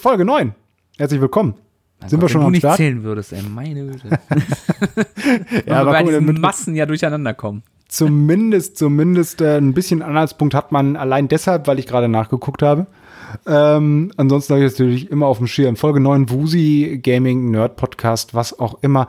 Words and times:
Folge 0.00 0.24
9. 0.24 0.54
Herzlich 0.98 1.20
willkommen. 1.20 1.54
Mein 2.00 2.08
Sind 2.08 2.20
Gott, 2.20 2.28
wir 2.30 2.32
schon 2.32 2.40
wenn 2.40 2.46
am 2.46 2.52
du 2.52 2.56
nicht 2.56 2.60
Start? 2.62 2.76
zählen 2.78 3.02
würdest, 3.02 3.32
ey, 3.32 3.42
meine 3.42 3.86
Güte. 3.86 4.08
Ja, 5.66 5.80
aber 5.82 5.92
bei 5.92 6.02
diesen 6.04 6.26
damit- 6.26 6.40
Massen 6.42 6.74
ja 6.74 6.86
durcheinander 6.86 7.34
kommen. 7.34 7.62
Zumindest, 7.88 8.78
zumindest 8.78 9.40
äh, 9.40 9.56
ein 9.58 9.74
bisschen 9.74 10.00
Anhaltspunkt 10.00 10.54
hat 10.54 10.72
man 10.72 10.96
allein 10.96 11.28
deshalb, 11.28 11.66
weil 11.66 11.78
ich 11.78 11.86
gerade 11.86 12.08
nachgeguckt 12.08 12.62
habe. 12.62 12.86
Ähm, 13.46 14.12
ansonsten 14.16 14.54
habe 14.54 14.64
ich 14.64 14.72
natürlich 14.72 15.10
immer 15.10 15.26
auf 15.26 15.38
dem 15.38 15.46
Schirm. 15.46 15.76
Folge 15.76 16.00
9 16.00 16.30
Wusi 16.30 17.00
Gaming 17.02 17.50
Nerd 17.50 17.76
Podcast, 17.76 18.34
was 18.34 18.58
auch 18.58 18.78
immer. 18.82 19.08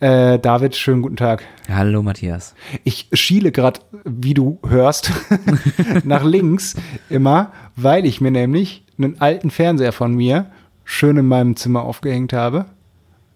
Äh, 0.00 0.38
David, 0.38 0.76
schönen 0.76 1.02
guten 1.02 1.16
Tag. 1.16 1.44
Hallo 1.68 2.02
Matthias. 2.02 2.54
Ich 2.84 3.08
schiele 3.12 3.52
gerade, 3.52 3.80
wie 4.04 4.34
du 4.34 4.58
hörst, 4.66 5.10
nach 6.04 6.24
links 6.24 6.76
immer, 7.08 7.52
weil 7.76 8.06
ich 8.06 8.20
mir 8.20 8.30
nämlich 8.30 8.84
einen 8.98 9.20
alten 9.20 9.50
Fernseher 9.50 9.92
von 9.92 10.14
mir 10.14 10.46
schön 10.84 11.16
in 11.16 11.26
meinem 11.26 11.56
Zimmer 11.56 11.82
aufgehängt 11.82 12.32
habe, 12.32 12.66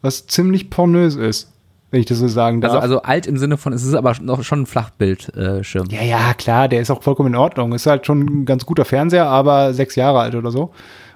was 0.02 0.26
ziemlich 0.26 0.70
pornös 0.70 1.16
ist, 1.16 1.52
wenn 1.90 2.00
ich 2.00 2.06
das 2.06 2.18
so 2.18 2.28
sagen 2.28 2.60
darf. 2.60 2.72
Also, 2.72 2.82
also 2.82 3.02
alt 3.02 3.26
im 3.26 3.38
Sinne 3.38 3.56
von, 3.56 3.72
es 3.72 3.84
ist 3.84 3.94
aber 3.94 4.14
noch 4.20 4.42
schon 4.42 4.62
ein 4.62 4.66
Flachbildschirm. 4.66 5.88
ja, 5.90 6.02
ja, 6.02 6.34
klar, 6.34 6.68
der 6.68 6.80
ist 6.80 6.90
auch 6.90 7.02
vollkommen 7.02 7.34
in 7.34 7.36
Ordnung. 7.36 7.72
Ist 7.72 7.86
halt 7.86 8.06
schon 8.06 8.20
ein 8.20 8.44
ganz 8.44 8.66
guter 8.66 8.84
Fernseher, 8.84 9.26
aber 9.26 9.72
sechs 9.72 9.94
Jahre 9.94 10.20
alt 10.20 10.34
oder 10.34 10.50
so. 10.50 10.72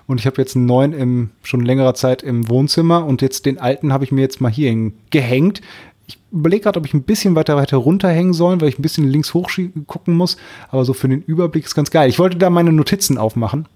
Und 0.06 0.18
ich 0.18 0.26
habe 0.26 0.40
jetzt 0.40 0.56
einen 0.56 0.66
neuen 0.66 0.92
im, 0.92 1.30
schon 1.42 1.60
längerer 1.60 1.94
Zeit 1.94 2.22
im 2.22 2.48
Wohnzimmer 2.48 3.04
und 3.04 3.22
jetzt 3.22 3.46
den 3.46 3.58
alten 3.58 3.92
habe 3.92 4.04
ich 4.04 4.12
mir 4.12 4.22
jetzt 4.22 4.40
mal 4.40 4.50
hier 4.50 4.90
gehängt. 5.10 5.60
Ich 6.08 6.18
überlege 6.32 6.64
gerade, 6.64 6.80
ob 6.80 6.86
ich 6.86 6.94
ein 6.94 7.04
bisschen 7.04 7.36
weiter 7.36 7.56
weiter 7.56 7.76
runterhängen 7.76 8.32
soll, 8.32 8.60
weil 8.60 8.68
ich 8.68 8.78
ein 8.78 8.82
bisschen 8.82 9.08
links 9.08 9.34
hoch 9.34 9.48
gucken 9.86 10.16
muss. 10.16 10.36
Aber 10.70 10.84
so 10.84 10.94
für 10.94 11.08
den 11.08 11.22
Überblick 11.22 11.64
ist 11.64 11.76
ganz 11.76 11.90
geil. 11.90 12.08
Ich 12.08 12.18
wollte 12.18 12.38
da 12.38 12.50
meine 12.50 12.72
Notizen 12.72 13.18
aufmachen. 13.18 13.68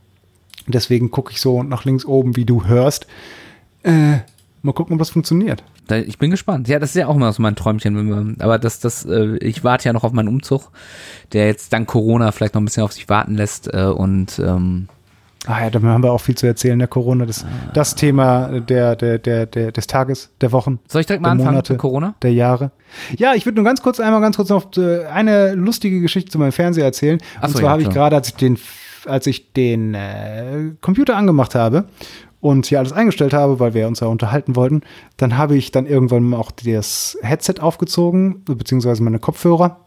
Deswegen 0.66 1.10
gucke 1.10 1.32
ich 1.32 1.40
so 1.40 1.62
nach 1.62 1.84
links 1.84 2.04
oben, 2.04 2.34
wie 2.36 2.44
du 2.44 2.64
hörst. 2.66 3.06
Äh, 3.84 4.18
mal 4.64 4.72
gucken, 4.72 4.94
ob 4.94 4.98
das 4.98 5.10
funktioniert. 5.10 5.62
Ich 5.90 6.18
bin 6.18 6.30
gespannt. 6.30 6.68
Ja, 6.68 6.78
das 6.78 6.90
ist 6.90 6.96
ja 6.96 7.06
auch 7.06 7.16
immer 7.16 7.32
so 7.32 7.42
mein 7.42 7.56
Träumchen. 7.56 7.96
Wenn 7.96 8.08
wir, 8.08 8.44
aber 8.44 8.58
das, 8.58 8.80
das, 8.80 9.04
äh, 9.04 9.36
ich 9.36 9.62
warte 9.62 9.86
ja 9.86 9.92
noch 9.92 10.04
auf 10.04 10.12
meinen 10.12 10.28
Umzug, 10.28 10.70
der 11.32 11.46
jetzt 11.46 11.72
dank 11.72 11.88
Corona 11.88 12.32
vielleicht 12.32 12.54
noch 12.54 12.62
ein 12.62 12.64
bisschen 12.64 12.82
auf 12.82 12.92
sich 12.92 13.08
warten 13.08 13.34
lässt. 13.34 13.72
Äh, 13.72 13.84
und 13.84 14.38
ähm, 14.38 14.88
Ah 15.46 15.64
ja, 15.64 15.70
da 15.70 15.82
haben 15.82 16.02
wir 16.02 16.10
auch 16.10 16.22
viel 16.22 16.36
zu 16.36 16.46
erzählen, 16.46 16.78
der 16.78 16.88
Corona. 16.88 17.26
Das, 17.26 17.44
das 17.74 17.94
Thema 17.94 18.60
der, 18.60 18.96
der, 18.96 19.18
der, 19.18 19.44
der, 19.44 19.72
des 19.72 19.86
Tages, 19.86 20.30
der 20.40 20.52
Wochen. 20.52 20.78
soll 20.88 21.02
ich 21.02 21.06
direkt 21.06 21.22
mal 21.22 21.30
anfangen 21.30 21.50
Monate, 21.50 21.74
mit 21.74 21.80
Corona? 21.80 22.14
Der 22.22 22.32
Jahre. 22.32 22.70
Ja, 23.18 23.34
ich 23.34 23.44
würde 23.44 23.56
nur 23.56 23.64
ganz 23.64 23.82
kurz 23.82 24.00
einmal 24.00 24.22
ganz 24.22 24.36
kurz 24.36 24.48
noch 24.48 24.74
äh, 24.78 25.04
eine 25.04 25.52
lustige 25.52 26.00
Geschichte 26.00 26.30
zu 26.30 26.38
meinem 26.38 26.52
Fernseher 26.52 26.84
erzählen. 26.84 27.18
Ach 27.38 27.44
Und 27.44 27.50
so, 27.50 27.58
zwar 27.58 27.68
ja, 27.68 27.70
habe 27.72 27.82
ich 27.82 27.90
gerade, 27.90 28.16
als 28.16 28.28
ich 28.28 28.36
den, 28.36 28.58
als 29.04 29.26
ich 29.26 29.52
den 29.52 29.94
äh, 29.94 30.70
Computer 30.80 31.14
angemacht 31.14 31.54
habe 31.54 31.84
und 32.44 32.66
hier 32.66 32.78
alles 32.78 32.92
eingestellt 32.92 33.32
habe, 33.32 33.58
weil 33.58 33.72
wir 33.72 33.86
uns 33.86 34.00
ja 34.00 34.06
unterhalten 34.06 34.54
wollten, 34.54 34.82
dann 35.16 35.38
habe 35.38 35.56
ich 35.56 35.70
dann 35.70 35.86
irgendwann 35.86 36.34
auch 36.34 36.50
das 36.50 37.16
Headset 37.22 37.54
aufgezogen, 37.60 38.44
beziehungsweise 38.44 39.02
meine 39.02 39.18
Kopfhörer. 39.18 39.80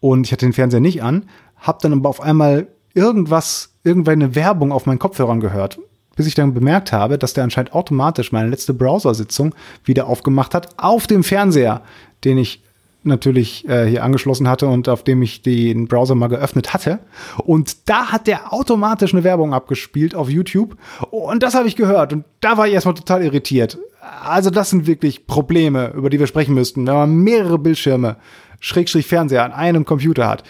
Und 0.00 0.26
ich 0.26 0.32
hatte 0.32 0.44
den 0.44 0.54
Fernseher 0.54 0.80
nicht 0.80 1.04
an, 1.04 1.26
habe 1.56 1.78
dann 1.80 1.92
aber 1.92 2.08
auf 2.08 2.20
einmal 2.20 2.66
irgendwas, 2.94 3.76
irgendeine 3.84 4.34
Werbung 4.34 4.72
auf 4.72 4.86
meinen 4.86 4.98
Kopfhörern 4.98 5.38
gehört. 5.38 5.78
Bis 6.16 6.26
ich 6.26 6.34
dann 6.34 6.52
bemerkt 6.52 6.90
habe, 6.90 7.16
dass 7.16 7.32
der 7.32 7.44
anscheinend 7.44 7.74
automatisch 7.74 8.32
meine 8.32 8.48
letzte 8.48 8.74
Browsersitzung 8.74 9.54
wieder 9.84 10.08
aufgemacht 10.08 10.52
hat 10.52 10.76
auf 10.78 11.06
dem 11.06 11.22
Fernseher, 11.22 11.82
den 12.24 12.38
ich 12.38 12.64
natürlich 13.06 13.68
äh, 13.68 13.86
hier 13.86 14.04
angeschlossen 14.04 14.48
hatte 14.48 14.66
und 14.66 14.88
auf 14.88 15.02
dem 15.02 15.22
ich 15.22 15.42
den 15.42 15.88
Browser 15.88 16.14
mal 16.14 16.28
geöffnet 16.28 16.74
hatte. 16.74 16.98
Und 17.44 17.88
da 17.88 18.12
hat 18.12 18.26
der 18.26 18.52
automatisch 18.52 19.12
eine 19.12 19.24
Werbung 19.24 19.54
abgespielt 19.54 20.14
auf 20.14 20.28
YouTube. 20.28 20.76
Und 21.10 21.42
das 21.42 21.54
habe 21.54 21.68
ich 21.68 21.76
gehört. 21.76 22.12
Und 22.12 22.24
da 22.40 22.56
war 22.56 22.66
ich 22.66 22.74
erstmal 22.74 22.94
total 22.94 23.22
irritiert. 23.22 23.78
Also 24.24 24.50
das 24.50 24.70
sind 24.70 24.86
wirklich 24.86 25.26
Probleme, 25.26 25.92
über 25.96 26.10
die 26.10 26.18
wir 26.18 26.26
sprechen 26.26 26.54
müssten. 26.54 26.86
Wenn 26.86 26.94
man 26.94 27.16
mehrere 27.16 27.58
Bildschirme, 27.58 28.16
Schrägstrich 28.60 29.06
Fernseher 29.06 29.44
an 29.44 29.52
einem 29.52 29.84
Computer 29.84 30.28
hat, 30.28 30.42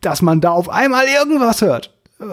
dass 0.00 0.22
man 0.22 0.40
da 0.40 0.50
auf 0.50 0.68
einmal 0.68 1.04
irgendwas 1.06 1.62
hört. 1.62 1.94
Äh, 2.20 2.24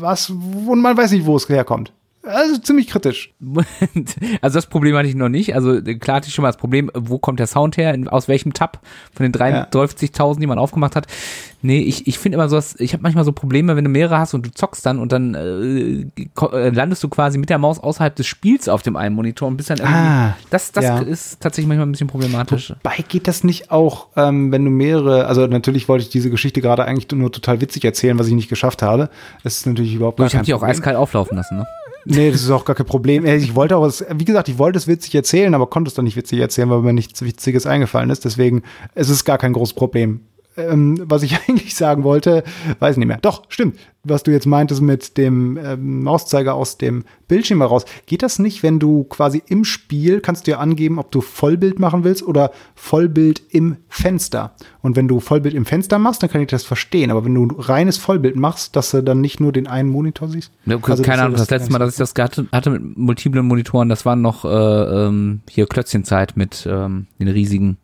Was, 0.00 0.30
und 0.30 0.80
man 0.80 0.96
weiß 0.96 1.12
nicht, 1.12 1.26
wo 1.26 1.36
es 1.36 1.48
herkommt. 1.48 1.92
Also 2.22 2.58
ziemlich 2.58 2.88
kritisch. 2.88 3.32
also 4.42 4.58
das 4.58 4.66
Problem 4.66 4.94
hatte 4.94 5.08
ich 5.08 5.14
noch 5.14 5.30
nicht. 5.30 5.54
Also 5.54 5.76
äh, 5.76 5.94
klar 5.94 6.18
hatte 6.18 6.28
ich 6.28 6.34
schon 6.34 6.42
mal 6.42 6.48
das 6.48 6.58
Problem, 6.58 6.90
wo 6.94 7.18
kommt 7.18 7.40
der 7.40 7.46
Sound 7.46 7.78
her, 7.78 7.96
aus 8.10 8.28
welchem 8.28 8.52
Tab 8.52 8.80
von 9.14 9.24
den 9.24 9.32
53.000, 9.32 10.38
die 10.38 10.46
man 10.46 10.58
aufgemacht 10.58 10.96
hat. 10.96 11.06
Nee, 11.62 11.80
ich, 11.80 12.06
ich 12.06 12.18
finde 12.18 12.36
immer 12.36 12.48
so, 12.48 12.60
ich 12.78 12.92
habe 12.92 13.02
manchmal 13.02 13.24
so 13.24 13.32
Probleme, 13.32 13.74
wenn 13.74 13.84
du 13.84 13.90
mehrere 13.90 14.18
hast 14.18 14.34
und 14.34 14.44
du 14.44 14.50
zockst 14.50 14.84
dann 14.84 14.98
und 14.98 15.12
dann 15.12 15.34
äh, 15.34 16.06
äh, 16.52 16.68
landest 16.70 17.02
du 17.02 17.08
quasi 17.08 17.38
mit 17.38 17.48
der 17.48 17.58
Maus 17.58 17.78
außerhalb 17.78 18.14
des 18.14 18.26
Spiels 18.26 18.68
auf 18.68 18.82
dem 18.82 18.96
einen 18.96 19.14
Monitor 19.14 19.48
und 19.48 19.56
bist 19.56 19.70
dann 19.70 19.78
irgendwie, 19.78 19.96
Ah, 19.96 20.36
das, 20.50 20.72
das 20.72 20.84
ja. 20.84 20.98
ist 20.98 21.40
tatsächlich 21.40 21.68
manchmal 21.68 21.86
ein 21.86 21.92
bisschen 21.92 22.08
problematisch. 22.08 22.74
Wobei 22.82 23.02
geht 23.08 23.28
das 23.28 23.44
nicht 23.44 23.70
auch, 23.70 24.08
ähm, 24.16 24.52
wenn 24.52 24.64
du 24.64 24.70
mehrere, 24.70 25.26
also 25.26 25.46
natürlich 25.46 25.88
wollte 25.88 26.04
ich 26.04 26.10
diese 26.10 26.30
Geschichte 26.30 26.60
gerade 26.60 26.84
eigentlich 26.84 27.10
nur 27.12 27.32
total 27.32 27.60
witzig 27.60 27.84
erzählen, 27.84 28.18
was 28.18 28.26
ich 28.26 28.34
nicht 28.34 28.48
geschafft 28.48 28.82
habe. 28.82 29.08
Das 29.42 29.56
ist 29.56 29.66
natürlich 29.66 29.94
überhaupt 29.94 30.18
gar 30.18 30.26
ich 30.26 30.34
habe 30.34 30.44
die 30.44 30.54
auch 30.54 30.62
eiskalt 30.62 30.96
auflaufen 30.96 31.36
lassen, 31.36 31.58
ne? 31.58 31.66
Nee, 32.04 32.30
das 32.30 32.42
ist 32.42 32.50
auch 32.50 32.64
gar 32.64 32.74
kein 32.74 32.86
Problem. 32.86 33.24
Äh, 33.24 33.36
Ich 33.36 33.54
wollte 33.54 33.76
auch, 33.76 33.90
wie 34.14 34.24
gesagt, 34.24 34.48
ich 34.48 34.58
wollte 34.58 34.78
es 34.78 34.86
witzig 34.86 35.14
erzählen, 35.14 35.54
aber 35.54 35.66
konnte 35.68 35.88
es 35.88 35.94
dann 35.94 36.04
nicht 36.04 36.16
witzig 36.16 36.38
erzählen, 36.38 36.70
weil 36.70 36.80
mir 36.80 36.92
nichts 36.92 37.22
Witziges 37.22 37.66
eingefallen 37.66 38.10
ist. 38.10 38.24
Deswegen, 38.24 38.62
es 38.94 39.10
ist 39.10 39.24
gar 39.24 39.38
kein 39.38 39.52
großes 39.52 39.74
Problem. 39.74 40.20
Ähm, 40.56 41.00
was 41.04 41.22
ich 41.22 41.38
eigentlich 41.48 41.74
sagen 41.74 42.02
wollte, 42.02 42.42
weiß 42.78 42.96
nicht 42.96 43.06
mehr. 43.06 43.18
Doch, 43.22 43.44
stimmt. 43.48 43.78
Was 44.02 44.22
du 44.22 44.30
jetzt 44.30 44.46
meintest 44.46 44.80
mit 44.80 45.18
dem 45.18 45.58
ähm, 45.58 46.02
Mauszeiger 46.02 46.54
aus 46.54 46.78
dem 46.78 47.04
Bildschirm 47.28 47.60
heraus. 47.60 47.84
Geht 48.06 48.22
das 48.22 48.38
nicht, 48.38 48.62
wenn 48.62 48.78
du 48.78 49.04
quasi 49.04 49.42
im 49.46 49.64
Spiel 49.64 50.20
kannst 50.20 50.46
du 50.46 50.52
ja 50.52 50.58
angeben, 50.58 50.98
ob 50.98 51.10
du 51.10 51.20
Vollbild 51.20 51.78
machen 51.78 52.02
willst 52.02 52.22
oder 52.22 52.50
Vollbild 52.74 53.42
im 53.50 53.76
Fenster? 53.88 54.54
Und 54.82 54.96
wenn 54.96 55.06
du 55.06 55.20
Vollbild 55.20 55.54
im 55.54 55.66
Fenster 55.66 55.98
machst, 55.98 56.22
dann 56.22 56.30
kann 56.30 56.40
ich 56.40 56.48
das 56.48 56.64
verstehen. 56.64 57.10
Aber 57.10 57.24
wenn 57.24 57.34
du 57.34 57.54
reines 57.58 57.98
Vollbild 57.98 58.36
machst, 58.36 58.74
dass 58.74 58.90
du 58.90 59.02
dann 59.02 59.20
nicht 59.20 59.38
nur 59.38 59.52
den 59.52 59.66
einen 59.66 59.90
Monitor 59.90 60.28
siehst? 60.28 60.50
Ja, 60.64 60.76
okay, 60.76 60.92
Also, 60.92 61.02
keine 61.02 61.22
Ahnung, 61.22 61.34
du 61.34 61.38
das 61.38 61.50
letzte 61.50 61.70
Mal, 61.70 61.78
dass 61.78 61.92
ich 61.92 61.98
das 61.98 62.14
hatte, 62.18 62.48
hatte 62.52 62.70
mit 62.70 62.96
multiplen 62.96 63.46
Monitoren, 63.46 63.88
das 63.90 64.06
waren 64.06 64.22
noch 64.22 64.44
äh, 64.44 64.48
ähm, 64.48 65.42
hier 65.48 65.66
Klötzchenzeit 65.66 66.36
mit 66.36 66.66
ähm, 66.68 67.06
den 67.18 67.28
riesigen 67.28 67.76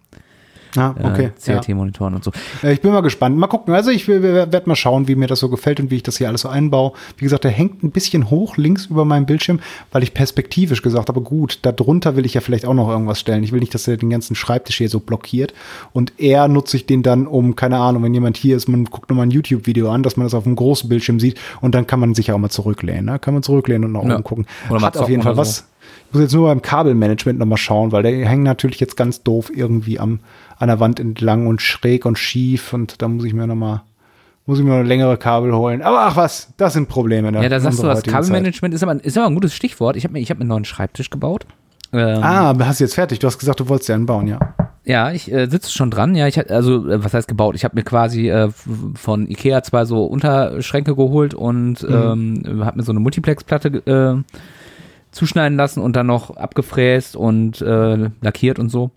Ah, 0.76 0.94
okay. 1.02 1.30
äh, 1.46 1.50
ja. 1.50 1.58
CRT-Monitoren 1.60 2.14
und 2.14 2.24
so. 2.24 2.30
Ja, 2.62 2.70
ich 2.70 2.80
bin 2.80 2.92
mal 2.92 3.00
gespannt. 3.00 3.36
Mal 3.36 3.46
gucken. 3.46 3.74
Also 3.74 3.90
ich 3.90 4.06
werde 4.08 4.62
mal 4.66 4.76
schauen, 4.76 5.08
wie 5.08 5.14
mir 5.16 5.26
das 5.26 5.40
so 5.40 5.48
gefällt 5.48 5.80
und 5.80 5.90
wie 5.90 5.96
ich 5.96 6.02
das 6.02 6.18
hier 6.18 6.28
alles 6.28 6.42
so 6.42 6.48
einbaue. 6.48 6.92
Wie 7.16 7.24
gesagt, 7.24 7.44
der 7.44 7.50
hängt 7.50 7.82
ein 7.82 7.90
bisschen 7.90 8.30
hoch 8.30 8.56
links 8.56 8.86
über 8.86 9.04
meinem 9.04 9.26
Bildschirm, 9.26 9.60
weil 9.92 10.02
ich 10.02 10.14
perspektivisch 10.14 10.82
gesagt 10.82 11.08
habe, 11.08 11.20
gut, 11.20 11.60
da 11.62 11.72
drunter 11.72 12.16
will 12.16 12.26
ich 12.26 12.34
ja 12.34 12.40
vielleicht 12.40 12.66
auch 12.66 12.74
noch 12.74 12.88
irgendwas 12.88 13.20
stellen. 13.20 13.42
Ich 13.42 13.52
will 13.52 13.60
nicht, 13.60 13.74
dass 13.74 13.88
er 13.88 13.96
den 13.96 14.10
ganzen 14.10 14.34
Schreibtisch 14.34 14.76
hier 14.78 14.88
so 14.88 15.00
blockiert. 15.00 15.54
Und 15.92 16.18
eher 16.18 16.48
nutze 16.48 16.76
ich 16.76 16.86
den 16.86 17.02
dann, 17.02 17.26
um, 17.26 17.56
keine 17.56 17.78
Ahnung, 17.78 18.02
wenn 18.02 18.14
jemand 18.14 18.36
hier 18.36 18.56
ist, 18.56 18.68
man 18.68 18.84
guckt 18.84 19.08
nochmal 19.10 19.26
ein 19.26 19.30
YouTube-Video 19.30 19.90
an, 19.90 20.02
dass 20.02 20.16
man 20.16 20.26
das 20.26 20.34
auf 20.34 20.46
einem 20.46 20.56
großen 20.56 20.88
Bildschirm 20.88 21.20
sieht 21.20 21.38
und 21.60 21.74
dann 21.74 21.86
kann 21.86 22.00
man 22.00 22.14
sich 22.14 22.32
auch 22.32 22.38
mal 22.38 22.50
zurücklehnen. 22.50 23.04
Ne? 23.06 23.18
Kann 23.18 23.34
man 23.34 23.42
zurücklehnen 23.42 23.84
und 23.84 23.92
nach 23.92 24.02
Ja. 24.08 24.14
oben 24.14 24.24
gucken. 24.24 24.46
Oder 24.70 24.80
Hat 24.80 24.96
auf 24.96 25.08
jeden 25.08 25.22
Fall 25.22 25.32
oder 25.32 25.40
was. 25.42 25.66
Ich 26.08 26.14
muss 26.14 26.22
jetzt 26.22 26.34
nur 26.34 26.48
beim 26.48 26.62
Kabelmanagement 26.62 27.38
nochmal 27.38 27.58
schauen, 27.58 27.92
weil 27.92 28.02
der 28.02 28.12
hängt 28.28 28.42
natürlich 28.44 28.80
jetzt 28.80 28.96
ganz 28.96 29.22
doof 29.22 29.50
irgendwie 29.54 29.98
am, 29.98 30.20
an 30.58 30.68
der 30.68 30.80
Wand 30.80 31.00
entlang 31.00 31.46
und 31.46 31.60
schräg 31.62 32.06
und 32.06 32.18
schief 32.18 32.72
und 32.72 33.00
da 33.02 33.08
muss 33.08 33.24
ich 33.24 33.34
mir 33.34 33.46
nochmal, 33.46 33.82
muss 34.46 34.58
ich 34.58 34.64
mir 34.64 34.78
noch 34.78 34.86
längere 34.88 35.16
Kabel 35.18 35.54
holen. 35.54 35.82
Aber 35.82 36.00
ach 36.00 36.16
was, 36.16 36.52
das 36.56 36.72
sind 36.72 36.88
Probleme. 36.88 37.30
Ne, 37.32 37.42
Ja, 37.42 37.48
da 37.48 37.60
sagst 37.60 37.78
du, 37.78 37.82
Zeit. 37.82 38.06
Kabelmanagement 38.06 38.72
ist 38.74 38.82
aber, 38.82 39.02
ist 39.04 39.16
aber 39.18 39.26
ein 39.26 39.34
gutes 39.34 39.54
Stichwort. 39.54 39.96
Ich 39.96 40.04
habe 40.04 40.12
mir, 40.14 40.20
ich 40.20 40.30
hab 40.30 40.38
mir 40.38 40.42
einen 40.42 40.48
neuen 40.50 40.64
Schreibtisch 40.64 41.10
gebaut. 41.10 41.46
Ähm, 41.92 42.20
Ah, 42.22 42.54
hast 42.60 42.80
du 42.80 42.84
jetzt 42.84 42.94
fertig? 42.94 43.18
Du 43.18 43.26
hast 43.26 43.38
gesagt, 43.38 43.60
du 43.60 43.68
wolltest 43.68 43.88
ja 43.88 43.94
einen 43.94 44.06
bauen, 44.06 44.26
ja. 44.28 44.38
Ja, 44.84 45.10
ich 45.10 45.32
äh, 45.32 45.46
sitze 45.48 45.72
schon 45.72 45.90
dran. 45.90 46.14
Ja, 46.14 46.28
ich 46.28 46.48
also 46.50 46.88
äh, 46.88 47.02
was 47.04 47.12
heißt 47.12 47.26
gebaut? 47.26 47.56
Ich 47.56 47.64
habe 47.64 47.74
mir 47.74 47.82
quasi 47.82 48.28
äh, 48.30 48.50
von 48.94 49.28
Ikea 49.28 49.62
zwei 49.64 49.84
so 49.84 50.04
Unterschränke 50.04 50.94
geholt 50.94 51.34
und 51.34 51.82
Mhm. 51.82 52.42
ähm, 52.46 52.64
habe 52.64 52.76
mir 52.78 52.82
so 52.84 52.92
eine 52.92 53.00
Multiplex-Platte 53.00 53.68
äh, 53.86 54.22
zuschneiden 55.10 55.56
lassen 55.58 55.80
und 55.80 55.96
dann 55.96 56.06
noch 56.06 56.36
abgefräst 56.36 57.16
und 57.16 57.60
äh, 57.62 58.10
lackiert 58.20 58.58
und 58.58 58.68
so. 58.68 58.90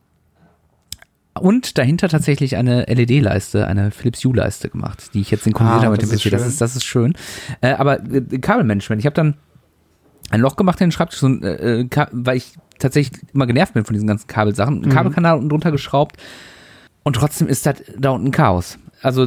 Und 1.40 1.78
dahinter 1.78 2.10
tatsächlich 2.10 2.56
eine 2.58 2.84
LED-Leiste, 2.86 3.66
eine 3.68 3.92
Philips 3.92 4.24
Hue-Leiste 4.24 4.70
gemacht, 4.70 5.14
die 5.14 5.22
ich 5.22 5.32
jetzt 5.32 5.44
synchronisiert 5.46 5.82
Ah, 5.82 5.86
habe 5.86 5.92
mit 5.94 6.02
das 6.04 6.10
dem 6.10 6.18
PC. 6.20 6.32
Das 6.32 6.42
schön. 6.42 6.50
ist, 6.50 6.62
das 6.62 6.76
ist 6.76 6.84
schön. 6.86 7.14
Äh, 7.62 7.74
aber 7.74 8.04
äh, 8.04 8.22
Kabelmanagement, 8.40 9.00
ich 9.00 9.06
habe 9.06 9.16
dann 9.16 9.36
ein 10.32 10.42
Loch 10.42 10.56
gemacht 10.56 10.80
in 10.82 10.88
den 10.88 10.92
Schreibtisch, 10.92 11.20
so 11.20 11.28
ein, 11.28 11.44
äh, 11.44 11.86
Ka- 11.90 12.10
weil 12.12 12.38
ich 12.38 12.54
tatsächlich 12.78 13.22
immer 13.34 13.48
genervt 13.48 13.74
bin 13.74 13.84
von 13.86 13.94
diesen 13.94 14.08
ganzen 14.08 14.28
Kabelsachen. 14.28 14.78
Mhm. 14.78 14.84
Einen 14.84 14.92
Kabelkanal 14.94 15.36
unten 15.38 15.50
drunter 15.50 15.72
geschraubt 15.72 16.18
und 17.04 17.14
trotzdem 17.16 17.48
ist 17.48 17.66
das 17.66 17.76
da 17.98 18.12
unten 18.12 18.32
Chaos. 18.32 18.78
Also 19.02 19.26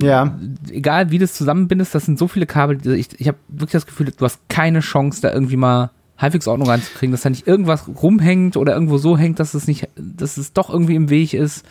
Ja. 0.00 0.38
egal 0.70 1.10
wie 1.10 1.18
du 1.18 1.24
es 1.24 1.34
zusammenbindest, 1.34 1.94
das 1.94 2.06
sind 2.06 2.18
so 2.18 2.28
viele 2.28 2.46
Kabel. 2.46 2.78
Ich, 2.96 3.08
ich 3.20 3.28
habe 3.28 3.38
wirklich 3.48 3.72
das 3.72 3.86
Gefühl, 3.86 4.12
du 4.16 4.24
hast 4.24 4.40
keine 4.48 4.80
Chance, 4.80 5.20
da 5.20 5.32
irgendwie 5.32 5.56
mal 5.56 5.90
halbwegs 6.20 6.46
Ordnung 6.46 6.68
reinzukriegen, 6.68 7.12
dass 7.12 7.22
da 7.22 7.30
nicht 7.30 7.46
irgendwas 7.46 7.88
rumhängt 8.02 8.56
oder 8.56 8.74
irgendwo 8.74 8.98
so 8.98 9.16
hängt, 9.16 9.40
dass 9.40 9.54
es 9.54 9.66
nicht, 9.66 9.88
dass 9.96 10.36
es 10.36 10.52
doch 10.52 10.70
irgendwie 10.70 10.94
im 10.94 11.08
Weg 11.10 11.32
ist. 11.34 11.64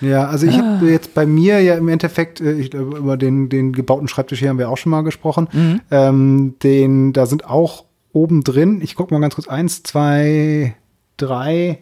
Ja, 0.00 0.26
also 0.26 0.46
ich 0.46 0.54
Ah. 0.56 0.76
habe 0.78 0.90
jetzt 0.90 1.14
bei 1.14 1.26
mir 1.26 1.60
ja 1.60 1.76
im 1.76 1.88
Endeffekt, 1.88 2.40
äh, 2.40 2.54
ich, 2.54 2.70
glaube, 2.72 2.96
über 2.98 3.16
den, 3.16 3.48
den 3.48 3.72
gebauten 3.72 4.08
Schreibtisch 4.08 4.40
hier 4.40 4.48
haben 4.48 4.58
wir 4.58 4.68
auch 4.68 4.76
schon 4.78 4.90
mal 4.90 5.02
gesprochen. 5.02 5.48
Mhm. 5.52 5.80
Ähm, 5.92 6.54
den, 6.62 7.12
da 7.12 7.26
sind 7.26 7.44
auch 7.46 7.84
oben 8.12 8.42
drin, 8.42 8.80
ich 8.82 8.96
gucke 8.96 9.14
mal 9.14 9.20
ganz 9.20 9.36
kurz, 9.36 9.46
eins, 9.48 9.82
zwei, 9.84 10.74
drei, 11.18 11.78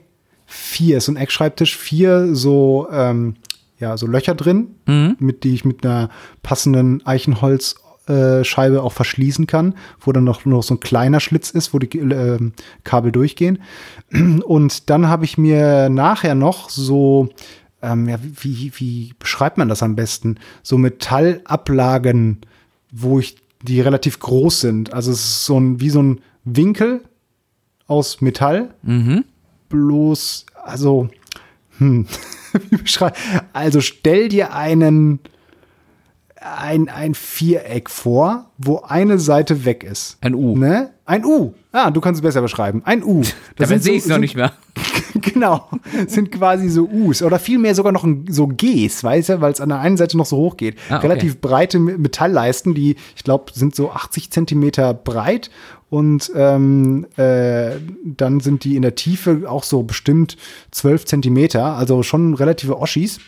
vier, 0.47 0.99
ist 0.99 1.06
so 1.06 1.13
ein 1.13 1.17
Eckschreibtisch, 1.17 1.77
vier 1.77 2.35
so, 2.35 2.89
ähm, 2.93 3.37
ja, 3.79 3.97
so 3.97 4.06
Löcher 4.06 4.35
drin, 4.35 4.69
Mhm. 4.87 5.17
mit 5.19 5.43
die 5.45 5.55
ich 5.55 5.65
mit 5.65 5.85
einer 5.87 6.11
passenden 6.43 7.05
Eichenholzscheibe 8.06 8.82
auch 8.82 8.93
verschließen 8.93 9.47
kann, 9.47 9.75
wo 10.00 10.12
dann 10.12 10.25
noch, 10.25 10.44
noch 10.44 10.62
so 10.62 10.75
ein 10.75 10.81
kleiner 10.81 11.20
Schlitz 11.20 11.50
ist, 11.50 11.73
wo 11.73 11.79
die 11.79 11.99
ähm, 11.99 12.52
Kabel 12.85 13.12
durchgehen. 13.12 13.62
Und 14.12 14.91
dann 14.91 15.08
habe 15.08 15.25
ich 15.25 15.38
mir 15.38 15.88
nachher 15.88 16.35
noch 16.35 16.70
so, 16.70 17.29
ähm, 17.82 18.08
ja, 18.08 18.19
wie, 18.23 18.73
wie 18.76 19.14
beschreibt 19.19 19.58
man 19.58 19.69
das 19.69 19.82
am 19.82 19.97
besten? 19.97 20.38
So 20.62 20.79
Metallablagen, 20.79 22.38
wo 22.91 23.19
ich, 23.19 23.37
die 23.62 23.81
relativ 23.81 24.19
groß 24.19 24.61
sind. 24.61 24.93
Also 24.93 25.12
es 25.12 25.20
ist 25.20 25.44
so 25.44 25.58
ein, 25.61 25.81
wie 25.81 25.91
so 25.91 26.03
ein 26.03 26.20
Winkel 26.44 27.03
aus 27.87 28.20
Metall, 28.20 28.75
Mhm. 28.82 29.25
bloß, 29.69 30.46
also, 30.64 31.08
hm, 31.79 32.06
wie 32.70 32.76
beschreibe 32.76 33.17
Also 33.53 33.81
stell 33.81 34.29
dir 34.29 34.55
einen, 34.55 35.20
ein, 36.41 36.89
ein 36.89 37.15
Viereck 37.15 37.91
vor, 37.91 38.51
wo 38.59 38.79
eine 38.79 39.19
Seite 39.19 39.65
weg 39.65 39.85
ist. 39.85 40.17
Ein 40.21 40.35
U. 40.35 40.57
Ne? 40.57 40.91
Ein 41.05 41.25
U. 41.25 41.53
Ah, 41.73 41.91
du 41.91 42.01
kannst 42.01 42.19
es 42.19 42.23
besser 42.23 42.41
beschreiben. 42.43 42.83
Ein 42.85 43.03
U. 43.05 43.23
Das 43.57 43.69
Dabei 43.69 43.79
sehe 43.81 43.93
ich 43.95 44.03
es 44.05 44.09
noch 44.09 44.19
nicht 44.19 44.37
mehr. 44.37 44.53
genau, 45.21 45.69
sind 46.07 46.33
quasi 46.33 46.69
so 46.71 46.89
U's 46.89 47.23
oder 47.23 47.39
vielmehr 47.39 47.75
sogar 47.75 47.93
noch 47.93 48.05
ein, 48.05 48.25
so 48.31 48.47
G's, 48.47 49.05
weißt 49.05 49.29
du, 49.29 49.41
weil 49.43 49.53
es 49.53 49.61
an 49.61 49.69
der 49.69 49.81
einen 49.81 49.97
Seite 49.99 50.17
noch 50.17 50.25
so 50.25 50.37
hoch 50.39 50.57
geht. 50.57 50.77
Ah, 50.89 50.97
okay. 50.97 51.09
Relativ 51.09 51.41
breite 51.41 51.79
Me- 51.79 51.99
Metallleisten, 51.99 52.75
die, 52.75 52.97
ich 53.17 53.25
glaube, 53.25 53.53
sind 53.53 53.75
so 53.75 53.91
80 53.91 54.31
Zentimeter 54.31 54.95
breit 54.95 55.51
und 55.91 56.31
ähm, 56.35 57.07
äh, 57.17 57.73
dann 58.05 58.41
sind 58.41 58.65
die 58.65 58.77
in 58.77 58.83
der 58.83 58.95
Tiefe 58.95 59.43
auch 59.47 59.65
so 59.65 59.83
bestimmt 59.83 60.37
12 60.71 61.05
Zentimeter, 61.05 61.77
also 61.77 62.03
schon 62.03 62.33
relative 62.35 62.79
Oschis. 62.79 63.19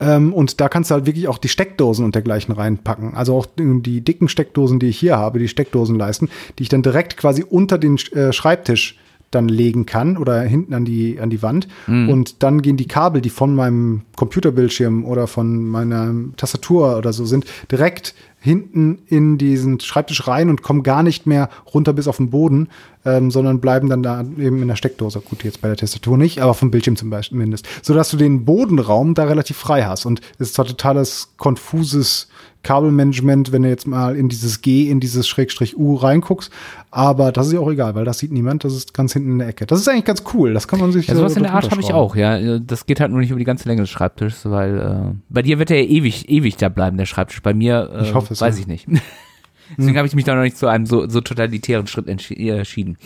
Ähm, 0.00 0.32
und 0.32 0.60
da 0.60 0.68
kannst 0.68 0.90
du 0.90 0.94
halt 0.94 1.06
wirklich 1.06 1.28
auch 1.28 1.38
die 1.38 1.48
Steckdosen 1.48 2.04
und 2.04 2.14
dergleichen 2.14 2.54
reinpacken. 2.54 3.14
Also 3.14 3.36
auch 3.36 3.46
die 3.56 4.00
dicken 4.02 4.28
Steckdosen, 4.28 4.78
die 4.78 4.88
ich 4.88 4.98
hier 4.98 5.16
habe, 5.16 5.38
die 5.38 5.48
Steckdosenleisten, 5.48 6.28
die 6.58 6.64
ich 6.64 6.68
dann 6.68 6.82
direkt 6.82 7.16
quasi 7.16 7.44
unter 7.48 7.78
den 7.78 7.96
äh, 8.12 8.32
Schreibtisch 8.32 8.98
dann 9.32 9.48
legen 9.48 9.86
kann 9.86 10.16
oder 10.16 10.40
hinten 10.42 10.72
an 10.72 10.84
die, 10.84 11.18
an 11.20 11.30
die 11.30 11.42
Wand. 11.42 11.66
Und 12.08 12.42
dann 12.44 12.62
gehen 12.62 12.76
die 12.76 12.86
Kabel, 12.86 13.20
die 13.20 13.28
von 13.28 13.54
meinem 13.56 14.02
Computerbildschirm 14.14 15.04
oder 15.04 15.26
von 15.26 15.68
meiner 15.68 16.14
Tastatur 16.36 16.96
oder 16.96 17.12
so 17.12 17.24
sind, 17.24 17.44
direkt 17.70 18.14
hinten 18.46 19.02
in 19.08 19.38
diesen 19.38 19.80
Schreibtisch 19.80 20.28
rein 20.28 20.48
und 20.48 20.62
kommen 20.62 20.84
gar 20.84 21.02
nicht 21.02 21.26
mehr 21.26 21.50
runter 21.74 21.92
bis 21.92 22.06
auf 22.06 22.18
den 22.18 22.30
Boden, 22.30 22.68
ähm, 23.04 23.32
sondern 23.32 23.60
bleiben 23.60 23.88
dann 23.88 24.04
da 24.04 24.20
eben 24.20 24.62
in 24.62 24.68
der 24.68 24.76
Steckdose. 24.76 25.20
Gut, 25.20 25.42
jetzt 25.42 25.60
bei 25.60 25.68
der 25.68 25.76
Tastatur 25.76 26.16
nicht, 26.16 26.40
aber 26.40 26.54
vom 26.54 26.70
Bildschirm 26.70 26.94
zum 26.94 27.10
Beispiel 27.10 27.38
mindestens. 27.38 27.68
Sodass 27.82 28.08
du 28.08 28.16
den 28.16 28.44
Bodenraum 28.44 29.14
da 29.14 29.24
relativ 29.24 29.56
frei 29.56 29.82
hast. 29.82 30.06
Und 30.06 30.20
es 30.38 30.48
ist 30.48 30.54
zwar 30.54 30.64
totales 30.64 31.30
konfuses 31.36 32.28
Kabelmanagement, 32.66 33.52
wenn 33.52 33.62
du 33.62 33.68
jetzt 33.68 33.86
mal 33.86 34.16
in 34.16 34.28
dieses 34.28 34.60
G, 34.60 34.90
in 34.90 34.98
dieses 34.98 35.28
Schrägstrich 35.28 35.78
U 35.78 35.94
reinguckst, 35.94 36.50
aber 36.90 37.30
das 37.30 37.46
ist 37.46 37.52
ja 37.52 37.60
auch 37.60 37.70
egal, 37.70 37.94
weil 37.94 38.04
das 38.04 38.18
sieht 38.18 38.32
niemand, 38.32 38.64
das 38.64 38.74
ist 38.74 38.92
ganz 38.92 39.12
hinten 39.12 39.32
in 39.32 39.38
der 39.38 39.46
Ecke. 39.46 39.66
Das 39.66 39.78
ist 39.78 39.88
eigentlich 39.88 40.04
ganz 40.04 40.24
cool, 40.34 40.52
das 40.52 40.66
kann 40.66 40.80
man 40.80 40.90
sich 40.90 41.06
Ja, 41.06 41.14
sowas 41.14 41.34
so 41.34 41.38
in 41.38 41.44
der 41.44 41.54
Art 41.54 41.70
habe 41.70 41.80
ich 41.80 41.92
auch, 41.92 42.16
ja. 42.16 42.58
Das 42.58 42.86
geht 42.86 42.98
halt 42.98 43.12
nur 43.12 43.20
nicht 43.20 43.30
über 43.30 43.38
die 43.38 43.44
ganze 43.44 43.68
Länge 43.68 43.82
des 43.82 43.90
Schreibtisches, 43.90 44.50
weil 44.50 44.78
äh, 44.78 45.14
bei 45.28 45.42
dir 45.42 45.60
wird 45.60 45.70
er 45.70 45.80
ja 45.80 45.88
ewig, 45.88 46.28
ewig 46.28 46.56
da 46.56 46.68
bleiben, 46.68 46.96
der 46.96 47.06
Schreibtisch. 47.06 47.40
Bei 47.40 47.54
mir 47.54 47.88
äh, 47.94 48.02
Ich 48.02 48.14
hoffe 48.14 48.32
es, 48.34 48.40
weiß 48.40 48.56
ja. 48.56 48.62
ich 48.62 48.66
nicht. 48.66 48.88
Deswegen 49.76 49.96
habe 49.96 50.06
ich 50.06 50.14
mich 50.14 50.24
da 50.24 50.34
noch 50.34 50.42
nicht 50.42 50.56
zu 50.56 50.66
einem 50.66 50.86
so, 50.86 51.08
so 51.08 51.20
totalitären 51.20 51.86
Schritt 51.86 52.06
äh, 52.06 52.10
entschieden. 52.12 52.96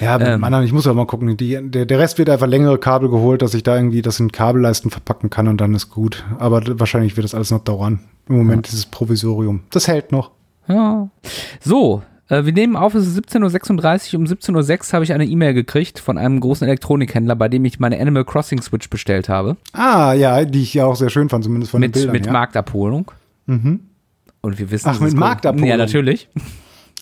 Ja, 0.00 0.20
Ähm. 0.20 0.44
anderen, 0.44 0.64
ich 0.64 0.72
muss 0.72 0.84
ja 0.84 0.92
mal 0.92 1.06
gucken. 1.06 1.36
Die, 1.36 1.58
der, 1.70 1.86
der 1.86 1.98
Rest 1.98 2.18
wird 2.18 2.28
einfach 2.28 2.46
längere 2.46 2.78
Kabel 2.78 3.08
geholt, 3.08 3.42
dass 3.42 3.54
ich 3.54 3.62
da 3.62 3.76
irgendwie 3.76 4.02
das 4.02 4.20
in 4.20 4.32
Kabelleisten 4.32 4.90
verpacken 4.90 5.30
kann 5.30 5.48
und 5.48 5.60
dann 5.60 5.74
ist 5.74 5.90
gut. 5.90 6.24
Aber 6.38 6.62
wahrscheinlich 6.78 7.16
wird 7.16 7.24
das 7.24 7.34
alles 7.34 7.50
noch 7.50 7.64
dauern. 7.64 8.00
Im 8.32 8.38
Moment 8.38 8.66
dieses 8.66 8.86
Provisorium. 8.86 9.60
Das 9.70 9.88
hält 9.88 10.10
noch. 10.10 10.30
Ja. 10.66 11.10
So, 11.60 12.02
äh, 12.28 12.46
wir 12.46 12.52
nehmen 12.54 12.76
auf, 12.76 12.94
es 12.94 13.06
ist 13.06 13.18
17.36 13.18 14.14
Uhr. 14.14 14.20
Um 14.20 14.26
17.06 14.26 14.88
Uhr 14.88 14.92
habe 14.94 15.04
ich 15.04 15.12
eine 15.12 15.26
E-Mail 15.26 15.52
gekriegt 15.52 15.98
von 15.98 16.16
einem 16.16 16.40
großen 16.40 16.66
Elektronikhändler, 16.66 17.36
bei 17.36 17.48
dem 17.50 17.64
ich 17.66 17.78
meine 17.78 18.00
Animal 18.00 18.24
Crossing 18.24 18.62
Switch 18.62 18.88
bestellt 18.88 19.28
habe. 19.28 19.58
Ah, 19.74 20.14
ja, 20.14 20.44
die 20.46 20.62
ich 20.62 20.72
ja 20.72 20.86
auch 20.86 20.96
sehr 20.96 21.10
schön 21.10 21.28
fand, 21.28 21.44
zumindest 21.44 21.72
von 21.72 21.80
mit 21.80 21.94
den 21.94 22.00
Bildern. 22.00 22.12
mit 22.12 22.26
ja. 22.26 22.32
Marktabholung. 22.32 23.10
Und 23.46 24.58
wir 24.58 24.70
wissen, 24.70 24.88
Ach, 24.88 24.98
mit 24.98 25.08
ist- 25.08 25.16
Marktabholung. 25.16 25.68
Ja, 25.68 25.76
natürlich. 25.76 26.28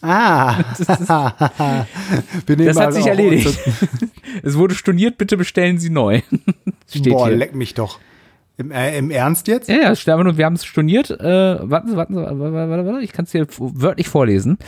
Ah, 0.02 0.56
wir 2.46 2.56
nehmen 2.56 2.66
Das 2.66 2.76
hat 2.76 2.86
also 2.86 2.98
sich 2.98 3.06
erledigt. 3.06 3.56
es 4.42 4.56
wurde 4.56 4.74
storniert, 4.74 5.16
bitte 5.16 5.36
bestellen 5.36 5.78
Sie 5.78 5.90
neu. 5.90 6.22
Steht 6.88 7.12
Boah, 7.12 7.28
hier. 7.28 7.36
leck 7.36 7.54
mich 7.54 7.74
doch. 7.74 8.00
Im, 8.56 8.70
äh, 8.70 8.98
Im 8.98 9.10
Ernst 9.10 9.48
jetzt? 9.48 9.68
Ja, 9.68 9.76
ja, 9.76 9.88
einfach 9.88 10.22
nur, 10.22 10.36
wir 10.36 10.44
haben 10.44 10.54
es 10.54 10.64
storniert. 10.66 11.10
Äh, 11.10 11.70
warten 11.70 11.88
Sie, 11.88 11.96
warten 11.96 12.14
Sie, 12.14 12.20
warte, 12.20 12.52
warte, 12.52 12.86
warte, 12.86 13.02
ich 13.02 13.12
kann 13.12 13.24
es 13.24 13.32
hier 13.32 13.46
wörtlich 13.58 14.08
vorlesen. 14.08 14.58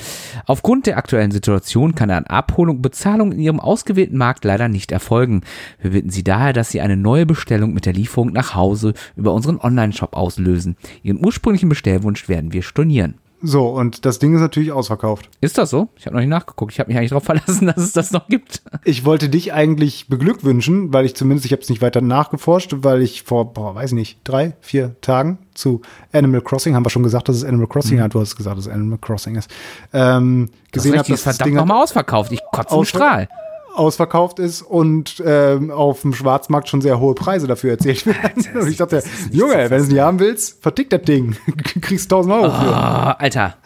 Aufgrund 0.46 0.86
der 0.86 0.96
aktuellen 0.96 1.30
Situation 1.30 1.94
kann 1.94 2.10
eine 2.10 2.30
Abholung 2.30 2.76
und 2.76 2.82
Bezahlung 2.82 3.32
in 3.32 3.38
Ihrem 3.38 3.60
ausgewählten 3.60 4.16
Markt 4.16 4.44
leider 4.44 4.68
nicht 4.68 4.92
erfolgen. 4.92 5.42
Wir 5.80 5.90
bitten 5.90 6.10
Sie 6.10 6.24
daher, 6.24 6.54
dass 6.54 6.70
Sie 6.70 6.80
eine 6.80 6.96
neue 6.96 7.26
Bestellung 7.26 7.74
mit 7.74 7.84
der 7.84 7.92
Lieferung 7.92 8.32
nach 8.32 8.54
Hause 8.54 8.94
über 9.14 9.34
unseren 9.34 9.58
Online-Shop 9.58 10.16
auslösen. 10.16 10.76
Ihren 11.02 11.22
ursprünglichen 11.24 11.68
Bestellwunsch 11.68 12.28
werden 12.28 12.52
wir 12.52 12.62
stornieren. 12.62 13.16
So, 13.42 13.68
und 13.68 14.04
das 14.06 14.18
Ding 14.18 14.34
ist 14.34 14.40
natürlich 14.40 14.70
ausverkauft. 14.70 15.28
Ist 15.40 15.58
das 15.58 15.70
so? 15.70 15.88
Ich 15.96 16.06
habe 16.06 16.14
noch 16.14 16.20
nicht 16.20 16.30
nachgeguckt. 16.30 16.72
Ich 16.72 16.78
habe 16.78 16.88
mich 16.88 16.96
eigentlich 16.96 17.10
darauf 17.10 17.24
verlassen, 17.24 17.66
dass 17.66 17.78
es 17.78 17.92
das 17.92 18.12
noch 18.12 18.28
gibt. 18.28 18.62
Ich 18.84 19.04
wollte 19.04 19.28
dich 19.28 19.52
eigentlich 19.52 20.06
beglückwünschen, 20.08 20.92
weil 20.92 21.04
ich 21.04 21.16
zumindest, 21.16 21.46
ich 21.46 21.52
habe 21.52 21.62
es 21.62 21.68
nicht 21.68 21.82
weiter 21.82 22.00
nachgeforscht, 22.00 22.74
weil 22.78 23.02
ich 23.02 23.24
vor, 23.24 23.52
boah, 23.52 23.74
weiß 23.74 23.90
ich 23.90 23.96
nicht, 23.96 24.18
drei, 24.24 24.54
vier 24.60 24.94
Tagen 25.00 25.38
zu 25.54 25.82
Animal 26.12 26.40
Crossing, 26.40 26.74
haben 26.74 26.86
wir 26.86 26.90
schon 26.90 27.02
gesagt, 27.02 27.28
dass 27.28 27.36
es 27.36 27.44
Animal 27.44 27.66
Crossing, 27.66 27.98
ja, 27.98 28.08
du 28.08 28.20
hast 28.20 28.36
gesagt, 28.36 28.56
dass 28.56 28.66
es 28.66 28.72
Animal 28.72 28.98
Crossing 28.98 29.36
ist, 29.36 29.50
ähm, 29.92 30.48
gesehen 30.70 30.96
habe, 30.98 31.08
dass 31.08 31.22
das 31.22 31.36
verdammt 31.36 31.46
Ding 31.46 31.54
nochmal 31.54 31.82
ausverkauft. 31.82 32.32
Ich 32.32 32.40
kotze 32.52 32.76
im 32.76 32.84
Strahl. 32.84 33.28
Ausverkauft 33.74 34.38
ist 34.38 34.62
und 34.62 35.22
ähm, 35.24 35.70
auf 35.70 36.02
dem 36.02 36.14
Schwarzmarkt 36.14 36.68
schon 36.68 36.80
sehr 36.80 37.00
hohe 37.00 37.14
Preise 37.14 37.46
dafür 37.46 37.72
erzählt 37.72 38.06
werden. 38.06 38.46
Und 38.54 38.68
ich 38.68 38.76
dachte, 38.76 39.02
Junge, 39.30 39.54
wenn 39.54 39.78
du 39.78 39.84
es 39.84 39.88
nicht 39.88 40.00
haben 40.00 40.18
willst, 40.18 40.62
vertick 40.62 40.90
das 40.90 41.02
Ding. 41.02 41.36
Kriegst 41.80 42.12
1000 42.12 42.34
Euro 42.34 42.50
für. 42.50 42.74
Ah, 42.76 43.12
Alter, 43.12 43.56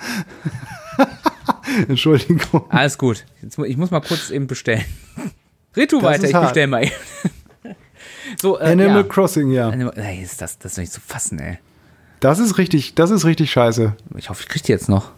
Entschuldigung. 1.88 2.64
alles 2.68 2.96
gut. 2.98 3.24
Jetzt, 3.42 3.58
ich 3.58 3.76
muss 3.76 3.90
mal 3.90 4.00
kurz 4.00 4.30
eben 4.30 4.46
bestellen. 4.46 4.84
Du 5.74 6.02
weiter, 6.02 6.24
ich 6.24 6.34
hart. 6.34 6.44
bestell 6.44 6.68
mal 6.68 6.84
eben. 6.84 6.94
so, 8.40 8.58
äh, 8.58 8.72
Animal 8.72 8.96
ja. 8.96 9.02
Crossing, 9.02 9.50
ja. 9.50 9.68
Animal, 9.68 9.92
ey, 9.96 10.22
ist 10.22 10.40
das, 10.40 10.58
das 10.58 10.72
ist 10.72 10.78
doch 10.78 10.82
nicht 10.82 10.92
zu 10.92 11.00
fassen, 11.00 11.38
ey. 11.38 11.58
Das 12.20 12.38
ist 12.38 12.56
richtig, 12.56 12.94
das 12.94 13.10
ist 13.10 13.26
richtig 13.26 13.50
scheiße. 13.50 13.94
Ich 14.16 14.30
hoffe, 14.30 14.42
ich 14.42 14.48
krieg 14.48 14.62
die 14.62 14.72
jetzt 14.72 14.88
noch. 14.88 15.10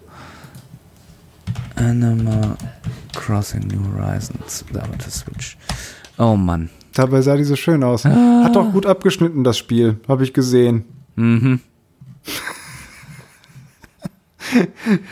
Animal 1.78 2.56
Crossing 3.14 3.66
New 3.68 3.80
Horizons. 3.94 4.64
Da 4.72 4.82
wird 4.90 5.06
das 5.06 5.20
Switch. 5.20 5.56
Oh 6.18 6.36
Mann. 6.36 6.70
Dabei 6.94 7.20
sah 7.22 7.36
die 7.36 7.44
so 7.44 7.54
schön 7.56 7.82
aus. 7.84 8.04
Ah. 8.06 8.42
Hat 8.44 8.56
doch 8.56 8.72
gut 8.72 8.86
abgeschnitten, 8.86 9.44
das 9.44 9.56
Spiel. 9.58 10.00
Habe 10.08 10.24
ich 10.24 10.32
gesehen. 10.32 10.84
Mhm. 11.16 11.60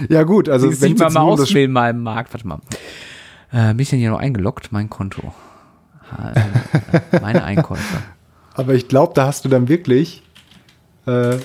Ja, 0.08 0.22
gut, 0.22 0.48
also 0.48 0.68
Also, 0.68 0.80
wenn 0.80 0.92
ich 0.92 0.98
mal, 0.98 1.04
jetzt 1.06 1.14
mal 1.14 1.20
auswählen 1.20 1.70
mal 1.70 1.90
im 1.90 2.02
Markt. 2.02 2.32
Warte 2.32 2.46
mal. 2.48 2.58
Äh, 3.52 3.68
bin 3.74 3.80
ich 3.80 3.90
denn 3.90 3.98
hier 3.98 4.08
noch 4.10 4.18
eingeloggt? 4.18 4.72
Mein 4.72 4.88
Konto. 4.88 5.34
Ha, 6.10 6.32
äh, 6.32 7.20
Meine 7.20 7.44
Einkäufe. 7.44 7.98
Aber 8.54 8.72
ich 8.74 8.88
glaube, 8.88 9.12
da 9.14 9.26
hast 9.26 9.44
du 9.44 9.50
dann 9.50 9.68
wirklich, 9.68 10.22
äh, 11.06 11.36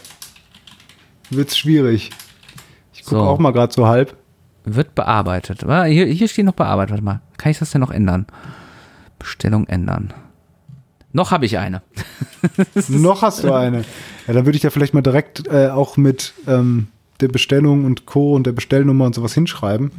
wird's 1.30 1.58
schwierig. 1.58 2.12
Ich 2.94 3.04
gucke 3.04 3.16
So. 3.18 3.22
auch 3.24 3.40
mal 3.40 3.52
gerade 3.52 3.74
so 3.74 3.86
halb. 3.88 4.16
Wird 4.64 4.96
bearbeitet. 4.96 5.62
Hier, 5.62 6.06
hier 6.06 6.28
steht 6.28 6.46
noch 6.46 6.54
bearbeitet. 6.54 6.92
Warte 6.92 7.04
mal. 7.04 7.22
Kann 7.38 7.52
ich 7.52 7.60
das 7.60 7.72
denn 7.72 7.82
noch 7.82 7.92
ändern? 7.92 8.28
Bestellung 9.18 9.68
ändern. 9.68 10.14
Noch 11.14 11.32
habe 11.32 11.46
ich 11.46 11.58
eine. 11.58 11.82
Noch 12.88 13.22
hast 13.22 13.44
du 13.44 13.54
eine. 13.54 13.84
Ja, 14.28 14.34
dann 14.34 14.46
würde 14.46 14.56
ich 14.56 14.64
ja 14.64 14.70
vielleicht 14.70 14.94
mal 14.94 15.02
direkt 15.02 15.48
äh, 15.48 15.68
auch 15.68 15.98
mit 15.98 16.34
ähm, 16.48 16.88
der 17.20 17.28
Bestellung 17.28 17.86
und 17.86 18.06
Co. 18.06 18.34
und 18.34 18.48
der 18.48 18.54
Bestellnummer 18.54 19.06
und 19.06 19.16
sowas 19.16 19.34
hinschreiben 19.34 19.92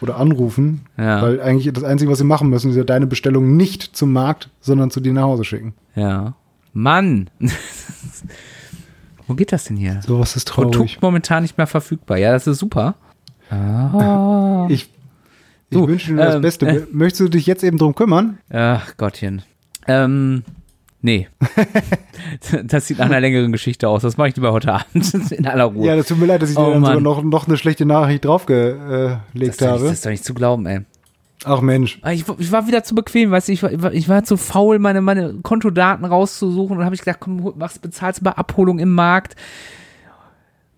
oder 0.00 0.16
anrufen. 0.16 0.82
Ja. 0.96 1.22
Weil 1.22 1.40
eigentlich 1.40 1.72
das 1.72 1.84
Einzige, 1.84 2.10
was 2.10 2.18
sie 2.18 2.24
machen 2.24 2.50
müssen, 2.50 2.70
ist 2.70 2.76
ja 2.76 2.84
deine 2.84 3.06
Bestellung 3.06 3.56
nicht 3.56 3.96
zum 3.96 4.12
Markt, 4.12 4.50
sondern 4.60 4.90
zu 4.90 5.00
dir 5.00 5.12
nach 5.12 5.22
Hause 5.22 5.44
schicken. 5.44 5.74
Ja. 5.94 6.34
Mann. 6.72 7.30
Wo 9.26 9.34
geht 9.34 9.52
das 9.52 9.64
denn 9.64 9.76
hier? 9.76 10.00
Sowas 10.02 10.36
ist 10.36 10.48
traurig. 10.48 10.72
Produkt 10.72 11.02
momentan 11.02 11.42
nicht 11.42 11.56
mehr 11.56 11.66
verfügbar. 11.66 12.18
Ja, 12.18 12.32
das 12.32 12.46
ist 12.46 12.58
super. 12.58 12.96
Ah. 13.50 14.66
Ich, 14.68 14.82
ich 14.82 14.90
Du, 15.70 15.86
wünsche 15.88 16.12
dir 16.12 16.16
das 16.18 16.34
ähm, 16.36 16.42
Beste. 16.42 16.66
äh. 16.66 16.86
Möchtest 16.92 17.20
du 17.20 17.28
dich 17.28 17.46
jetzt 17.46 17.62
eben 17.64 17.78
drum 17.78 17.94
kümmern? 17.94 18.38
Ach 18.52 18.96
Gottchen. 18.96 19.42
Ähm, 19.86 20.42
Nee. 21.02 21.28
das 22.64 22.86
sieht 22.86 22.98
nach 22.98 23.06
einer 23.06 23.20
längeren 23.20 23.52
Geschichte 23.52 23.88
aus. 23.88 24.02
Das 24.02 24.18
mache 24.18 24.28
ich 24.28 24.36
lieber 24.36 24.52
heute 24.52 24.74
Abend 24.74 25.14
in 25.32 25.46
aller 25.46 25.64
Ruhe. 25.64 25.86
Ja, 25.86 25.96
das 25.96 26.08
tut 26.08 26.18
mir 26.18 26.26
leid, 26.26 26.42
dass 26.42 26.50
ich 26.50 26.58
Oh, 26.58 26.66
dir 26.66 26.72
dann 26.74 26.84
sogar 26.84 27.00
noch, 27.00 27.22
noch 27.22 27.46
eine 27.48 27.56
schlechte 27.56 27.86
Nachricht 27.86 28.26
draufgelegt 28.26 28.78
doch 29.62 29.66
habe. 29.66 29.84
das 29.84 29.92
ist 29.92 30.04
doch 30.04 30.10
nicht 30.10 30.24
zu 30.26 30.34
glauben, 30.34 30.66
ey. 30.66 30.80
Ach 31.44 31.62
Mensch. 31.62 31.98
Ah, 32.02 32.12
Ich, 32.12 32.26
ich 32.36 32.52
war 32.52 32.66
wieder 32.66 32.84
zu 32.84 32.94
bequem, 32.94 33.30
weißt 33.30 33.48
du, 33.48 33.52
ich 33.52 33.62
war, 33.62 33.92
ich 33.94 34.08
war- 34.10 34.24
zu 34.24 34.36
faul, 34.36 34.78
meine, 34.78 35.00
meine 35.00 35.36
Kontodaten 35.42 36.04
rauszusuchen 36.04 36.76
und 36.76 36.84
habe 36.84 36.94
ich 36.94 37.00
gedacht, 37.00 37.20
komm, 37.20 37.54
mach's, 37.56 37.78
bezahlst 37.78 38.22
bei 38.22 38.32
Abholung 38.32 38.78
im 38.78 38.92
Markt. 38.94 39.36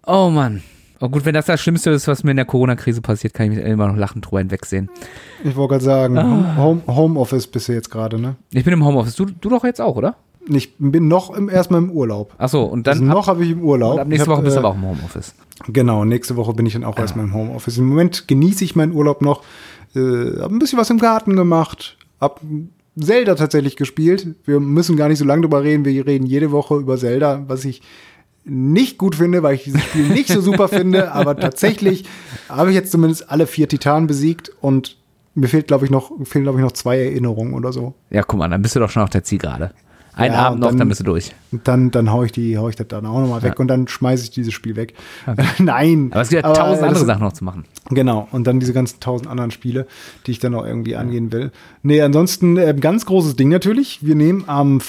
Oh 0.07 0.31
Mann. 0.31 0.63
Oh 1.03 1.09
gut, 1.09 1.25
wenn 1.25 1.35
das 1.35 1.47
das 1.47 1.61
Schlimmste 1.61 1.91
ist, 1.91 2.07
was 2.07 2.23
mir 2.23 2.31
in 2.31 2.37
der 2.37 2.47
Corona-Krise 2.47 3.01
passiert, 3.03 3.35
kann 3.35 3.51
ich 3.51 3.59
mich 3.59 3.67
immer 3.67 3.89
noch 3.89 3.97
lachend 3.97 4.25
drüber 4.25 4.39
hinwegsehen. 4.39 4.89
Ich 5.43 5.57
wollte 5.57 5.73
gerade 5.73 5.85
sagen, 5.85 6.17
Ah. 6.17 6.57
Home, 6.57 6.81
Homeoffice 6.87 7.49
bist 7.49 7.69
du 7.69 7.73
jetzt 7.73 7.91
gerade, 7.91 8.21
ne? 8.21 8.37
Ich 8.53 8.63
bin 8.63 8.73
im 8.73 8.85
Homeoffice. 8.85 9.17
Du, 9.17 9.25
du 9.27 9.49
doch 9.49 9.65
jetzt 9.65 9.81
auch, 9.81 9.97
oder? 9.97 10.15
Ich 10.49 10.77
bin 10.79 11.09
noch 11.09 11.35
im, 11.37 11.49
erstmal 11.49 11.83
im 11.83 11.91
Urlaub. 11.91 12.33
Ach 12.39 12.49
so, 12.49 12.63
und 12.63 12.87
dann 12.87 12.99
Also 12.99 13.05
noch 13.05 13.27
habe 13.27 13.45
ich 13.45 13.51
im 13.51 13.63
Urlaub. 13.63 13.95
und 13.95 14.01
ab 14.01 14.07
nächste 14.09 14.29
hab, 14.29 14.37
Woche 14.37 14.43
bist 14.43 14.57
du 14.57 14.61
äh, 14.61 14.65
aber 14.65 14.71
auch 14.71 14.77
im 14.77 14.83
Homeoffice. 14.87 15.35
Genau, 15.69 16.05
nächste 16.05 16.37
Woche 16.37 16.53
bin 16.55 16.67
ich 16.67 16.73
dann 16.75 16.85
auch 16.85 16.97
erstmal 16.97 17.27
im 17.27 17.35
Homeoffice. 17.35 17.79
Im 17.79 17.87
Moment 17.89 18.29
genieße 18.29 18.63
ich 18.65 18.77
meinen 18.77 18.93
Urlaub 18.93 19.23
noch. 19.23 19.43
Äh, 19.97 20.41
hab 20.41 20.53
ein 20.53 20.59
bisschen 20.61 20.79
was 20.79 20.89
im 20.91 20.99
Garten 20.99 21.35
gemacht. 21.35 21.97
Hab 22.21 22.41
Zelda 22.97 23.35
tatsächlich 23.35 23.77
gespielt. 23.77 24.35
Wir 24.45 24.61
müssen 24.61 24.97
gar 24.97 25.09
nicht 25.09 25.19
so 25.19 25.25
lange 25.25 25.43
drüber 25.43 25.63
reden. 25.65 25.85
Wir 25.85 26.07
reden 26.07 26.27
jede 26.27 26.53
Woche 26.53 26.77
über 26.77 26.97
Zelda, 26.97 27.43
was 27.49 27.65
ich 27.65 27.83
nicht 28.45 28.99
gut 28.99 29.15
finde, 29.17 29.43
weil 29.43 29.55
ich 29.55 29.65
dieses 29.65 29.83
Spiel 29.83 30.09
nicht 30.09 30.29
so 30.29 30.41
super 30.41 30.69
finde. 30.69 31.13
Aber 31.13 31.37
tatsächlich 31.37 32.05
habe 32.49 32.71
ich 32.71 32.75
jetzt 32.75 32.91
zumindest 32.91 33.31
alle 33.31 33.47
vier 33.47 33.69
Titanen 33.69 34.07
besiegt 34.07 34.51
und 34.61 34.97
mir 35.35 35.49
fehlt, 35.49 35.67
glaube 35.69 35.85
ich, 35.85 35.91
noch, 35.91 36.11
fehlen, 36.25 36.45
glaube 36.45 36.59
ich, 36.59 36.65
noch 36.65 36.73
zwei 36.73 36.99
Erinnerungen 36.99 37.55
oder 37.55 37.73
so. 37.73 37.95
Ja, 38.11 38.23
guck 38.23 38.39
mal, 38.39 38.49
dann 38.49 38.61
bist 38.63 38.75
du 38.77 38.81
doch 38.81 38.91
schon 38.91 39.03
auf 39.03 39.11
der 39.11 39.25
Zielgerade. 39.25 39.73
Ein 40.15 40.33
Ja, 40.33 40.41
Abend 40.49 40.61
noch, 40.61 40.69
dann- 40.69 40.77
dann 40.77 40.89
bist 40.89 41.01
du 41.01 41.05
durch. 41.05 41.35
Dann, 41.53 41.91
dann 41.91 42.13
hau 42.13 42.23
ich 42.23 42.33
die, 42.33 42.59
hau 42.59 42.69
ich 42.69 42.77
das 42.77 42.87
dann 42.89 43.07
auch 43.07 43.19
nochmal 43.19 43.43
weg 43.43 43.55
Ja. 43.57 43.61
und 43.61 43.69
dann 43.69 43.89
schmeiße 43.89 44.25
ich 44.25 44.31
dieses 44.31 44.53
Spiel 44.53 44.77
weg. 44.77 44.93
Nein. 45.59 46.09
Aber 46.13 46.21
es 46.21 46.29
gibt 46.29 46.45
ja 46.45 46.53
tausend 46.53 46.85
andere 46.87 47.07
Sachen 47.07 47.23
noch 47.23 47.33
zu 47.33 47.45
machen. 47.45 47.65
Genau, 47.89 48.29
und 48.31 48.47
dann 48.47 48.61
diese 48.61 48.75
ganzen 48.75 49.01
tausend 49.01 49.27
anderen 49.31 49.51
Spiele, 49.53 49.87
die 50.27 50.33
ich 50.33 50.39
dann 50.39 50.55
auch 50.55 50.67
irgendwie 50.67 50.97
angehen 50.97 51.33
will. 51.33 51.51
Nee, 51.83 52.03
ansonsten 52.03 52.59
äh, 52.59 52.75
ganz 52.79 53.07
großes 53.07 53.37
Ding 53.37 53.49
natürlich. 53.49 54.05
Wir 54.05 54.15
nehmen 54.15 54.45
am 54.49 54.83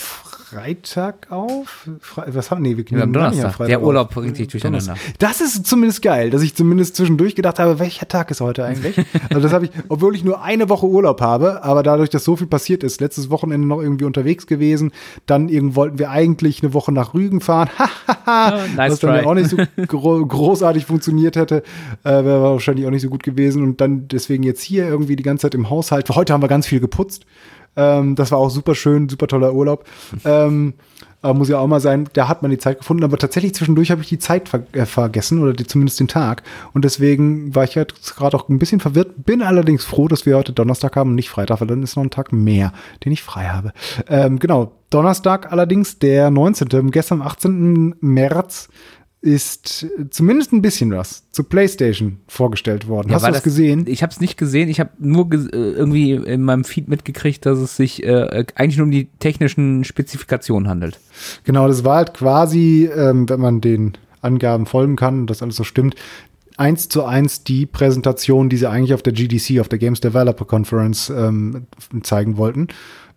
Freitag 0.54 1.32
auf. 1.32 1.90
Fre 2.00 2.26
was 2.28 2.52
haben 2.52 2.62
nee, 2.62 2.78
wir 2.78 2.84
Ja, 2.86 2.92
nehmen 2.92 3.02
am 3.04 3.14
Donnerstag. 3.14 3.54
Freitag 3.54 3.68
Der 3.68 3.80
auf. 3.80 3.86
Urlaub 3.86 4.14
bringt 4.14 4.38
dich 4.38 4.50
durcheinander. 4.50 4.96
Das 5.18 5.42
ist 5.42 5.66
zumindest 5.66 6.02
geil, 6.02 6.30
dass 6.30 6.44
ich 6.44 6.54
zumindest 6.54 6.96
zwischendurch 6.96 7.34
gedacht 7.36 7.58
habe, 7.58 7.80
welcher 7.80 8.08
Tag 8.08 8.30
ist 8.30 8.40
heute 8.40 8.64
eigentlich? 8.64 8.98
also 9.30 9.42
das 9.42 9.52
habe 9.52 9.66
ich, 9.66 9.72
obwohl 9.90 10.16
ich 10.16 10.24
nur 10.24 10.44
eine 10.44 10.70
Woche 10.70 10.86
Urlaub 10.86 11.22
habe, 11.22 11.64
aber 11.64 11.82
dadurch, 11.82 12.10
dass 12.12 12.24
so 12.24 12.36
viel 12.36 12.48
passiert 12.48 12.84
ist, 12.84 13.02
letztes 13.02 13.32
Wochenende 13.32 13.68
noch 13.68 13.82
irgendwie 13.82 14.06
unterwegs 14.06 14.46
gewesen, 14.46 14.92
dann 15.26 15.50
irgend 15.50 15.76
wollten 15.76 15.98
wir 15.98 16.12
eigentlich 16.12 16.62
eine 16.62 16.74
Woche 16.74 16.92
nach 16.92 17.16
Rügen 17.16 17.42
fahren, 17.42 17.70
nice 18.26 18.92
was 18.92 19.00
dann 19.00 19.16
try. 19.16 19.22
ja 19.22 19.26
auch 19.26 19.34
nicht 19.34 19.50
so 19.50 19.58
gro 19.88 20.24
großartig 20.24 20.86
funktioniert 20.86 21.36
hätte, 21.36 21.64
äh, 22.04 22.10
wäre 22.10 22.44
wahrscheinlich 22.44 22.86
auch 22.86 22.92
nicht 22.92 23.02
so 23.02 23.10
gut 23.10 23.24
gewesen 23.24 23.64
und 23.64 23.82
dann 23.82 24.08
deswegen 24.08 24.44
jetzt 24.44 24.62
hier 24.62 24.88
irgendwie 24.88 25.16
die 25.16 25.24
ganze 25.24 25.44
Zeit 25.44 25.56
im 25.56 25.70
Haushalt. 25.70 26.10
Heute 26.12 26.34
haben 26.34 26.44
wir 26.44 26.48
ganz 26.48 26.68
viel 26.68 26.80
geputzt. 26.80 27.26
Ähm, 27.76 28.16
das 28.16 28.32
war 28.32 28.40
auch 28.40 28.50
super 28.50 28.76
schön, 28.76 29.10
super 29.10 29.28
toller 29.28 29.54
Urlaub. 29.54 29.86
Ähm, 30.26 30.74
aber 31.24 31.36
muss 31.36 31.48
ja 31.48 31.58
auch 31.58 31.68
mal 31.68 31.80
sein, 31.80 32.10
da 32.14 32.28
hat 32.28 32.42
man 32.42 32.52
die 32.52 32.58
Zeit 32.58 32.80
gefunden, 32.80 33.04
aber 33.06 33.18
tatsächlich 33.18 33.56
zwischendurch 33.56 33.92
habe 33.92 34.02
ich 34.02 34.10
die 34.10 34.20
Zeit 34.20 34.50
ver 34.50 34.64
äh, 34.74 34.86
vergessen 34.86 35.42
oder 35.42 35.54
die, 35.54 35.66
zumindest 35.66 36.00
den 36.02 36.10
Tag. 36.10 36.44
Und 36.74 36.84
deswegen 36.84 37.56
war 37.56 37.64
ich 37.64 37.76
jetzt 37.76 38.18
gerade 38.18 38.36
auch 38.36 38.50
ein 38.50 38.60
bisschen 38.60 38.82
verwirrt, 38.82 39.26
bin 39.26 39.42
allerdings 39.42 39.86
froh, 39.86 40.10
dass 40.10 40.26
wir 40.26 40.36
heute 40.36 40.52
Donnerstag 40.52 40.98
haben 40.98 41.12
und 41.12 41.16
nicht 41.16 41.30
Freitag, 41.30 41.62
weil 41.62 41.68
dann 41.68 41.82
ist 41.82 41.96
noch 41.96 42.04
ein 42.04 42.10
Tag 42.10 42.34
mehr, 42.34 42.74
den 43.06 43.14
ich 43.14 43.24
frei 43.24 43.46
habe. 43.46 43.72
Ähm, 44.10 44.38
genau, 44.38 44.74
Donnerstag 44.90 45.50
allerdings, 45.52 45.98
der 45.98 46.30
19., 46.30 46.92
gestern 46.92 47.22
am 47.22 47.28
18. 47.28 47.96
März, 48.02 48.68
ist 49.24 49.88
zumindest 50.10 50.52
ein 50.52 50.62
bisschen 50.62 50.92
was 50.92 51.24
zu 51.32 51.46
PlayStation 51.46 52.18
vorgestellt 52.28 52.90
worden. 52.90 53.08
Ja, 53.10 53.16
Hast 53.16 53.26
du 53.26 53.32
das 53.32 53.42
gesehen? 53.44 53.86
Ich 53.88 54.04
habe 54.04 54.12
es 54.12 54.20
nicht 54.20 54.38
gesehen. 54.38 54.68
Ich 54.68 54.82
habe 54.82 54.90
nur 55.00 55.26
ges- 55.28 55.50
äh, 55.54 55.72
irgendwie 55.72 56.12
in 56.12 56.44
meinem 56.44 56.66
Feed 56.66 56.90
mitgekriegt, 56.90 57.46
dass 57.46 57.58
es 57.60 57.78
sich 57.78 58.04
äh, 58.04 58.44
eigentlich 58.56 58.76
nur 58.78 58.86
um 58.86 58.92
die 58.92 59.08
technischen 59.20 59.86
Spezifikationen 59.86 60.68
handelt. 60.68 61.00
Genau, 61.46 61.70
das 61.70 61.86
war 61.86 61.96
halt 61.98 62.14
quasi, 62.14 62.90
ähm, 62.94 63.30
wenn 63.30 63.40
man 63.40 63.62
den 63.62 63.94
Angaben 64.22 64.66
folgen 64.66 64.98
kann 64.98 65.22
und 65.22 65.30
das 65.30 65.42
alles 65.42 65.56
so 65.56 65.64
stimmt, 65.64 65.96
eins 66.58 66.90
zu 66.90 67.06
eins 67.06 67.46
die 67.46 67.66
Präsentation, 67.66 68.50
die 68.50 68.58
sie 68.58 68.70
eigentlich 68.70 68.94
auf 68.94 69.04
der 69.04 69.14
GDC, 69.14 69.62
auf 69.62 69.70
der 69.70 69.80
Games 69.80 70.02
Developer 70.02 70.44
Conference 70.44 71.10
ähm, 71.10 71.66
zeigen 72.04 72.36
wollten. 72.36 72.68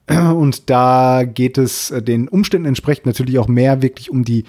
Und 0.08 0.70
da 0.70 1.24
geht 1.24 1.58
es 1.58 1.90
äh, 1.90 2.00
den 2.00 2.28
Umständen 2.28 2.68
entsprechend 2.68 3.06
natürlich 3.06 3.40
auch 3.40 3.48
mehr 3.48 3.82
wirklich 3.82 4.08
um 4.08 4.24
die 4.24 4.44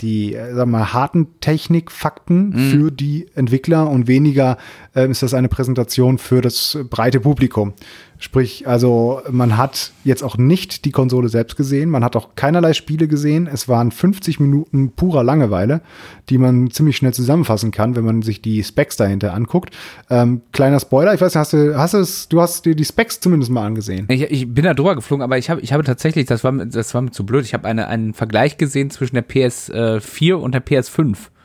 die, 0.00 0.34
äh, 0.34 0.54
wir 0.54 0.66
mal, 0.66 0.92
harten 0.92 1.40
Technikfakten 1.40 2.52
für 2.70 2.90
die 2.90 3.26
Entwickler 3.34 3.88
und 3.90 4.06
weniger 4.06 4.58
ähm, 4.94 5.10
ist 5.10 5.22
das 5.22 5.34
eine 5.34 5.48
Präsentation 5.48 6.18
für 6.18 6.40
das 6.40 6.74
äh, 6.74 6.84
breite 6.84 7.20
Publikum. 7.20 7.74
Sprich, 8.20 8.66
also 8.66 9.22
man 9.30 9.56
hat 9.56 9.92
jetzt 10.02 10.24
auch 10.24 10.36
nicht 10.36 10.84
die 10.84 10.90
Konsole 10.90 11.28
selbst 11.28 11.56
gesehen, 11.56 11.88
man 11.88 12.02
hat 12.02 12.16
auch 12.16 12.30
keinerlei 12.34 12.72
Spiele 12.72 13.06
gesehen. 13.06 13.46
Es 13.46 13.68
waren 13.68 13.92
50 13.92 14.40
Minuten 14.40 14.90
purer 14.90 15.22
Langeweile, 15.22 15.82
die 16.28 16.38
man 16.38 16.70
ziemlich 16.70 16.96
schnell 16.96 17.14
zusammenfassen 17.14 17.70
kann, 17.70 17.94
wenn 17.94 18.04
man 18.04 18.22
sich 18.22 18.42
die 18.42 18.64
Specs 18.64 18.96
dahinter 18.96 19.34
anguckt. 19.34 19.76
Ähm, 20.10 20.42
kleiner 20.52 20.80
Spoiler, 20.80 21.14
ich 21.14 21.20
weiß 21.20 21.34
nicht, 21.34 21.40
hast 21.40 21.52
du, 21.52 21.78
hast 21.78 21.94
es, 21.94 22.28
du 22.28 22.40
hast 22.40 22.64
dir 22.64 22.74
die 22.74 22.84
Specs 22.84 23.20
zumindest 23.20 23.52
mal 23.52 23.64
angesehen. 23.64 24.06
Ich, 24.08 24.22
ich 24.22 24.52
bin 24.52 24.64
da 24.64 24.74
drüber 24.74 24.96
geflogen, 24.96 25.22
aber 25.22 25.38
ich 25.38 25.48
habe 25.48 25.60
ich 25.60 25.72
habe 25.72 25.84
tatsächlich, 25.84 26.26
das 26.26 26.42
war, 26.42 26.52
das 26.52 26.92
war 26.94 27.02
mir 27.02 27.12
zu 27.12 27.24
blöd, 27.24 27.44
ich 27.44 27.54
habe 27.54 27.68
eine, 27.68 27.86
einen 27.86 28.14
Vergleich 28.14 28.58
gesehen 28.58 28.90
zwischen 28.90 29.14
der 29.14 29.26
PS4 29.26 30.34
und 30.34 30.52
der 30.54 30.64
PS5, 30.64 31.16
wo 31.16 31.37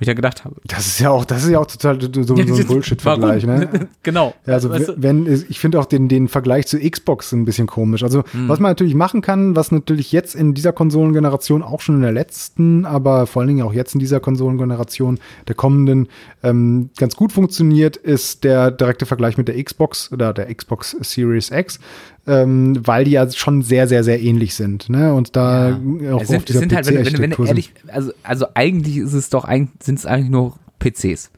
ich 0.00 0.08
ja 0.08 0.14
gedacht 0.14 0.44
habe. 0.44 0.56
Das 0.64 0.86
ist 0.86 1.00
ja 1.00 1.10
auch, 1.10 1.24
das 1.24 1.44
ist 1.44 1.50
ja 1.50 1.58
auch 1.58 1.66
total 1.66 2.00
so, 2.00 2.08
so 2.22 2.34
ein 2.34 2.66
Bullshit-Vergleich, 2.66 3.44
ne? 3.44 3.88
genau. 4.02 4.34
Ja, 4.46 4.54
also 4.54 4.70
Weißt 4.70 4.88
du? 4.88 4.94
wenn 4.96 5.26
ich 5.26 5.58
finde 5.58 5.80
auch 5.80 5.86
den 5.86 6.08
den 6.08 6.28
Vergleich 6.28 6.66
zu 6.66 6.78
Xbox 6.78 7.32
ein 7.32 7.44
bisschen 7.44 7.66
komisch. 7.66 8.02
Also 8.02 8.24
was 8.32 8.60
man 8.60 8.70
natürlich 8.70 8.94
machen 8.94 9.20
kann, 9.20 9.56
was 9.56 9.72
natürlich 9.72 10.12
jetzt 10.12 10.34
in 10.34 10.54
dieser 10.54 10.72
Konsolengeneration 10.72 11.62
auch 11.62 11.80
schon 11.80 11.96
in 11.96 12.02
der 12.02 12.12
letzten, 12.12 12.84
aber 12.84 13.26
vor 13.26 13.42
allen 13.42 13.48
Dingen 13.48 13.62
auch 13.62 13.72
jetzt 13.72 13.94
in 13.94 14.00
dieser 14.00 14.20
Konsolengeneration 14.20 15.18
der 15.48 15.54
kommenden 15.54 16.08
ähm, 16.42 16.90
ganz 16.96 17.16
gut 17.16 17.32
funktioniert, 17.32 17.96
ist 17.96 18.44
der 18.44 18.70
direkte 18.70 19.06
Vergleich 19.06 19.36
mit 19.36 19.48
der 19.48 19.62
Xbox 19.62 20.12
oder 20.12 20.32
der 20.32 20.52
Xbox 20.54 20.96
Series 21.00 21.50
X, 21.50 21.78
ähm, 22.26 22.80
weil 22.84 23.04
die 23.04 23.12
ja 23.12 23.30
schon 23.30 23.62
sehr 23.62 23.88
sehr 23.88 24.04
sehr 24.04 24.20
ähnlich 24.20 24.54
sind. 24.54 24.88
Ne? 24.88 25.14
Und 25.14 25.36
da 25.36 25.78
auch 26.12 26.22
es 26.22 26.28
sind, 26.28 26.48
es 26.50 26.58
sind 26.58 26.74
halt, 26.74 26.86
wenn, 26.86 27.04
wenn, 27.04 27.36
wenn 27.38 27.46
ehrlich, 27.46 27.72
also, 27.88 28.12
also 28.22 28.46
eigentlich 28.54 28.98
ist 28.98 29.14
es 29.14 29.30
doch, 29.30 29.48
sind 29.48 29.98
es 29.98 30.06
eigentlich 30.06 30.30
nur 30.30 30.56
PCs. 30.78 31.30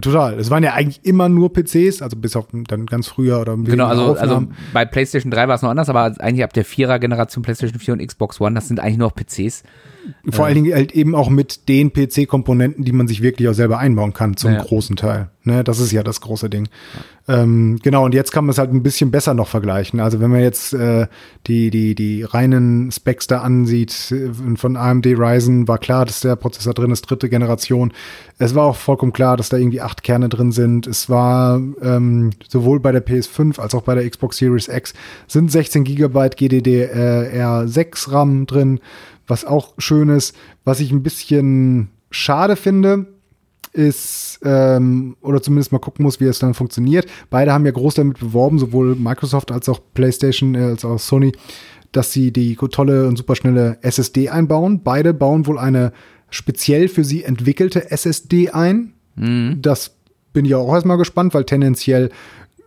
Total. 0.00 0.38
Es 0.38 0.48
waren 0.48 0.62
ja 0.62 0.72
eigentlich 0.72 1.04
immer 1.04 1.28
nur 1.28 1.52
PCs, 1.52 2.00
also 2.00 2.16
bis 2.16 2.34
auf 2.34 2.46
dann 2.50 2.86
ganz 2.86 3.08
früher 3.08 3.40
oder 3.40 3.56
Genau, 3.56 3.66
weniger 3.66 3.88
also, 3.88 4.14
also 4.14 4.46
bei 4.72 4.86
PlayStation 4.86 5.30
3 5.30 5.48
war 5.48 5.56
es 5.56 5.62
noch 5.62 5.68
anders, 5.68 5.90
aber 5.90 6.14
eigentlich 6.18 6.44
ab 6.44 6.52
der 6.54 6.64
Vierer-Generation 6.64 7.42
PlayStation 7.42 7.78
4 7.78 7.94
und 7.94 8.06
Xbox 8.06 8.40
One, 8.40 8.54
das 8.54 8.68
sind 8.68 8.80
eigentlich 8.80 8.96
nur 8.96 9.08
noch 9.08 9.14
PCs. 9.14 9.64
Vor 10.30 10.46
allen 10.46 10.54
Dingen 10.56 10.74
halt 10.74 10.92
eben 10.92 11.14
auch 11.14 11.30
mit 11.30 11.68
den 11.68 11.92
PC-Komponenten, 11.92 12.84
die 12.84 12.92
man 12.92 13.08
sich 13.08 13.22
wirklich 13.22 13.48
auch 13.48 13.54
selber 13.54 13.78
einbauen 13.78 14.12
kann, 14.12 14.36
zum 14.36 14.52
Ja. 14.52 14.62
großen 14.62 14.96
Teil. 14.96 15.28
Ne, 15.44 15.64
das 15.64 15.80
ist 15.80 15.90
ja 15.90 16.04
das 16.04 16.20
große 16.20 16.48
Ding. 16.48 16.68
Ähm, 17.28 17.80
genau, 17.82 18.04
und 18.04 18.14
jetzt 18.14 18.30
kann 18.30 18.44
man 18.44 18.50
es 18.52 18.58
halt 18.58 18.72
ein 18.72 18.82
bisschen 18.84 19.10
besser 19.10 19.34
noch 19.34 19.48
vergleichen. 19.48 19.98
Also 19.98 20.20
wenn 20.20 20.30
man 20.30 20.40
jetzt 20.40 20.72
äh, 20.72 21.08
die, 21.48 21.70
die, 21.70 21.96
die 21.96 22.22
reinen 22.22 22.92
Specs 22.92 23.26
da 23.26 23.40
ansieht, 23.40 24.12
äh, 24.12 24.30
von 24.56 24.76
AMD 24.76 25.06
Ryzen 25.06 25.66
war 25.66 25.78
klar, 25.78 26.04
dass 26.04 26.20
der 26.20 26.36
Prozessor 26.36 26.74
drin 26.74 26.92
ist, 26.92 27.02
dritte 27.02 27.28
Generation. 27.28 27.92
Es 28.38 28.54
war 28.54 28.66
auch 28.66 28.76
vollkommen 28.76 29.12
klar, 29.12 29.36
dass 29.36 29.48
da 29.48 29.56
irgendwie 29.56 29.80
acht 29.80 30.04
Kerne 30.04 30.28
drin 30.28 30.52
sind. 30.52 30.86
Es 30.86 31.08
war 31.10 31.60
ähm, 31.82 32.30
sowohl 32.48 32.78
bei 32.78 32.92
der 32.92 33.04
PS5 33.04 33.58
als 33.60 33.74
auch 33.74 33.82
bei 33.82 33.96
der 33.96 34.08
Xbox 34.08 34.36
Series 34.36 34.68
X 34.68 34.94
sind 35.26 35.50
16 35.50 35.82
Gigabyte 35.82 36.36
GDDR6 36.38 38.12
RAM 38.12 38.46
drin 38.46 38.80
was 39.26 39.44
auch 39.44 39.74
schön 39.78 40.08
ist. 40.08 40.36
Was 40.64 40.80
ich 40.80 40.90
ein 40.92 41.02
bisschen 41.02 41.90
schade 42.10 42.56
finde, 42.56 43.06
ist, 43.72 44.40
ähm, 44.44 45.16
oder 45.22 45.40
zumindest 45.40 45.72
mal 45.72 45.78
gucken 45.78 46.02
muss, 46.04 46.20
wie 46.20 46.26
es 46.26 46.38
dann 46.38 46.54
funktioniert. 46.54 47.06
Beide 47.30 47.52
haben 47.52 47.64
ja 47.64 47.72
groß 47.72 47.94
damit 47.94 48.18
beworben, 48.18 48.58
sowohl 48.58 48.94
Microsoft 48.94 49.50
als 49.50 49.68
auch 49.68 49.80
PlayStation, 49.94 50.54
äh, 50.54 50.64
als 50.64 50.84
auch 50.84 50.98
Sony, 50.98 51.32
dass 51.90 52.12
sie 52.12 52.32
die 52.32 52.56
tolle 52.56 53.06
und 53.06 53.16
superschnelle 53.16 53.78
SSD 53.82 54.28
einbauen. 54.28 54.82
Beide 54.82 55.14
bauen 55.14 55.46
wohl 55.46 55.58
eine 55.58 55.92
speziell 56.30 56.88
für 56.88 57.04
sie 57.04 57.24
entwickelte 57.24 57.90
SSD 57.90 58.50
ein. 58.50 58.94
Das 59.60 59.96
bin 60.32 60.46
ich 60.46 60.54
auch 60.54 60.72
erstmal 60.72 60.96
gespannt, 60.96 61.34
weil 61.34 61.44
tendenziell 61.44 62.10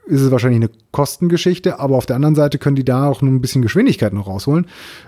ist 0.07 0.21
es 0.21 0.31
wahrscheinlich 0.31 0.61
eine 0.61 0.69
Kostengeschichte, 0.91 1.79
aber 1.79 1.95
auf 1.95 2.05
der 2.05 2.15
anderen 2.15 2.35
Seite 2.35 2.57
können 2.57 2.75
die 2.75 2.85
da 2.85 3.07
auch 3.07 3.21
nur 3.21 3.33
ein 3.33 3.41
bisschen 3.41 3.61
Geschwindigkeit 3.61 4.13
noch 4.13 4.27
rausholen. 4.27 4.67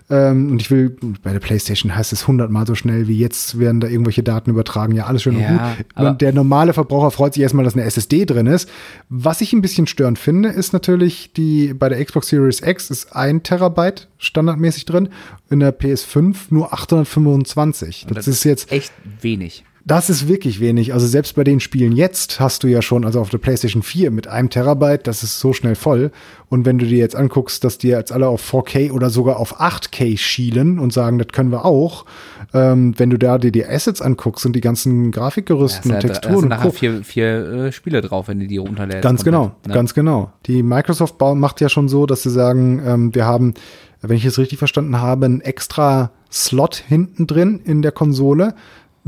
Ähm, 0.10 0.52
und 0.52 0.62
ich 0.62 0.72
will, 0.72 0.96
bei 1.24 1.32
der 1.32 1.40
PlayStation 1.40 1.96
heißt 1.96 2.14
es 2.14 2.28
hundertmal 2.28 2.66
so 2.66 2.76
schnell 2.76 3.08
wie 3.08 3.18
jetzt 3.18 3.60
werden 3.60 3.80
da 3.80 3.88
irgendwelche 3.88 4.24
Daten 4.24 4.50
übertragen. 4.50 4.96
Ja, 4.96 5.06
alles 5.06 5.24
schön 5.24 5.40
Ja, 5.40 5.50
und 5.50 5.96
gut. 5.96 6.06
Und 6.06 6.22
der 6.22 6.34
normale 6.34 6.74
Verbraucher 6.74 7.12
freut 7.12 7.34
sich 7.34 7.44
erstmal, 7.44 7.64
dass 7.64 7.76
eine 7.76 7.84
SSD 7.84 8.26
drin 8.26 8.48
ist. 8.48 8.70
Was 9.10 9.42
ich 9.42 9.54
ein 9.54 9.62
bisschen 9.62 9.88
störend 9.88 10.18
finde, 10.20 10.50
ist 10.50 10.74
natürlich 10.74 11.32
die, 11.34 11.74
bei 11.74 11.90
der 11.90 12.04
Xbox 12.04 12.28
Series 12.28 12.62
X 12.62 12.90
ist 12.90 13.16
ein 13.16 13.44
Terabyte 13.44 14.08
standardmäßig 14.18 14.86
drin, 14.86 15.10
in 15.50 15.60
der 15.60 15.78
PS5 15.78 16.36
nur 16.50 16.74
825. 16.74 18.08
Das, 18.10 18.28
ist 18.28 18.44
jetzt 18.44 18.72
echt 18.72 18.92
wenig. 19.22 19.64
Das 19.88 20.10
ist 20.10 20.28
wirklich 20.28 20.60
wenig. 20.60 20.94
Also 20.94 21.08
selbst 21.08 21.36
bei 21.36 21.46
den 21.46 21.62
Spielen 21.62 21.94
jetzt 21.94 22.42
hast 22.42 22.64
du 22.64 22.68
ja 22.68 22.82
schon, 22.82 23.06
also 23.06 23.22
auf 23.22 23.30
der 23.30 23.38
PlayStation 23.38 23.82
4 23.82 24.12
mit 24.12 24.28
einem 24.28 24.50
Terabyte, 24.50 25.08
das 25.08 25.24
ist 25.24 25.40
so 25.40 25.54
schnell 25.54 25.76
voll. 25.76 26.12
Und 26.50 26.66
wenn 26.66 26.78
du 26.78 26.86
dir 26.86 26.98
jetzt 26.98 27.16
anguckst, 27.16 27.64
dass 27.64 27.78
die 27.78 27.88
jetzt 27.88 28.12
alle 28.12 28.28
auf 28.28 28.54
4K 28.54 28.92
oder 28.92 29.10
sogar 29.10 29.38
auf 29.38 29.62
8K 29.62 30.18
schielen 30.18 30.78
und 30.78 30.92
sagen, 30.92 31.20
das 31.20 31.30
können 31.30 31.52
wir 31.52 31.64
auch, 31.64 32.06
ähm, 32.54 32.96
wenn 32.98 33.10
du 33.10 33.18
da 33.18 33.38
dir 33.38 33.54
die 33.54 33.66
Assets 33.66 34.02
anguckst 34.02 34.46
und 34.46 34.54
die 34.54 34.62
ganzen 34.62 35.12
Grafikgerüsten 35.12 35.90
Da 35.90 35.96
und 35.96 36.02
Texturen 36.02 36.36
und 36.36 36.50
nachher 36.50 36.64
guckst, 36.64 36.80
vier, 36.80 37.04
vier 37.06 37.26
äh, 37.26 37.72
Spiele 37.72 38.02
drauf, 38.02 38.28
wenn 38.28 38.42
du 38.42 38.48
die 38.48 38.58
runterlädst. 38.58 39.04
Ganz 39.04 39.24
genau, 39.24 39.56
ne? 39.66 39.74
ganz 39.74 39.94
genau. 39.94 40.34
Die 40.48 40.64
Microsoft 40.64 41.16
macht 41.22 41.62
ja 41.62 41.70
schon 41.70 41.88
so, 41.88 42.06
dass 42.06 42.24
sie 42.24 42.30
sagen, 42.30 42.82
ähm, 42.86 43.16
wir 43.16 43.26
haben, 43.26 43.54
wenn 44.02 44.18
ich 44.18 44.26
es 44.26 44.38
richtig 44.38 44.60
verstanden 44.60 45.00
habe, 45.00 45.28
einen 45.28 45.40
extra 45.40 46.12
Slot 46.30 46.76
hinten 46.76 47.26
drin 47.26 47.62
in 47.64 47.82
der 47.82 47.94
Konsole, 47.94 48.54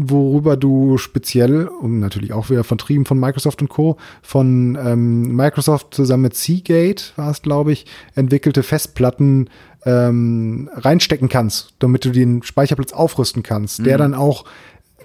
worüber 0.01 0.55
du 0.55 0.97
speziell, 0.97 1.67
und 1.67 1.99
natürlich 1.99 2.31
auch 2.31 2.49
wieder 2.49 2.63
vertrieben 2.63 3.05
von 3.05 3.19
Microsoft 3.19 3.61
und 3.61 3.67
Co., 3.67 3.97
von 4.21 4.77
ähm, 4.81 5.35
Microsoft 5.35 5.93
zusammen 5.93 6.23
mit 6.23 6.35
Seagate, 6.35 7.03
war 7.17 7.29
es, 7.31 7.41
glaube 7.41 7.73
ich, 7.73 7.85
entwickelte 8.15 8.63
Festplatten 8.63 9.49
ähm, 9.85 10.69
reinstecken 10.73 11.27
kannst, 11.27 11.73
damit 11.79 12.05
du 12.05 12.11
den 12.11 12.43
Speicherplatz 12.43 12.93
aufrüsten 12.93 13.43
kannst, 13.43 13.85
der 13.85 13.97
dann 13.97 14.13
auch 14.13 14.45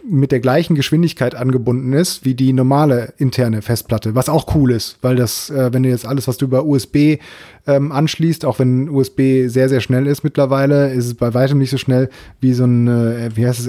mit 0.08 0.32
der 0.32 0.40
gleichen 0.40 0.74
Geschwindigkeit 0.74 1.34
angebunden 1.34 1.92
ist 1.92 2.24
wie 2.24 2.34
die 2.34 2.52
normale 2.52 3.14
interne 3.16 3.62
Festplatte, 3.62 4.14
was 4.14 4.28
auch 4.28 4.54
cool 4.54 4.72
ist, 4.72 4.98
weil 5.02 5.16
das, 5.16 5.50
äh, 5.50 5.72
wenn 5.72 5.82
du 5.82 5.88
jetzt 5.88 6.06
alles, 6.06 6.28
was 6.28 6.36
du 6.36 6.44
über 6.44 6.64
USB 6.66 7.16
ähm, 7.66 7.92
anschließt, 7.92 8.44
auch 8.44 8.58
wenn 8.58 8.90
USB 8.90 9.46
sehr, 9.48 9.70
sehr 9.70 9.80
schnell 9.80 10.06
ist 10.06 10.22
mittlerweile, 10.22 10.92
ist 10.92 11.06
es 11.06 11.14
bei 11.14 11.32
weitem 11.32 11.56
nicht 11.58 11.70
so 11.70 11.78
schnell 11.78 12.10
wie 12.40 12.52
so 12.52 12.64
ein, 12.64 12.86
äh, 12.88 13.30
wie 13.34 13.46
heißt 13.46 13.58
es, 13.58 13.66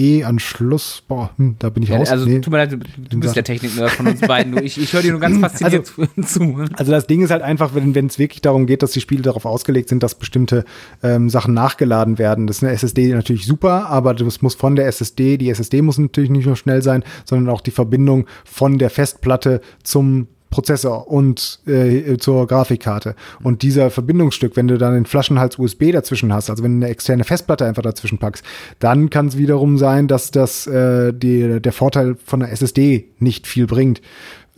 NVMe-Anschluss. 0.00 1.02
Boah, 1.08 1.30
hm, 1.36 1.56
da 1.58 1.70
bin 1.70 1.82
ich 1.82 1.88
Ja, 1.88 1.96
raus. 1.96 2.10
also 2.10 2.26
Nee. 2.26 2.40
tut 2.40 2.52
mir 2.52 2.58
leid, 2.58 2.72
du, 2.72 2.76
du 2.78 3.20
bist 3.20 3.36
der 3.36 3.44
Technik-Nerd 3.44 3.90
von 3.90 4.06
uns 4.06 4.20
beiden. 4.20 4.52
Du, 4.52 4.62
ich 4.62 4.80
ich 4.80 4.92
höre 4.92 5.02
dir 5.02 5.10
nur 5.12 5.20
ganz 5.20 5.38
fasziniert 5.38 5.86
zu. 6.24 6.56
Also 6.76 6.92
das 6.92 7.06
Ding 7.06 7.22
ist 7.22 7.30
halt 7.30 7.42
einfach, 7.42 7.74
wenn 7.74 7.94
wenn 7.94 8.06
es 8.06 8.18
wirklich 8.18 8.40
darum 8.42 8.66
geht, 8.66 8.82
dass 8.82 8.92
die 8.92 9.00
Spiele 9.00 9.22
darauf 9.22 9.44
ausgelegt 9.44 9.88
sind, 9.88 10.02
dass 10.02 10.14
bestimmte 10.14 10.64
ähm, 11.02 11.28
Sachen 11.30 11.54
nachgeladen 11.54 12.18
werden. 12.18 12.46
Das 12.46 12.58
ist 12.58 12.62
eine 12.62 12.72
SSD 12.72 13.08
natürlich 13.12 13.46
super, 13.46 13.88
aber 13.88 14.14
das 14.14 14.42
muss 14.42 14.54
von 14.54 14.76
der 14.76 14.86
SSD, 14.86 15.36
die 15.40 15.50
SSD 15.50 15.82
muss 15.82 15.98
natürlich 15.98 16.30
nicht 16.30 16.46
nur 16.46 16.56
schnell 16.56 16.82
sein, 16.82 17.02
sondern 17.24 17.52
auch 17.54 17.60
die 17.60 17.70
Verbindung 17.70 18.26
von 18.44 18.78
der 18.78 18.90
Festplatte 18.90 19.60
zum 19.82 20.28
Prozessor 20.50 21.08
und 21.08 21.60
äh, 21.66 22.16
zur 22.18 22.46
Grafikkarte. 22.46 23.14
Und 23.42 23.62
dieser 23.62 23.90
Verbindungsstück, 23.90 24.56
wenn 24.56 24.68
du 24.68 24.78
dann 24.78 24.94
den 24.94 25.06
Flaschenhals 25.06 25.58
USB 25.58 25.92
dazwischen 25.92 26.32
hast, 26.32 26.50
also 26.50 26.62
wenn 26.62 26.80
du 26.80 26.86
eine 26.86 26.92
externe 26.92 27.24
Festplatte 27.24 27.64
einfach 27.64 27.82
dazwischen 27.82 28.18
packst, 28.18 28.44
dann 28.80 29.10
kann 29.10 29.28
es 29.28 29.38
wiederum 29.38 29.78
sein, 29.78 30.08
dass 30.08 30.32
das 30.32 30.66
äh, 30.66 31.12
die, 31.14 31.60
der 31.60 31.72
Vorteil 31.72 32.16
von 32.24 32.40
der 32.40 32.52
SSD 32.52 33.08
nicht 33.18 33.46
viel 33.46 33.66
bringt 33.66 34.00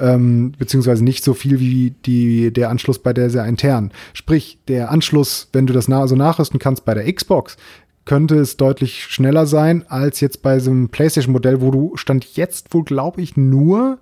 ähm, 0.02 0.52
beziehungsweise 0.58 1.04
nicht 1.04 1.22
so 1.22 1.34
viel 1.34 1.60
wie 1.60 1.94
die, 2.04 2.52
der 2.52 2.70
Anschluss 2.70 2.98
bei 2.98 3.12
der 3.12 3.30
sehr 3.30 3.46
intern. 3.46 3.92
Sprich, 4.14 4.58
der 4.68 4.90
Anschluss, 4.90 5.48
wenn 5.52 5.66
du 5.66 5.72
das 5.72 5.88
na 5.88 6.06
so 6.06 6.16
nachrüsten 6.16 6.58
kannst 6.58 6.84
bei 6.84 6.94
der 6.94 7.10
Xbox, 7.12 7.56
könnte 8.04 8.36
es 8.36 8.56
deutlich 8.56 9.04
schneller 9.04 9.46
sein 9.46 9.84
als 9.88 10.20
jetzt 10.20 10.42
bei 10.42 10.58
so 10.58 10.70
einem 10.70 10.88
PlayStation-Modell, 10.88 11.60
wo 11.60 11.70
du 11.70 11.96
stand 11.96 12.24
jetzt 12.36 12.74
wohl, 12.74 12.84
glaube 12.84 13.20
ich, 13.20 13.36
nur 13.36 13.98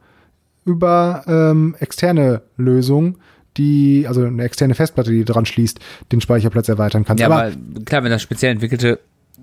über 0.65 1.25
ähm, 1.27 1.75
externe 1.81 2.43
Lösungen, 2.57 3.17
die, 3.57 4.07
also 4.07 4.25
eine 4.25 4.43
externe 4.45 4.75
Festplatte, 4.75 5.11
die 5.11 5.25
dran 5.25 5.47
schließt, 5.47 5.81
den 6.13 6.21
Speicherplatz 6.21 6.69
erweitern 6.69 7.05
kannst. 7.05 7.21
Ja, 7.21 7.27
Aber 7.27 7.43
aber 7.43 7.85
klar, 7.85 8.05
wenn 8.05 8.11
das 8.11 8.23
speziell 8.23 8.53
entwickelte 8.53 9.01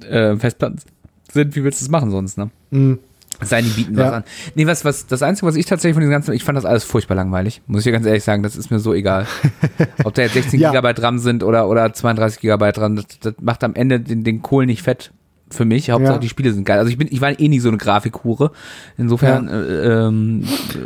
äh, 0.09 0.35
Festplatten 0.37 0.79
sind, 1.31 1.55
wie 1.55 1.63
willst 1.63 1.81
du 1.81 1.85
es 1.85 1.91
machen 1.91 2.11
sonst, 2.11 2.37
ne? 2.37 2.49
Es 3.39 3.50
sei 3.50 3.62
denn, 3.62 3.70
die 3.70 3.84
bieten. 3.84 3.98
Ja. 3.98 4.06
was 4.06 4.13
an. 4.13 4.24
Nee, 4.56 4.65
was, 4.67 4.84
was, 4.86 5.06
das 5.08 5.22
Einzige, 5.22 5.48
was 5.48 5.56
ich 5.56 5.65
tatsächlich 5.65 5.94
von 5.94 6.01
diesem 6.01 6.12
ganzen, 6.12 6.34
ich 6.34 6.44
fand 6.44 6.58
das 6.58 6.65
alles 6.65 6.84
furchtbar 6.84 7.15
langweilig. 7.15 7.62
Muss 7.67 7.86
ich 7.86 7.91
ganz 7.91 8.06
ehrlich 8.06 8.24
sagen, 8.24 8.41
das 8.44 8.56
ist 8.56 8.72
mir 8.72 8.79
so 8.79 8.94
egal. 8.94 9.27
Ob 10.03 10.13
da 10.15 10.24
jetzt 10.24 10.34
16 10.34 10.60
Ja. 10.60 10.72
Gigabyte 10.72 11.00
dran 11.00 11.20
sind 11.20 11.44
oder, 11.44 11.70
oder 11.70 11.94
32 11.94 12.39
Gigabyte 12.41 12.78
dran, 12.78 12.95
das, 12.95 13.06
das 13.21 13.34
macht 13.41 13.63
am 13.63 13.76
Ende 13.76 14.00
den, 14.00 14.23
den 14.23 14.41
Kohl 14.41 14.65
nicht 14.65 14.82
fett 14.82 15.12
für 15.50 15.65
mich. 15.65 15.91
Hauptsache, 15.91 16.13
Ja. 16.15 16.19
die 16.19 16.30
Spiele 16.30 16.52
sind 16.52 16.65
geil. 16.65 16.80
Also 16.80 16.89
ich 16.89 16.97
bin, 16.97 17.08
ich 17.12 17.21
war 17.21 17.39
eh 17.39 17.47
nie 17.47 17.60
so 17.60 17.69
eine 17.69 17.78
Grafikhure. 17.78 18.52
Insofern, 18.97 19.47
äh, 19.47 20.08
ähm, 20.08 20.43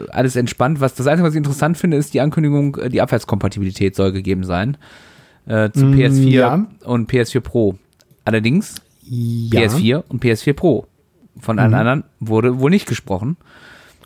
alles 0.10 0.36
entspannt. 0.36 0.82
Was, 0.82 0.94
das 0.94 1.08
Einzige, 1.08 1.26
was 1.28 1.34
ich 1.34 1.38
interessant 1.40 1.78
finde, 1.78 1.98
ist 1.98 2.14
die 2.14 2.22
Ankündigung, 2.22 2.76
äh, 2.76 2.90
die 2.90 3.02
Abwärtskompatibilität 3.02 3.96
soll 3.96 4.12
gegeben 4.12 4.44
sein. 4.44 4.78
Äh, 5.48 5.72
zu 5.72 5.86
Mm, 5.86 5.94
PS4 5.94 6.30
ja. 6.30 6.66
und 6.86 7.10
PS4 7.10 7.40
Pro. 7.40 7.76
Allerdings 8.26 8.76
ja, 9.04 9.62
PS4 9.62 10.04
und 10.10 10.24
PS4 10.24 10.54
Pro. 10.54 10.86
Von 11.42 11.60
allen 11.60 11.74
anderen 11.74 12.04
wurde 12.20 12.60
wohl 12.60 12.70
nicht 12.70 12.88
gesprochen. 12.88 13.36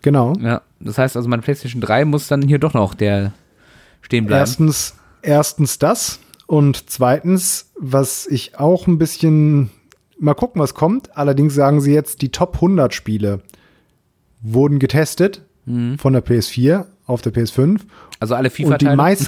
genau. 0.01 0.33
Ja, 0.39 0.61
das 0.79 0.97
heißt 0.97 1.15
also, 1.17 1.27
meine 1.29 1.41
PlayStation 1.41 1.81
3 1.81 2.05
muss 2.05 2.27
dann 2.27 2.41
hier 2.41 2.59
doch 2.59 2.73
noch 2.73 2.93
der 2.93 3.33
stehen 4.01 4.25
bleiben. 4.25 4.39
Erstens, 4.39 4.95
erstens 5.21 5.77
das 5.79 6.19
und 6.47 6.89
zweitens, 6.89 7.71
was 7.79 8.25
ich 8.27 8.57
auch 8.59 8.87
ein 8.87 8.97
bisschen 8.97 9.69
mal 10.19 10.33
gucken, 10.35 10.61
was 10.61 10.73
kommt. 10.75 11.17
Allerdings 11.17 11.53
sagen 11.55 11.81
sie 11.81 11.93
jetzt, 11.93 12.21
die 12.21 12.29
Top 12.29 12.55
100 12.55 12.93
Spiele 12.93 13.41
wurden 14.41 14.79
getestet 14.79 15.41
von 15.97 16.13
der 16.13 16.23
PS4 16.23 16.85
auf 17.07 17.21
der 17.23 17.33
PS5 17.33 17.81
also 18.19 18.35
alle 18.35 18.49
und 18.49 18.57
die 18.57 18.63
FIFA-Teile. 18.63 18.95
meisten, 18.95 19.27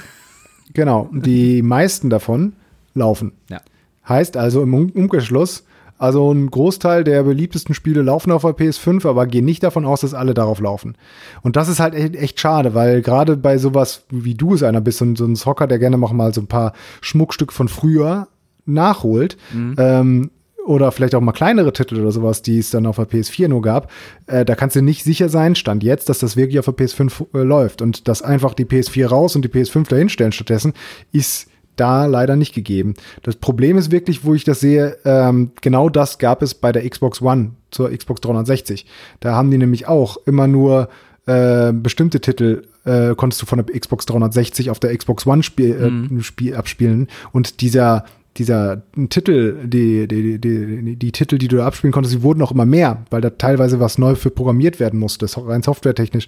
genau, 0.73 1.09
die 1.11 1.61
meisten 1.63 2.09
davon 2.11 2.53
laufen. 2.93 3.31
Ja. 3.49 3.61
Heißt 4.07 4.37
also 4.37 4.61
im 4.61 4.73
Um- 4.75 4.91
Umkehrschluss, 4.91 5.65
also 5.97 6.31
ein 6.31 6.51
Großteil 6.51 7.03
der 7.03 7.23
beliebtesten 7.23 7.73
Spiele 7.73 8.01
laufen 8.01 8.31
auf 8.31 8.43
der 8.43 8.51
PS5, 8.51 9.07
aber 9.07 9.25
gehen 9.27 9.45
nicht 9.45 9.63
davon 9.63 9.86
aus, 9.86 10.01
dass 10.01 10.13
alle 10.13 10.33
darauf 10.33 10.60
laufen. 10.60 10.95
Und 11.41 11.55
das 11.55 11.69
ist 11.69 11.79
halt 11.79 11.95
echt, 11.95 12.15
echt 12.15 12.39
schade, 12.39 12.73
weil 12.73 13.01
gerade 13.01 13.38
bei 13.38 13.57
sowas, 13.57 14.03
wie 14.10 14.36
du 14.36 14.53
es 14.53 14.63
einer 14.63 14.81
bist, 14.81 14.99
so 14.99 15.05
ein, 15.05 15.15
so 15.15 15.25
ein 15.25 15.36
Zocker, 15.36 15.67
der 15.67 15.79
gerne 15.79 15.97
noch 15.97 16.13
mal 16.13 16.33
so 16.33 16.41
ein 16.41 16.47
paar 16.47 16.73
Schmuckstücke 17.01 17.53
von 17.53 17.67
früher 17.67 18.27
nachholt, 18.65 19.38
ähm, 19.77 20.31
oder 20.67 20.91
vielleicht 20.91 21.15
auch 21.15 21.21
mal 21.21 21.31
kleinere 21.31 21.71
Titel 21.71 21.99
oder 21.99 22.12
sowas, 22.12 22.41
die 22.41 22.60
es 22.60 22.71
dann 22.71 22.86
auf 22.86 22.97
der 22.97 23.07
PS4 23.07 23.47
nur 23.47 23.62
gab, 23.62 23.89
äh, 24.27 24.43
da 24.43 24.53
kannst 24.53 24.75
du 24.75 24.81
nicht 24.81 25.03
sicher 25.03 25.29
sein, 25.29 25.55
stand 25.55 25.81
jetzt, 25.81 26.10
dass 26.10 26.19
das 26.19 26.36
wirklich 26.36 26.60
auf 26.60 26.65
der 26.65 26.75
PS5 26.75 27.27
äh, 27.33 27.43
läuft. 27.43 27.81
Und 27.81 28.07
dass 28.10 28.21
einfach 28.21 28.53
die 28.53 28.65
PS4 28.65 29.07
raus 29.07 29.36
und 29.36 29.43
die 29.43 29.49
PS5 29.49 29.88
dahinstellen 29.88 30.33
stattdessen, 30.33 30.73
ist 31.13 31.47
da 31.79 32.05
leider 32.05 32.35
nicht 32.35 32.53
gegeben. 32.53 32.95
Das 33.23 33.35
Problem 33.35 33.77
ist 33.77 33.91
wirklich, 33.91 34.25
wo 34.25 34.33
ich 34.33 34.43
das 34.43 34.59
sehe, 34.59 34.97
ähm, 35.05 35.51
genau 35.61 35.89
das 35.89 36.17
gab 36.17 36.41
es 36.41 36.53
bei 36.53 36.71
der 36.71 36.87
Xbox 36.87 37.21
One 37.21 37.51
zur 37.71 37.89
Xbox 37.91 38.21
360. 38.21 38.85
Da 39.19 39.33
haben 39.33 39.51
die 39.51 39.57
nämlich 39.57 39.87
auch 39.87 40.17
immer 40.25 40.47
nur 40.47 40.89
äh, 41.25 41.73
bestimmte 41.73 42.21
Titel 42.21 42.63
äh, 42.85 43.15
konntest 43.15 43.41
du 43.41 43.45
von 43.45 43.63
der 43.63 43.79
Xbox 43.79 44.05
360 44.05 44.69
auf 44.69 44.79
der 44.79 44.95
Xbox 44.95 45.27
One 45.27 45.43
spiel, 45.43 46.17
äh, 46.19 46.23
spiel, 46.23 46.55
abspielen 46.55 47.07
und 47.31 47.61
dieser 47.61 48.05
dieser 48.37 48.83
Titel, 49.09 49.65
die, 49.65 50.07
die, 50.07 50.39
die, 50.39 50.95
die, 50.95 51.11
Titel, 51.11 51.39
die 51.39 51.47
du 51.47 51.57
da 51.57 51.65
abspielen 51.65 51.91
konntest, 51.91 52.15
die 52.15 52.21
wurden 52.21 52.41
auch 52.43 52.51
immer 52.51 52.67
mehr, 52.67 53.03
weil 53.09 53.19
da 53.19 53.31
teilweise 53.31 53.79
was 53.79 53.97
neu 53.97 54.13
für 54.13 54.29
programmiert 54.29 54.79
werden 54.79 54.99
musste, 54.99 55.25
das 55.25 55.37
rein 55.37 55.63
softwaretechnisch, 55.63 56.27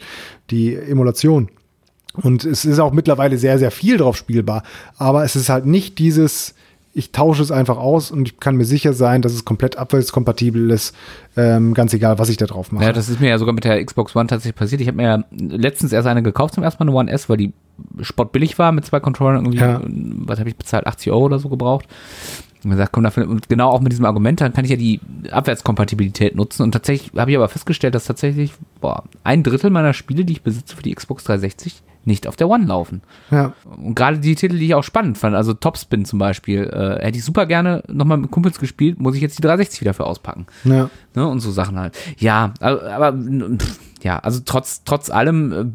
die 0.49 0.75
Emulation. 0.75 1.49
Und 2.13 2.43
es 2.45 2.65
ist 2.65 2.79
auch 2.79 2.91
mittlerweile 2.91 3.37
sehr, 3.37 3.59
sehr 3.59 3.71
viel 3.71 3.97
drauf 3.97 4.17
spielbar. 4.17 4.63
Aber 4.97 5.23
es 5.23 5.35
ist 5.35 5.49
halt 5.49 5.65
nicht 5.65 5.99
dieses, 5.99 6.55
ich 6.93 7.11
tausche 7.11 7.43
es 7.43 7.51
einfach 7.51 7.77
aus 7.77 8.09
und 8.11 8.27
ich 8.27 8.39
kann 8.39 8.55
mir 8.55 8.65
sicher 8.65 8.93
sein, 8.93 9.21
dass 9.21 9.33
es 9.33 9.45
komplett 9.45 9.77
abwärtskompatibel 9.77 10.71
ist. 10.71 10.95
Ähm, 11.37 11.73
ganz 11.75 11.93
egal, 11.93 12.17
was 12.17 12.29
ich 12.29 12.37
da 12.37 12.47
drauf 12.47 12.71
mache. 12.71 12.83
Ja, 12.85 12.91
das 12.93 13.09
ist 13.09 13.21
mir 13.21 13.29
ja 13.29 13.37
sogar 13.37 13.53
mit 13.53 13.63
der 13.63 13.83
Xbox 13.85 14.15
One 14.15 14.27
tatsächlich 14.27 14.55
passiert. 14.55 14.81
Ich 14.81 14.87
habe 14.87 14.97
mir 14.97 15.03
ja 15.03 15.23
letztens 15.31 15.93
erst 15.93 16.07
eine 16.07 16.23
gekauft 16.23 16.55
zum 16.55 16.63
ersten 16.63 16.83
Mal, 16.83 16.89
eine 16.89 16.97
One 16.97 17.11
S, 17.11 17.29
weil 17.29 17.37
die 17.37 17.53
spottbillig 18.01 18.57
war 18.57 18.71
mit 18.71 18.85
zwei 18.85 18.99
Controllern. 18.99 19.45
Irgendwie, 19.45 19.59
Ja. 19.59 19.81
was 19.85 20.39
habe 20.39 20.49
ich 20.49 20.55
bezahlt? 20.57 20.87
80 20.87 21.11
Euro 21.11 21.25
oder 21.25 21.39
so 21.39 21.47
gebraucht. 21.47 21.85
Und 22.63 22.71
gesagt, 22.71 22.91
komm, 22.91 23.03
dafür, 23.03 23.29
und 23.29 23.47
genau 23.47 23.69
auch 23.69 23.79
mit 23.79 23.93
diesem 23.93 24.03
Argument, 24.03 24.41
dann 24.41 24.51
kann 24.51 24.65
ich 24.65 24.71
ja 24.71 24.75
die 24.75 24.99
Abwärtskompatibilität 25.31 26.35
nutzen. 26.35 26.63
Und 26.63 26.71
tatsächlich 26.73 27.11
habe 27.17 27.31
ich 27.31 27.37
aber 27.37 27.47
festgestellt, 27.47 27.95
dass 27.95 28.03
tatsächlich 28.05 28.51
boah, 28.81 29.03
ein 29.23 29.43
Drittel 29.43 29.69
meiner 29.69 29.93
Spiele, 29.93 30.25
die 30.25 30.33
ich 30.33 30.41
besitze 30.41 30.75
für 30.75 30.81
die 30.83 30.93
Xbox 30.93 31.23
360, 31.23 31.81
nicht 32.09 32.27
auf 32.27 32.35
der 32.35 32.49
One 32.49 32.65
laufen. 32.65 33.01
ja. 33.31 33.53
Und 33.63 33.95
gerade 33.95 34.19
die 34.19 34.35
Titel, 34.35 34.57
die 34.57 34.65
ich 34.65 34.75
auch 34.75 34.83
spannend 34.83 35.17
fand, 35.17 35.35
also 35.35 35.53
Topspin 35.53 36.03
zum 36.03 36.19
Beispiel, 36.19 36.63
äh, 36.63 37.03
hätte 37.05 37.17
ich 37.17 37.23
super 37.23 37.45
gerne 37.45 37.83
nochmal 37.87 38.17
mit 38.17 38.31
Kumpels 38.31 38.59
gespielt, 38.59 38.99
muss 38.99 39.15
ich 39.15 39.21
jetzt 39.21 39.37
die 39.37 39.41
360 39.41 39.81
wieder 39.81 39.93
für 39.93 40.05
auspacken. 40.05 40.45
ja. 40.65 40.89
Ne, 41.15 41.27
und 41.27 41.39
so 41.39 41.51
Sachen 41.51 41.79
halt. 41.79 41.97
Ja, 42.19 42.53
aber, 42.59 43.13
pff, 43.13 43.79
ja, 44.01 44.19
also 44.19 44.39
trotz, 44.45 44.83
trotz 44.85 45.09
allem, 45.09 45.73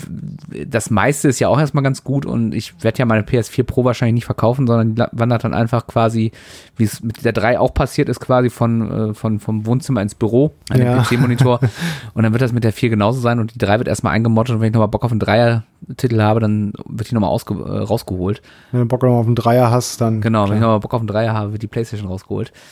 äh, 0.52 0.66
das 0.66 0.90
meiste 0.90 1.28
ist 1.28 1.40
ja 1.40 1.48
auch 1.48 1.58
erstmal 1.58 1.84
ganz 1.84 2.04
gut 2.04 2.24
und 2.24 2.54
ich 2.54 2.82
werde 2.82 2.98
ja 2.98 3.04
meine 3.04 3.22
PS4 3.22 3.64
Pro 3.64 3.84
wahrscheinlich 3.84 4.14
nicht 4.14 4.24
verkaufen, 4.24 4.66
sondern 4.66 4.94
die 4.94 5.02
wandert 5.12 5.44
dann 5.44 5.52
einfach 5.52 5.86
quasi, 5.86 6.32
wie 6.76 6.84
es 6.84 7.02
mit 7.02 7.24
der 7.24 7.32
3 7.32 7.58
auch 7.58 7.74
passiert 7.74 8.08
ist, 8.08 8.20
quasi 8.20 8.48
von, 8.48 9.10
äh, 9.10 9.14
von, 9.14 9.40
vom 9.40 9.66
Wohnzimmer 9.66 10.00
ins 10.00 10.14
Büro 10.14 10.52
an 10.70 10.78
den 10.78 10.86
Ja. 10.86 11.02
PC-Monitor. 11.02 11.60
und 12.14 12.22
dann 12.22 12.32
wird 12.32 12.42
das 12.42 12.52
mit 12.52 12.64
der 12.64 12.72
4 12.72 12.90
genauso 12.90 13.20
sein 13.20 13.38
und 13.40 13.54
die 13.54 13.58
3 13.58 13.78
wird 13.78 13.88
erstmal 13.88 14.14
eingemottet 14.14 14.54
und 14.54 14.60
wenn 14.60 14.68
ich 14.68 14.74
nochmal 14.74 14.88
Bock 14.88 15.04
auf 15.04 15.10
einen 15.10 15.20
Dreier-Titel 15.20 16.20
habe, 16.22 16.40
dann 16.40 16.72
wird 16.88 17.10
die 17.10 17.14
nochmal 17.14 17.30
äh, 17.30 17.78
rausgeholt. 17.82 18.40
Wenn 18.72 18.80
du 18.80 18.86
Bock 18.86 19.02
noch 19.02 19.18
auf 19.18 19.26
einen 19.26 19.34
Dreier 19.34 19.70
hast, 19.70 20.00
dann. 20.00 20.22
Genau, 20.22 20.44
wenn 20.44 20.54
ich 20.54 20.58
klar. 20.60 20.60
nochmal 20.60 20.80
Bock 20.80 20.94
auf 20.94 21.00
einen 21.00 21.08
Dreier 21.08 21.34
habe, 21.34 21.52
wird 21.52 21.62
die 21.62 21.66
Playstation 21.66 22.08
rausgeholt. 22.08 22.52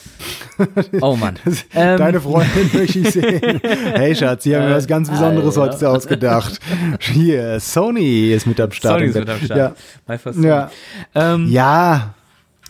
Oh 1.00 1.16
Mann. 1.16 1.36
Ähm, 1.74 1.98
Deine 1.98 2.20
Freundin 2.52 2.70
möchte 2.80 2.98
ich 2.98 3.10
sehen. 3.10 3.60
Hey 3.94 4.14
Schatz, 4.14 4.44
hier 4.44 4.60
haben 4.60 4.68
wir 4.68 4.76
was 4.76 4.86
ganz 4.86 5.10
Besonderes 5.10 5.58
Alter. 5.58 5.74
heute 5.74 5.88
ausgedacht. 5.90 6.60
Hier, 7.00 7.60
Sony 7.60 8.32
ist 8.32 8.46
mit 8.46 8.60
am 8.60 8.70
Start. 8.72 9.00
Sony 9.00 9.10
ist 9.10 9.16
mit 9.16 9.28
am 9.28 9.40
Start. 9.40 9.76
Ja. 10.38 10.42
Ja. 10.42 10.70
Ähm, 11.14 11.48
ja, 11.50 12.14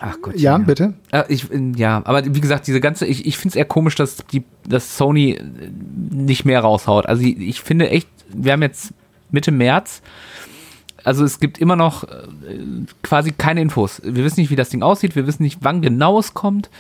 Ach 0.01 0.16
Gott. 0.21 0.37
ja, 0.37 0.59
bitte. 0.59 0.95
Äh, 1.11 1.25
ich, 1.29 1.51
äh, 1.51 1.73
ja, 1.77 2.03
aber 2.05 2.25
wie 2.35 2.40
gesagt, 2.40 2.66
diese 2.66 2.81
ganze, 2.81 3.07
ich, 3.07 3.27
ich 3.27 3.37
finde 3.37 3.51
es 3.51 3.57
eher 3.57 3.64
komisch, 3.64 3.95
dass 3.95 4.16
die, 4.33 4.45
dass 4.66 4.97
Sony 4.97 5.33
äh, 5.33 5.42
nicht 6.11 6.45
mehr 6.45 6.61
raushaut. 6.61 7.07
Also 7.07 7.23
ich, 7.23 7.38
ich 7.38 7.61
finde 7.61 7.90
echt, 7.90 8.09
wir 8.29 8.53
haben 8.53 8.62
jetzt 8.62 8.92
Mitte 9.31 9.53
März, 9.53 10.03
also 11.05 11.25
es 11.25 11.40
gibt 11.40 11.59
immer 11.59 11.77
noch 11.77 12.05
äh, 12.05 12.09
quasi 13.03 13.33
keine 13.33 13.61
Infos. 13.61 14.01
Wir 14.05 14.25
wissen 14.25 14.40
nicht, 14.40 14.51
wie 14.51 14.57
das 14.57 14.71
Ding 14.71 14.83
aussieht, 14.83 15.16
wir 15.16 15.27
wissen 15.27 15.42
nicht, 15.42 15.59
wann 15.62 15.83
genau 15.83 16.18
es 16.18 16.35
kommt. 16.35 16.71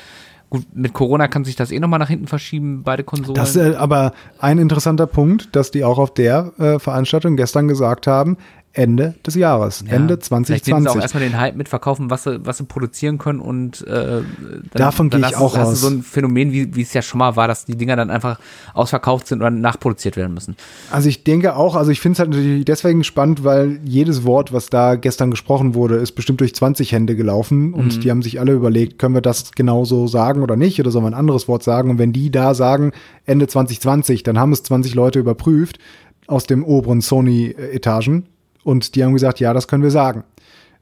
Gut, 0.52 0.66
mit 0.74 0.92
Corona 0.92 1.28
kann 1.28 1.46
sich 1.46 1.56
das 1.56 1.72
eh 1.72 1.80
nochmal 1.80 1.98
nach 1.98 2.10
hinten 2.10 2.26
verschieben, 2.26 2.82
beide 2.82 3.04
Konsolen. 3.04 3.36
Das 3.36 3.56
ist 3.56 3.72
äh, 3.72 3.74
aber 3.74 4.12
ein 4.38 4.58
interessanter 4.58 5.06
Punkt, 5.06 5.56
dass 5.56 5.70
die 5.70 5.82
auch 5.82 5.96
auf 5.96 6.12
der 6.12 6.52
äh, 6.58 6.78
Veranstaltung 6.78 7.38
gestern 7.38 7.68
gesagt 7.68 8.06
haben, 8.06 8.36
Ende 8.74 9.14
des 9.26 9.34
Jahres, 9.34 9.84
Ja, 9.86 9.96
Ende 9.96 10.18
Vielleicht 10.18 10.66
nehmen 10.66 10.82
sie 10.82 10.88
auch 10.88 10.94
2020. 10.94 11.02
erstmal 11.02 11.22
den 11.24 11.38
Hype 11.38 11.56
mitverkaufen, 11.56 12.08
was 12.08 12.22
sie, 12.22 12.40
was 12.46 12.56
sie 12.56 12.64
produzieren 12.64 13.18
können 13.18 13.38
und 13.40 13.86
äh, 13.86 13.90
dann, 13.90 14.24
Davon 14.72 15.10
gehe 15.10 15.20
ich 15.20 15.36
auch 15.36 15.56
aus. 15.58 15.80
so 15.82 15.88
ein 15.88 16.02
Phänomen, 16.02 16.52
wie, 16.52 16.74
wie 16.74 16.80
es 16.80 16.94
ja 16.94 17.02
schon 17.02 17.18
mal 17.18 17.36
war, 17.36 17.48
dass 17.48 17.66
die 17.66 17.76
Dinger 17.76 17.96
dann 17.96 18.08
einfach 18.10 18.38
ausverkauft 18.72 19.26
sind 19.26 19.40
oder 19.40 19.50
nachproduziert 19.50 20.16
werden 20.16 20.32
müssen. 20.32 20.56
Also 20.90 21.10
ich 21.10 21.22
denke 21.22 21.54
auch, 21.56 21.76
also 21.76 21.90
ich 21.90 22.00
finde 22.00 22.14
es 22.14 22.18
halt 22.20 22.30
natürlich 22.30 22.64
deswegen 22.64 23.04
spannend, 23.04 23.44
weil 23.44 23.78
jedes 23.84 24.24
Wort, 24.24 24.54
was 24.54 24.70
da 24.70 24.94
gestern 24.94 25.30
gesprochen 25.30 25.74
wurde, 25.74 25.96
ist 25.96 26.12
bestimmt 26.12 26.40
durch 26.40 26.54
20 26.54 26.92
Hände 26.92 27.14
gelaufen 27.14 27.74
und 27.74 27.96
Mhm. 27.96 28.00
die 28.00 28.10
haben 28.10 28.22
sich 28.22 28.40
alle 28.40 28.52
überlegt, 28.52 28.98
können 28.98 29.14
wir 29.14 29.20
das 29.20 29.52
genauso 29.52 30.06
sagen 30.06 30.40
oder 30.42 30.56
nicht 30.56 30.80
oder 30.80 30.90
sollen 30.90 31.04
wir 31.04 31.10
ein 31.10 31.14
anderes 31.14 31.46
Wort 31.46 31.62
sagen 31.62 31.90
und 31.90 31.98
wenn 31.98 32.14
die 32.14 32.30
da 32.30 32.54
sagen 32.54 32.92
Ende 33.26 33.48
2020, 33.48 34.22
dann 34.22 34.38
haben 34.38 34.52
es 34.52 34.62
20 34.62 34.94
Leute 34.94 35.18
überprüft 35.18 35.78
aus 36.26 36.46
dem 36.46 36.64
oberen 36.64 37.00
Sony-Etagen 37.02 38.24
und 38.64 38.94
die 38.94 39.04
haben 39.04 39.12
gesagt, 39.12 39.40
ja, 39.40 39.52
das 39.52 39.68
können 39.68 39.82
wir 39.82 39.90
sagen. 39.90 40.24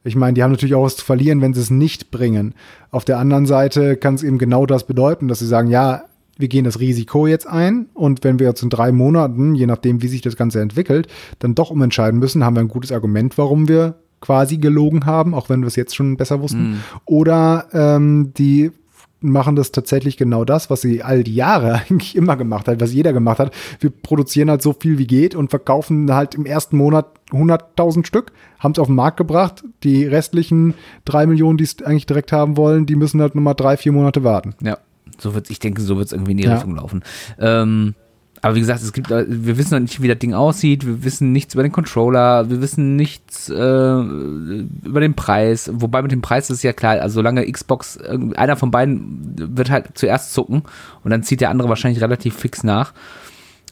Ich 0.03 0.17
meine, 0.17 0.35
die 0.35 0.43
haben 0.43 0.51
natürlich 0.51 0.75
auch 0.75 0.85
was 0.85 0.97
zu 0.97 1.05
verlieren, 1.05 1.43
wenn 1.43 1.53
sie 1.53 1.61
es 1.61 1.71
nicht 1.71 2.11
bringen. 2.11 2.55
Auf 2.91 3.05
der 3.05 3.19
anderen 3.19 3.47
Seite 3.47 3.97
kann 3.97 4.15
es 4.15 4.23
eben 4.23 4.39
genau 4.39 4.65
das 4.65 4.87
bedeuten, 4.87 5.29
dass 5.29 5.41
sie 5.41 5.47
sagen, 5.47 5.69
ja, 5.69 6.05
wir 6.39 6.49
gehen 6.49 6.65
das 6.65 6.81
Risiko 6.81 7.27
jetzt 7.27 7.47
ein 7.47 7.87
und 7.93 8.25
wenn 8.25 8.39
wir 8.39 8.47
jetzt 8.47 8.63
in 8.63 8.71
drei 8.71 8.93
Monaten, 8.93 9.55
je 9.55 9.67
nachdem, 9.67 10.01
wie 10.03 10.09
sich 10.09 10.23
das 10.23 10.37
Ganze 10.37 10.63
entwickelt, 10.63 11.07
dann 11.39 11.55
doch 11.55 11.71
umentscheiden 11.71 12.19
müssen, 12.19 12.45
haben 12.45 12.57
wir 12.57 12.61
ein 12.61 12.69
gutes 12.69 12.93
Argument, 12.93 13.37
warum 13.37 13.69
wir 13.69 13.97
quasi 14.21 14.57
gelogen 14.57 15.05
haben, 15.07 15.35
auch 15.35 15.49
wenn 15.49 15.61
wir 15.61 15.67
es 15.67 15.77
jetzt 15.77 15.95
schon 15.95 16.17
besser 16.17 16.41
wussten. 16.41 16.83
Oder 17.05 17.67
ähm, 17.73 18.33
die 18.37 18.71
machen 19.21 19.57
das 19.57 19.73
tatsächlich 19.73 20.17
genau 20.17 20.45
das, 20.45 20.71
was 20.71 20.81
sie 20.81 21.03
all 21.03 21.23
die 21.23 21.35
Jahre 21.35 21.75
eigentlich 21.91 22.17
immer 22.17 22.37
gemacht 22.37 22.69
hat, 22.69 22.81
was 22.81 22.93
jeder 22.93 23.13
gemacht 23.13 23.39
hat. 23.39 23.53
Wir 23.81 23.91
produzieren 23.91 24.51
halt 24.51 24.63
so 24.63 24.73
viel 24.73 24.99
wie 24.99 25.07
geht 25.07 25.35
und 25.35 25.51
verkaufen 25.51 26.13
halt 26.15 26.35
im 26.35 26.47
ersten 26.47 26.77
Monat 26.77 27.07
100.000 27.31 28.07
Stück, 28.07 28.33
haben 28.59 28.73
es 28.73 28.79
auf 28.79 28.87
den 28.89 28.97
Markt 28.97 29.17
gebracht. 29.17 29.63
Die 29.85 30.05
restlichen 30.05 30.75
drei 31.05 31.27
Millionen, 31.27 31.59
die 31.59 31.65
es 31.65 31.83
eigentlich 31.83 32.07
direkt 32.07 32.33
haben 32.33 32.57
wollen, 32.57 32.87
die 32.87 32.97
müssen 32.97 33.21
halt 33.21 33.35
nochmal 33.35 33.55
drei, 33.55 33.77
vier 33.77 33.93
Monate 33.93 34.25
warten. 34.25 34.55
Ja, 34.63 34.79
so 35.19 35.35
wird's, 35.35 35.51
ich 35.51 35.59
denke, 35.59 35.81
so 35.83 35.97
wird 35.97 36.07
es 36.07 36.13
irgendwie 36.13 36.33
in 36.33 36.39
die 36.39 36.45
Ja. 36.45 36.55
Richtung 36.55 36.75
laufen. 36.77 37.03
Ähm, 37.39 37.95
aber 38.43 38.55
wie 38.55 38.61
gesagt, 38.61 38.83
es 38.83 38.93
gibt, 38.93 39.11
wir 39.11 39.59
wissen 39.59 39.75
noch 39.75 39.81
nicht, 39.81 40.01
wie 40.01 40.09
das 40.09 40.19
Ding 40.19 40.33
aussieht, 40.35 40.87
wir 40.87 41.05
wissen 41.05 41.33
nichts 41.33 41.53
über 41.55 41.63
den 41.63 41.73
Controller, 41.73 42.49
wir 42.49 42.63
wissen 42.63 42.97
nichts 42.97 43.51
äh, 43.51 43.55
über 43.55 45.01
den 45.01 45.15
Preis. 45.15 45.71
Wobei 45.75 46.01
mit 46.03 46.13
dem 46.13 46.23
Preis 46.23 46.49
ist 46.51 46.63
ja 46.63 46.73
klar, 46.73 47.01
also 47.01 47.15
solange 47.17 47.51
Xbox, 47.51 47.99
einer 47.99 48.57
von 48.57 48.71
beiden 48.71 49.35
wird 49.57 49.71
halt 49.71 49.89
zuerst 49.95 50.33
zucken 50.33 50.63
und 51.05 51.11
dann 51.11 51.23
zieht 51.23 51.41
der 51.41 51.51
andere 51.51 51.69
wahrscheinlich 51.69 52.03
relativ 52.03 52.35
fix 52.35 52.63
nach. 52.65 52.93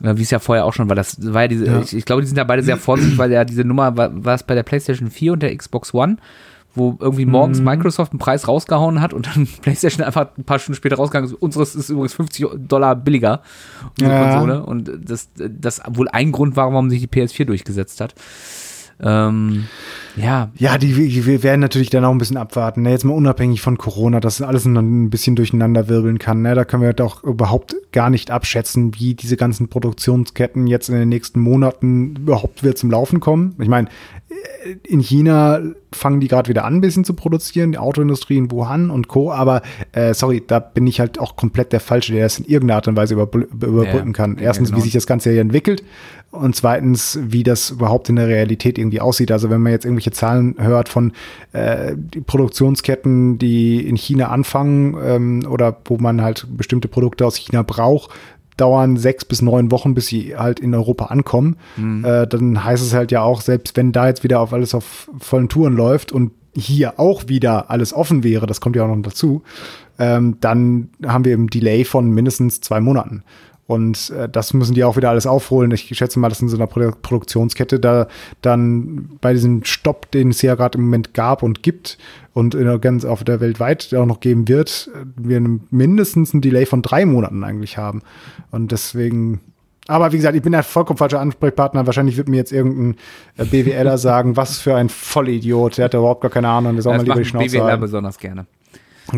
Äh, 0.03 0.17
Wie 0.17 0.23
es 0.23 0.31
ja 0.31 0.39
vorher 0.39 0.65
auch 0.65 0.73
schon 0.75 0.89
war. 0.89 0.97
Das 0.97 1.17
war 1.33 1.43
ja 1.43 1.49
diese, 1.49 1.67
Ja. 1.67 1.81
ich, 1.81 1.97
ich 1.97 2.05
glaube, 2.05 2.23
die 2.23 2.29
sind 2.29 2.37
da 2.37 2.45
beide 2.45 2.63
sehr 2.63 2.77
vorsichtig, 2.77 3.17
weil 3.19 3.33
ja 3.33 3.45
diese 3.45 3.65
Nummer 3.65 3.97
war, 3.97 4.25
war 4.25 4.35
es 4.35 4.43
bei 4.43 4.55
der 4.55 4.63
PlayStation 4.65 5.11
4 5.11 5.33
und 5.33 5.43
der 5.43 5.57
Xbox 5.57 5.95
One, 5.95 6.19
wo 6.79 6.97
irgendwie 7.01 7.27
morgens 7.27 7.61
Microsoft 7.61 8.13
einen 8.13 8.19
Preis 8.19 8.49
rausgehauen 8.49 9.01
hat 9.01 9.13
und 9.13 9.27
dann 9.27 9.47
PlayStation 9.63 10.05
einfach 10.05 10.29
ein 10.39 10.45
paar 10.45 10.59
Stunden 10.59 10.77
später 10.77 10.97
rausgegangen 10.97 11.31
ist. 11.31 11.35
Unseres 11.35 11.75
ist 11.75 11.91
übrigens 11.91 12.15
50 12.15 12.47
Dollar 12.69 12.97
billiger, 12.97 13.43
unsere 13.99 14.17
Ja. 14.17 14.31
Konsole. 14.31 14.63
Und 14.65 14.91
das, 15.05 15.31
das 15.37 15.81
wohl 15.91 16.09
ein 16.09 16.33
Grund 16.33 16.57
war, 16.57 16.73
warum 16.73 16.91
sich 16.91 17.01
die 17.01 17.09
PS4 17.09 17.45
durchgesetzt 17.45 18.01
hat. 18.01 18.15
Ähm, 19.01 19.67
ja, 20.17 20.51
Ja, 20.57 20.77
die, 20.77 20.93
die 20.93 21.25
wir 21.25 21.43
werden 21.45 21.61
natürlich 21.61 21.91
dann 21.91 22.05
auch 22.05 22.11
ein 22.11 22.19
bisschen 22.19 22.37
abwarten. 22.37 22.83
Ne? 22.83 22.91
Jetzt 22.91 23.05
mal 23.05 23.15
unabhängig 23.15 23.61
von 23.61 23.79
Corona, 23.79 24.19
dass 24.19 24.43
alles 24.43 24.65
ein 24.65 25.11
bisschen 25.11 25.37
durcheinander 25.37 25.89
wirbeln 25.89 26.19
kann. 26.19 26.43
Ne? 26.43 26.55
Da 26.55 26.65
können 26.65 26.83
wir 26.83 26.93
doch 26.93 27.23
überhaupt 27.23 27.77
gar 27.93 28.11
nicht 28.11 28.31
abschätzen, 28.31 28.95
wie 28.99 29.15
diese 29.15 29.37
ganzen 29.37 29.69
Produktionsketten 29.69 30.67
jetzt 30.67 30.89
in 30.89 30.97
den 30.97 31.09
nächsten 31.09 31.39
Monaten 31.41 32.17
überhaupt 32.17 32.65
wieder 32.65 32.75
zum 32.75 32.91
Laufen 32.91 33.21
kommen. 33.21 33.55
Ich 33.61 33.69
meine, 33.69 33.89
in 34.87 35.01
China 35.01 35.61
fangen 35.93 36.21
die 36.21 36.29
gerade 36.29 36.49
wieder 36.51 36.65
an, 36.65 36.75
ein 36.77 36.81
bisschen 36.83 37.05
zu 37.05 37.15
produzieren, 37.15 37.73
die 37.73 37.79
Autoindustrie 37.79 38.37
in 38.37 38.51
Wuhan 38.51 38.91
und 38.91 39.09
Co. 39.09 39.33
Aber 39.33 39.63
äh, 39.93 40.13
sorry, 40.13 40.43
da 40.47 40.59
bin 40.59 40.87
ich 40.87 41.01
halt 41.01 41.19
auch 41.19 41.37
komplett 41.37 41.73
der 41.73 41.81
Falsche, 41.81 42.13
der 42.13 42.25
das 42.25 42.39
in 42.39 42.45
irgendeiner 42.45 42.77
Art 42.77 42.89
und 42.89 42.97
Weise 42.97 43.15
überbr- 43.15 43.47
überbrücken 43.51 44.09
Ja, 44.09 44.13
kann. 44.13 44.37
ja, 44.37 44.43
Erstens, 44.43 44.69
genau. 44.69 44.79
wie 44.79 44.83
sich 44.83 44.93
das 44.93 45.07
Ganze 45.07 45.31
hier 45.31 45.41
entwickelt 45.41 45.83
und 46.31 46.55
zweitens, 46.55 47.19
wie 47.23 47.43
das 47.43 47.71
überhaupt 47.71 48.11
in 48.11 48.17
der 48.17 48.29
Realität 48.29 48.77
irgendwie 48.77 49.01
aussieht. 49.01 49.33
Also 49.33 49.49
wenn 49.49 49.63
man 49.63 49.73
jetzt 49.73 49.87
irgendwelche 49.87 50.11
Zahlen 50.11 50.57
hört 50.59 50.91
von 50.91 51.13
äh, 51.53 51.95
die 51.97 52.21
Produktionsketten, 52.21 53.39
die 53.39 53.81
in 53.89 53.97
China 53.97 54.29
anfangen 54.29 54.95
ähm, 55.03 55.47
oder 55.51 55.77
wo 55.87 55.97
man 55.97 56.21
halt 56.21 56.47
bestimmte 56.55 56.89
Produkte 56.89 57.25
aus 57.25 57.37
China 57.37 57.63
braucht, 57.63 58.11
dauern 58.61 58.97
sechs 58.97 59.25
bis 59.25 59.41
neun 59.41 59.71
Wochen, 59.71 59.95
bis 59.95 60.09
sie 60.09 60.37
halt 60.37 60.61
in 60.61 60.75
Europa 60.75 61.07
ankommen. 61.07 61.57
Äh, 62.05 62.27
dann 62.27 62.65
heißt 62.65 62.83
es 62.83 62.93
halt 62.93 63.11
ja 63.11 63.23
auch, 63.23 63.41
selbst 63.41 63.77
wenn 63.77 63.93
da 63.93 64.07
jetzt 64.09 64.25
wieder 64.25 64.41
auf 64.41 64.53
alles 64.53 64.75
auf 64.75 65.09
vollen 65.19 65.49
Touren 65.49 65.75
läuft 65.75 66.13
und 66.13 66.33
hier 66.55 66.99
auch 66.99 67.29
wieder 67.29 67.71
alles 67.71 67.93
offen 67.93 68.25
wäre, 68.25 68.47
das 68.47 68.61
kommt 68.61 68.77
ja 68.77 68.85
auch 68.85 68.95
noch 68.95 69.03
dazu, 69.03 69.43
ähm, 69.99 70.37
dann 70.41 70.91
haben 71.07 71.25
wir 71.25 71.33
eben 71.33 71.49
Delay 71.49 71.85
von 71.85 72.11
mindestens 72.11 72.61
zwei 72.61 72.81
Monaten. 72.81 73.23
Und 73.69 74.11
äh, 74.11 74.31
das 74.31 74.55
müssen 74.55 74.75
die 74.75 74.83
auch 74.83 74.97
wieder 74.97 75.11
alles 75.11 75.27
aufholen. 75.27 75.71
Ich 75.73 75.95
schätze 75.97 76.19
mal, 76.19 76.31
dass 76.31 76.41
in 76.41 76.49
so 76.49 76.57
einer 76.57 76.67
Produ 76.67 76.91
Produktionskette 77.03 77.79
da 77.79 78.09
dann 78.41 79.11
bei 79.21 79.35
diesem 79.35 79.63
Stopp, 79.63 80.11
den 80.11 80.31
es 80.31 80.41
ja 80.41 80.55
gerade 80.55 80.79
im 80.79 80.85
Moment 80.85 81.13
gab 81.13 81.43
und 81.43 81.63
gibt 81.63 81.99
und 82.33 82.55
in 82.55 82.65
der 82.65 82.79
ganz 82.79 83.05
auf 83.05 83.25
der 83.25 83.41
weltweit 83.41 83.93
auch 83.93 84.07
noch 84.07 84.21
geben 84.21 84.49
wird, 84.49 84.91
wir 85.17 85.43
mindestens 85.71 86.33
ein 86.33 86.41
Delay 86.41 86.65
von 86.65 86.81
drei 86.81 87.05
Monaten 87.05 87.45
eigentlich 87.45 87.77
haben. 87.77 88.01
Und 88.51 88.73
deswegen 88.73 89.41
aber 89.87 90.13
wie 90.13 90.17
gesagt, 90.19 90.37
ich 90.37 90.43
bin 90.43 90.55
ein 90.55 90.63
vollkommen 90.63 90.99
falscher 90.99 91.19
Ansprechpartner. 91.19 91.87
Wahrscheinlich 91.87 92.19
wird 92.19 92.29
mir 92.29 92.37
jetzt 92.37 92.53
irgendein 92.53 92.97
äh, 93.39 93.45
BWLer 93.45 93.99
sagen, 93.99 94.37
was 94.37 94.59
für 94.59 94.77
ein 94.77 94.89
Vollidiot. 94.89 95.79
Der 95.79 95.87
hat 95.87 95.95
ja 95.95 96.01
überhaupt 96.01 96.21
gar 96.21 96.31
keine 96.31 96.49
Ahnung. 96.49 96.75
Der 96.75 96.83
soll 96.83 96.93
mal 96.93 96.99
das 96.99 97.07
lieber 97.07 97.19
die 97.21 97.25
Schnauze 97.25 97.57
BWLer 97.57 97.73
haben. 97.73 97.81
besonders 97.81 98.19
gerne. 98.19 98.47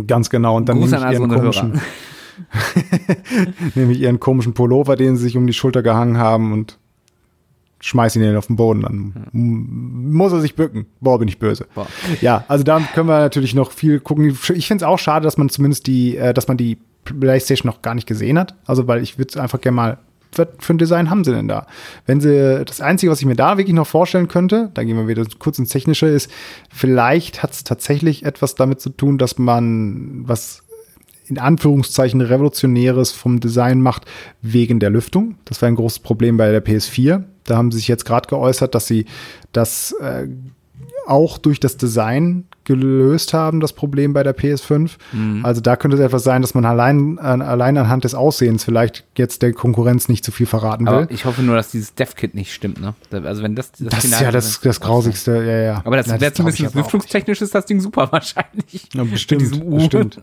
Ganz 0.07 0.31
genau. 0.31 0.57
Und 0.57 0.69
dann 0.69 0.79
Gruß 0.79 0.93
nehme 0.93 1.05
an 1.05 1.13
ich, 1.13 1.19
all 1.19 1.29
ihren 1.29 1.41
komischen, 1.41 1.73
Hörer. 1.73 1.83
nehme 3.75 3.93
ich 3.93 4.01
ihren 4.01 4.21
komischen 4.21 4.55
Pullover, 4.55 4.97
den 4.97 5.17
sie 5.17 5.25
sich 5.25 5.37
um 5.37 5.47
die 5.47 5.53
Schulter 5.53 5.83
gehangen 5.83 6.19
haben 6.19 6.53
und 6.53 6.79
schmeiß 7.81 8.17
ihn 8.17 8.37
auf 8.37 8.47
den 8.47 8.57
Boden. 8.57 8.83
Dann 8.83 9.29
muss 9.33 10.33
er 10.33 10.41
sich 10.41 10.55
bücken. 10.55 10.87
Boah, 11.01 11.19
bin 11.19 11.29
ich 11.29 11.39
böse. 11.39 11.67
Boah. 11.75 11.87
Ja, 12.21 12.45
also 12.49 12.63
da 12.63 12.81
können 12.95 13.09
wir 13.09 13.19
natürlich 13.19 13.55
noch 13.55 13.73
viel 13.73 14.01
gucken. 14.01 14.37
Ich 14.55 14.67
finde 14.67 14.85
es 14.85 14.89
auch 14.89 14.99
schade, 14.99 15.25
dass 15.25 15.39
man 15.39 15.49
zumindest 15.49 15.87
die, 15.87 16.17
äh, 16.17 16.35
dass 16.35 16.49
man 16.49 16.57
die 16.57 16.79
PlayStation 17.05 17.71
noch 17.71 17.83
gar 17.83 17.95
nicht 17.95 18.07
gesehen 18.07 18.39
hat. 18.39 18.55
Also, 18.67 18.87
weil 18.87 19.03
ich 19.03 19.19
würde 19.19 19.41
einfach 19.41 19.61
gerne 19.61 19.77
mal, 19.77 19.99
was 20.37 20.49
für 20.59 20.75
ein 20.75 20.79
Design 20.79 21.11
haben 21.11 21.25
sie 21.25 21.33
denn 21.33 21.49
da? 21.49 21.67
Wenn 22.07 22.21
sie, 22.21 22.65
das 22.65 22.81
Einzige, 22.81 23.11
was 23.11 23.21
ich 23.21 23.27
mir 23.27 23.35
da 23.35 23.57
wirklich 23.57 23.75
noch 23.75 23.87
vorstellen 23.87 24.29
könnte, 24.29 24.71
da 24.75 24.85
gehen 24.85 24.97
wir 24.97 25.09
wieder 25.09 25.25
kurz 25.39 25.59
ins 25.59 25.71
Technische, 25.71 26.07
ist, 26.07 26.31
vielleicht 26.71 27.43
hat 27.43 27.53
es 27.53 27.65
tatsächlich 27.65 28.25
etwas 28.25 28.55
damit 28.55 28.81
zu 28.81 28.91
tun, 28.91 29.19
dass 29.19 29.39
man 29.39 30.29
was 30.29 30.63
in 31.31 31.39
Anführungszeichen 31.39 32.21
Revolutionäres 32.21 33.13
vom 33.13 33.41
Design 33.41 33.81
macht 33.81 34.05
wegen 34.43 34.81
der 34.81 34.91
Lüftung. 34.91 35.37
Das 35.45 35.63
war 35.63 35.69
ein 35.69 35.77
großes 35.77 36.01
Problem 36.01 36.37
bei 36.37 36.51
der 36.51 36.65
PS4. 36.65 37.23
Da 37.45 37.57
haben 37.57 37.71
sie 37.71 37.79
sich 37.79 37.89
jetzt 37.89 38.05
gerade 38.05 38.29
geäußert, 38.29 38.75
dass 38.75 38.87
sie 38.87 39.07
das 39.53 39.93
äh, 40.01 40.27
auch 41.07 41.39
durch 41.39 41.61
das 41.61 41.77
Design 41.77 42.45
gelöst 42.71 43.35
haben, 43.35 43.59
das 43.59 43.73
Problem 43.73 44.13
bei 44.13 44.23
der 44.23 44.37
PS5. 44.37 44.93
Mhm. 45.11 45.45
Also 45.45 45.61
da 45.61 45.75
könnte 45.75 45.97
es 45.97 46.03
etwas 46.03 46.23
sein, 46.23 46.41
dass 46.41 46.55
man 46.55 46.65
allein, 46.65 47.19
allein 47.19 47.77
anhand 47.77 48.05
des 48.05 48.15
Aussehens 48.15 48.63
vielleicht 48.63 49.05
jetzt 49.17 49.43
der 49.43 49.53
Konkurrenz 49.53 50.09
nicht 50.09 50.25
zu 50.25 50.31
viel 50.31 50.47
verraten 50.47 50.87
will. 50.87 50.95
Aber 50.95 51.11
ich 51.11 51.25
hoffe 51.25 51.43
nur, 51.43 51.57
dass 51.57 51.73
dieses 51.73 51.97
Dev-Kit 51.97 52.37
nicht 52.37 52.55
stimmt, 52.55 52.81
ne? 52.81 52.95
Also 53.11 53.43
wenn 53.43 53.57
das 53.57 53.73
das, 53.73 53.89
das 53.89 54.05
ist 54.05 54.21
ja 54.21 54.31
das, 54.31 54.61
das 54.61 54.81
Grausigste, 54.81 55.33
ja, 55.45 55.59
ja. 55.59 55.83
Aber 55.85 55.97
das 55.97 56.09
wäre 56.21 56.33
zumindest 56.33 56.77
lüftungstechnisch 56.77 57.43
ist 57.43 57.57
das 57.57 57.67
Ding 57.67 57.81
super 57.81 58.09
wahrscheinlich. 58.13 58.89
Ja, 58.95 59.03
bestimmt, 59.03 59.69
bestimmt. 59.69 60.21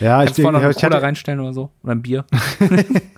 Ja, 0.00 0.24
ich 0.24 0.32
denke, 0.32 0.50
noch 0.50 0.68
ich 0.68 0.76
Cola 0.76 0.98
reinstellen 0.98 1.38
oder 1.38 1.52
so 1.52 1.70
oder 1.84 1.92
ein 1.92 2.02
Bier. 2.02 2.24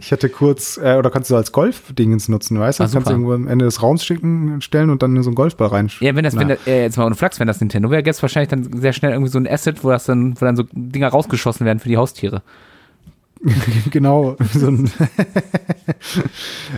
ich 0.00 0.12
hatte 0.12 0.28
kurz, 0.28 0.78
äh, 0.78 0.96
oder 0.96 1.10
kannst 1.10 1.30
du 1.30 1.36
als 1.36 1.52
Golf-Dingens 1.52 2.28
nutzen, 2.28 2.58
weißt 2.58 2.80
du? 2.80 2.84
Ah, 2.84 2.88
kannst 2.92 3.08
du 3.08 3.12
irgendwo 3.12 3.32
am 3.32 3.48
Ende 3.48 3.64
des 3.64 3.82
Raums 3.82 4.04
schicken, 4.04 4.60
stellen 4.60 4.90
und 4.90 5.02
dann 5.02 5.20
so 5.22 5.30
einen 5.30 5.34
Golfball 5.34 5.68
reinstellen. 5.68 6.12
Ja, 6.12 6.16
wenn 6.16 6.24
das, 6.24 6.34
Na. 6.34 6.40
wenn 6.40 6.48
das, 6.48 6.66
äh, 6.66 6.82
jetzt 6.82 6.96
mal 6.96 7.06
ohne 7.06 7.14
Flachs, 7.14 7.40
wenn 7.40 7.46
das 7.46 7.60
Nintendo 7.60 7.90
wäre, 7.90 8.02
gäbe 8.02 8.10
es 8.10 8.22
wahrscheinlich 8.22 8.50
dann 8.50 8.80
sehr 8.80 8.92
schnell 8.92 9.12
irgendwie 9.12 9.30
so 9.30 9.38
ein 9.38 9.48
Asset, 9.48 9.82
wo 9.84 9.90
das 9.90 10.04
dann, 10.04 10.40
wo 10.40 10.44
dann 10.44 10.56
so 10.56 10.64
Dinger 10.72 11.08
rausgeschossen 11.08 11.66
werden 11.66 11.78
für 11.78 11.88
die 11.88 11.96
Haustiere. 11.96 12.42
genau. 13.90 14.36
So 14.52 14.72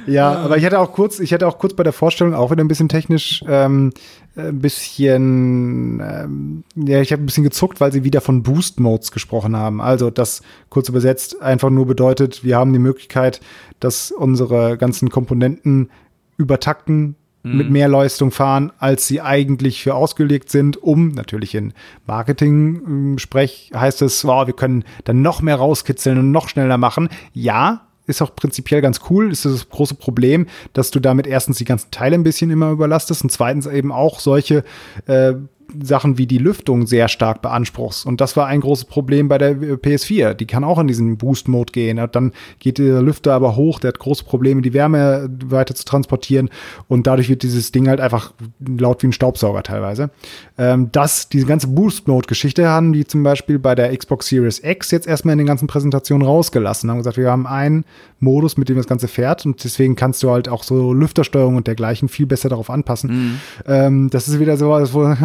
ja, 0.06 0.32
aber 0.32 0.56
ich 0.56 0.64
hatte 0.64 0.78
auch 0.78 0.92
kurz, 0.92 1.20
ich 1.20 1.32
hatte 1.32 1.46
auch 1.46 1.58
kurz 1.58 1.74
bei 1.74 1.82
der 1.82 1.92
Vorstellung 1.92 2.34
auch 2.34 2.50
wieder 2.50 2.64
ein 2.64 2.68
bisschen 2.68 2.88
technisch 2.88 3.44
ähm, 3.46 3.92
ein 4.36 4.58
bisschen, 4.58 6.00
ähm, 6.00 6.64
ja, 6.74 7.00
ich 7.00 7.12
habe 7.12 7.22
ein 7.22 7.26
bisschen 7.26 7.44
gezuckt, 7.44 7.80
weil 7.80 7.92
sie 7.92 8.04
wieder 8.04 8.20
von 8.20 8.42
Boost 8.42 8.80
Modes 8.80 9.12
gesprochen 9.12 9.56
haben. 9.56 9.80
Also 9.80 10.10
das 10.10 10.42
kurz 10.70 10.88
übersetzt 10.88 11.40
einfach 11.40 11.70
nur 11.70 11.86
bedeutet, 11.86 12.42
wir 12.44 12.56
haben 12.56 12.72
die 12.72 12.78
Möglichkeit, 12.78 13.40
dass 13.80 14.10
unsere 14.10 14.76
ganzen 14.76 15.10
Komponenten 15.10 15.90
übertakten 16.36 17.16
mit 17.44 17.66
mhm. 17.66 17.72
mehr 17.72 17.88
Leistung 17.88 18.30
fahren, 18.30 18.72
als 18.78 19.06
sie 19.06 19.20
eigentlich 19.20 19.82
für 19.82 19.94
ausgelegt 19.94 20.50
sind, 20.50 20.82
um 20.82 21.08
natürlich 21.08 21.54
in 21.54 21.74
Marketing-Sprech 22.06 23.72
heißt 23.74 24.02
es, 24.02 24.24
wow, 24.24 24.46
wir 24.46 24.54
können 24.54 24.84
dann 25.04 25.20
noch 25.20 25.42
mehr 25.42 25.56
rauskitzeln 25.56 26.18
und 26.18 26.32
noch 26.32 26.48
schneller 26.48 26.78
machen. 26.78 27.10
Ja, 27.34 27.86
ist 28.06 28.22
auch 28.22 28.34
prinzipiell 28.34 28.80
ganz 28.80 29.00
cool. 29.10 29.30
Ist 29.30 29.44
das 29.44 29.68
große 29.68 29.94
Problem, 29.94 30.46
dass 30.72 30.90
du 30.90 31.00
damit 31.00 31.26
erstens 31.26 31.58
die 31.58 31.64
ganzen 31.64 31.90
Teile 31.90 32.14
ein 32.14 32.22
bisschen 32.22 32.50
immer 32.50 32.70
überlastest 32.70 33.22
und 33.22 33.30
zweitens 33.30 33.66
eben 33.66 33.92
auch 33.92 34.20
solche 34.20 34.64
äh, 35.06 35.34
Sachen 35.82 36.18
wie 36.18 36.26
die 36.26 36.38
Lüftung 36.38 36.86
sehr 36.86 37.08
stark 37.08 37.42
beanspruchst. 37.42 38.06
Und 38.06 38.20
das 38.20 38.36
war 38.36 38.46
ein 38.46 38.60
großes 38.60 38.84
Problem 38.86 39.28
bei 39.28 39.38
der 39.38 39.56
PS4. 39.56 40.34
Die 40.34 40.46
kann 40.46 40.64
auch 40.64 40.78
in 40.78 40.86
diesen 40.86 41.16
Boost-Mode 41.16 41.72
gehen. 41.72 42.00
Dann 42.12 42.32
geht 42.58 42.78
der 42.78 43.02
Lüfter 43.02 43.34
aber 43.34 43.56
hoch, 43.56 43.80
der 43.80 43.88
hat 43.88 43.98
große 43.98 44.24
Probleme, 44.24 44.62
die 44.62 44.74
Wärme 44.74 45.28
weiter 45.44 45.74
zu 45.74 45.84
transportieren. 45.84 46.50
Und 46.88 47.06
dadurch 47.06 47.28
wird 47.28 47.42
dieses 47.42 47.72
Ding 47.72 47.88
halt 47.88 48.00
einfach 48.00 48.32
laut 48.60 49.02
wie 49.02 49.08
ein 49.08 49.12
Staubsauger 49.12 49.62
teilweise. 49.62 50.10
Ähm, 50.56 50.90
das, 50.92 51.28
diese 51.28 51.46
ganze 51.46 51.66
Boost-Mode-Geschichte 51.66 52.68
haben 52.68 52.92
die 52.92 53.04
zum 53.06 53.24
Beispiel 53.24 53.58
bei 53.58 53.74
der 53.74 53.96
Xbox 53.96 54.28
Series 54.28 54.60
X 54.62 54.92
jetzt 54.92 55.08
erstmal 55.08 55.32
in 55.32 55.38
den 55.38 55.46
ganzen 55.48 55.66
Präsentationen 55.66 56.24
rausgelassen. 56.24 56.88
Haben 56.90 56.98
gesagt, 56.98 57.16
wir 57.16 57.30
haben 57.30 57.46
einen 57.46 57.84
Modus, 58.20 58.56
mit 58.56 58.68
dem 58.68 58.76
das 58.76 58.86
Ganze 58.86 59.08
fährt. 59.08 59.44
Und 59.46 59.64
deswegen 59.64 59.96
kannst 59.96 60.22
du 60.22 60.30
halt 60.30 60.48
auch 60.48 60.62
so 60.62 60.92
Lüftersteuerung 60.92 61.56
und 61.56 61.66
dergleichen 61.66 62.08
viel 62.08 62.26
besser 62.26 62.48
darauf 62.48 62.70
anpassen. 62.70 63.10
Mhm. 63.10 63.40
Ähm, 63.66 64.10
das 64.10 64.28
ist 64.28 64.38
wieder 64.38 64.56
so 64.56 64.70
was, 64.70 64.94
wo, 64.94 65.02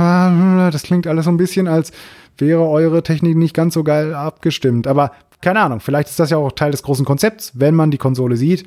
das 0.71 0.81
klingt 0.81 1.05
alles 1.05 1.25
so 1.25 1.31
ein 1.31 1.37
bisschen, 1.37 1.67
als 1.67 1.91
wäre 2.39 2.67
eure 2.67 3.03
Technik 3.03 3.37
nicht 3.37 3.53
ganz 3.53 3.75
so 3.75 3.83
geil 3.83 4.15
abgestimmt. 4.15 4.87
Aber 4.87 5.11
keine 5.41 5.59
Ahnung, 5.59 5.79
vielleicht 5.79 6.09
ist 6.09 6.19
das 6.19 6.31
ja 6.31 6.37
auch 6.37 6.51
Teil 6.51 6.71
des 6.71 6.81
großen 6.81 7.05
Konzepts, 7.05 7.51
wenn 7.53 7.75
man 7.75 7.91
die 7.91 7.97
Konsole 7.97 8.35
sieht. 8.35 8.65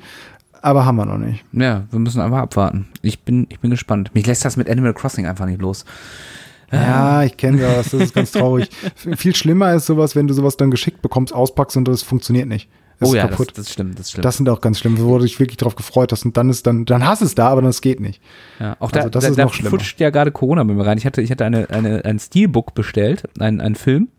Aber 0.61 0.85
haben 0.85 0.95
wir 0.95 1.05
noch 1.05 1.17
nicht. 1.17 1.43
Ja, 1.51 1.83
wir 1.91 1.99
müssen 1.99 2.21
einfach 2.21 2.37
abwarten. 2.37 2.87
Ich 3.01 3.19
bin, 3.19 3.47
ich 3.49 3.59
bin 3.59 3.69
gespannt. 3.69 4.11
Mich 4.15 4.25
lässt 4.25 4.45
das 4.45 4.55
mit 4.55 4.69
Animal 4.69 4.93
Crossing 4.93 5.27
einfach 5.27 5.45
nicht 5.45 5.61
los. 5.61 5.83
Ja, 6.73 7.23
ich 7.23 7.37
kenne 7.37 7.59
das, 7.59 7.91
das 7.91 8.01
ist 8.01 8.15
ganz 8.15 8.31
traurig. 8.31 8.69
Viel 8.95 9.35
schlimmer 9.35 9.73
ist 9.73 9.85
sowas, 9.85 10.15
wenn 10.15 10.27
du 10.27 10.33
sowas 10.33 10.57
dann 10.57 10.71
geschickt 10.71 11.01
bekommst, 11.01 11.33
auspackst 11.33 11.77
und 11.77 11.87
das 11.87 12.03
funktioniert 12.03 12.47
nicht 12.47 12.69
oh 13.03 13.13
ja, 13.13 13.27
kaputt. 13.27 13.49
Das, 13.49 13.65
das 13.65 13.73
stimmt, 13.73 13.99
das 13.99 14.11
stimmt. 14.11 14.25
Das 14.25 14.37
sind 14.37 14.49
auch 14.49 14.61
ganz 14.61 14.79
schlimm, 14.79 14.99
wo 14.99 15.17
du 15.17 15.23
dich 15.23 15.39
wirklich 15.39 15.57
drauf 15.57 15.75
gefreut 15.75 16.11
hast 16.11 16.25
und 16.25 16.37
dann 16.37 16.49
ist 16.49 16.65
dann, 16.67 16.85
dann 16.85 17.05
hast 17.05 17.21
es 17.21 17.35
da, 17.35 17.49
aber 17.49 17.61
das 17.61 17.81
geht 17.81 17.99
nicht. 17.99 18.21
Ja, 18.59 18.75
auch 18.79 18.91
also, 18.91 19.07
da, 19.07 19.09
das 19.09 19.23
da, 19.23 19.29
ist 19.29 19.37
da 19.37 19.43
noch 19.45 19.53
schlimmer. 19.53 19.69
futscht 19.71 19.99
ja 19.99 20.09
gerade 20.09 20.31
Corona 20.31 20.63
mit 20.63 20.75
mir 20.75 20.85
rein. 20.85 20.97
Ich 20.97 21.05
hatte, 21.05 21.21
ich 21.21 21.31
hatte 21.31 21.45
eine, 21.45 21.69
eine, 21.69 22.05
ein 22.05 22.19
Steelbook 22.19 22.73
bestellt, 22.73 23.23
ein, 23.39 23.61
ein 23.61 23.75
Film. 23.75 24.09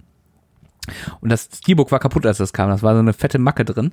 Und 1.20 1.30
das 1.30 1.48
Steelbook 1.54 1.90
war 1.92 1.98
kaputt, 1.98 2.26
als 2.26 2.38
das 2.38 2.52
kam. 2.52 2.68
Das 2.68 2.82
war 2.82 2.94
so 2.94 2.98
eine 3.00 3.14
fette 3.14 3.38
Macke 3.38 3.64
drin. 3.64 3.92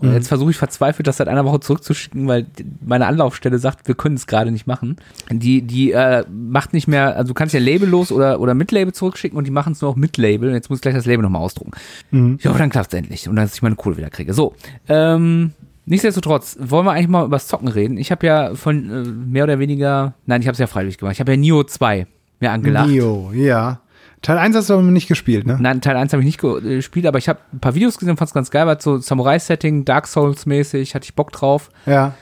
Und 0.00 0.08
mhm. 0.08 0.14
jetzt 0.14 0.28
versuche 0.28 0.50
ich 0.50 0.56
verzweifelt, 0.56 1.06
das 1.06 1.18
seit 1.18 1.28
einer 1.28 1.44
Woche 1.44 1.60
zurückzuschicken, 1.60 2.26
weil 2.26 2.46
meine 2.84 3.06
Anlaufstelle 3.06 3.58
sagt, 3.58 3.86
wir 3.86 3.94
können 3.94 4.16
es 4.16 4.26
gerade 4.26 4.50
nicht 4.50 4.66
machen. 4.66 4.96
Die, 5.30 5.62
die 5.62 5.92
äh, 5.92 6.24
macht 6.30 6.72
nicht 6.72 6.88
mehr, 6.88 7.16
also 7.16 7.28
du 7.28 7.34
kannst 7.34 7.54
ja 7.54 7.60
labellos 7.60 8.10
oder, 8.10 8.40
oder 8.40 8.54
mit 8.54 8.72
Label 8.72 8.94
zurückschicken 8.94 9.36
und 9.36 9.46
die 9.46 9.50
machen 9.50 9.74
es 9.74 9.82
nur 9.82 9.90
auch 9.90 9.96
mit 9.96 10.16
Label. 10.16 10.48
Und 10.48 10.54
jetzt 10.54 10.70
muss 10.70 10.78
ich 10.78 10.82
gleich 10.82 10.94
das 10.94 11.06
Label 11.06 11.22
nochmal 11.22 11.42
ausdrucken. 11.42 11.72
Mhm. 12.10 12.36
Ich 12.40 12.46
hoffe, 12.46 12.58
dann 12.58 12.70
klappt 12.70 12.92
es 12.92 12.98
endlich 12.98 13.28
und 13.28 13.36
dass 13.36 13.54
ich 13.54 13.62
meine 13.62 13.76
Kohle 13.76 13.96
wieder 13.96 14.10
kriege. 14.10 14.32
So, 14.32 14.54
ähm, 14.88 15.52
Nichtsdestotrotz, 15.86 16.56
wollen 16.60 16.86
wir 16.86 16.92
eigentlich 16.92 17.08
mal 17.08 17.24
über 17.24 17.34
das 17.34 17.48
Zocken 17.48 17.66
reden? 17.66 17.96
Ich 17.96 18.12
habe 18.12 18.24
ja 18.24 18.54
von 18.54 18.90
äh, 18.90 19.08
mehr 19.08 19.42
oder 19.42 19.58
weniger, 19.58 20.14
nein, 20.24 20.40
ich 20.40 20.46
habe 20.46 20.52
es 20.52 20.60
ja 20.60 20.68
freiwillig 20.68 20.98
gemacht. 20.98 21.14
Ich 21.14 21.20
habe 21.20 21.32
ja 21.32 21.36
Nio 21.36 21.64
2 21.64 22.06
mir 22.38 22.50
angelacht. 22.52 22.88
Nio, 22.88 23.32
ja. 23.34 23.80
Teil 24.22 24.36
1 24.36 24.54
hast 24.54 24.68
du 24.68 24.74
aber 24.74 24.82
nicht 24.82 25.08
gespielt, 25.08 25.46
ne? 25.46 25.56
Nein, 25.58 25.80
Teil 25.80 25.96
1 25.96 26.12
habe 26.12 26.22
ich 26.22 26.26
nicht 26.26 26.40
gespielt, 26.40 27.06
aber 27.06 27.18
ich 27.18 27.28
habe 27.28 27.40
ein 27.52 27.60
paar 27.60 27.74
Videos 27.74 27.96
gesehen 27.96 28.12
und 28.12 28.16
fand 28.18 28.28
es 28.28 28.34
ganz 28.34 28.50
geil, 28.50 28.66
weil 28.66 28.80
so 28.80 28.98
Samurai-Setting, 28.98 29.86
Dark 29.86 30.06
Souls-mäßig, 30.06 30.94
hatte 30.94 31.04
ich 31.04 31.14
Bock 31.14 31.32
drauf. 31.32 31.70
Ja. 31.86 32.14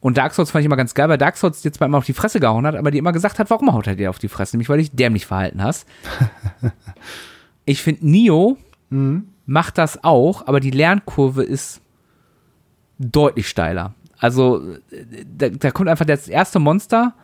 Und 0.00 0.18
Dark 0.18 0.34
Souls 0.34 0.50
fand 0.50 0.60
ich 0.60 0.66
immer 0.66 0.76
ganz 0.76 0.94
geil, 0.94 1.08
weil 1.08 1.18
Dark 1.18 1.36
Souls 1.36 1.62
dir 1.62 1.72
zwar 1.72 1.86
immer 1.86 1.98
auf 1.98 2.04
die 2.04 2.12
Fresse 2.12 2.38
gehauen 2.38 2.66
hat, 2.66 2.76
aber 2.76 2.90
dir 2.90 2.98
immer 2.98 3.12
gesagt 3.12 3.38
hat, 3.38 3.48
warum 3.50 3.72
haut 3.72 3.86
er 3.86 3.96
dir 3.96 4.10
auf 4.10 4.18
die 4.18 4.28
Fresse? 4.28 4.56
Nämlich, 4.56 4.68
weil 4.68 4.78
dich 4.78 4.92
dämlich 4.92 5.26
verhalten 5.26 5.62
hast. 5.62 5.88
ich 7.64 7.82
finde, 7.82 8.06
Nio 8.06 8.58
mhm. 8.90 9.28
macht 9.46 9.78
das 9.78 10.04
auch, 10.04 10.46
aber 10.46 10.60
die 10.60 10.70
Lernkurve 10.70 11.42
ist 11.44 11.80
deutlich 12.98 13.48
steiler. 13.48 13.94
Also, 14.18 14.76
da, 15.36 15.48
da 15.48 15.70
kommt 15.70 15.88
einfach 15.88 16.04
das 16.04 16.28
erste 16.28 16.58
Monster 16.58 17.14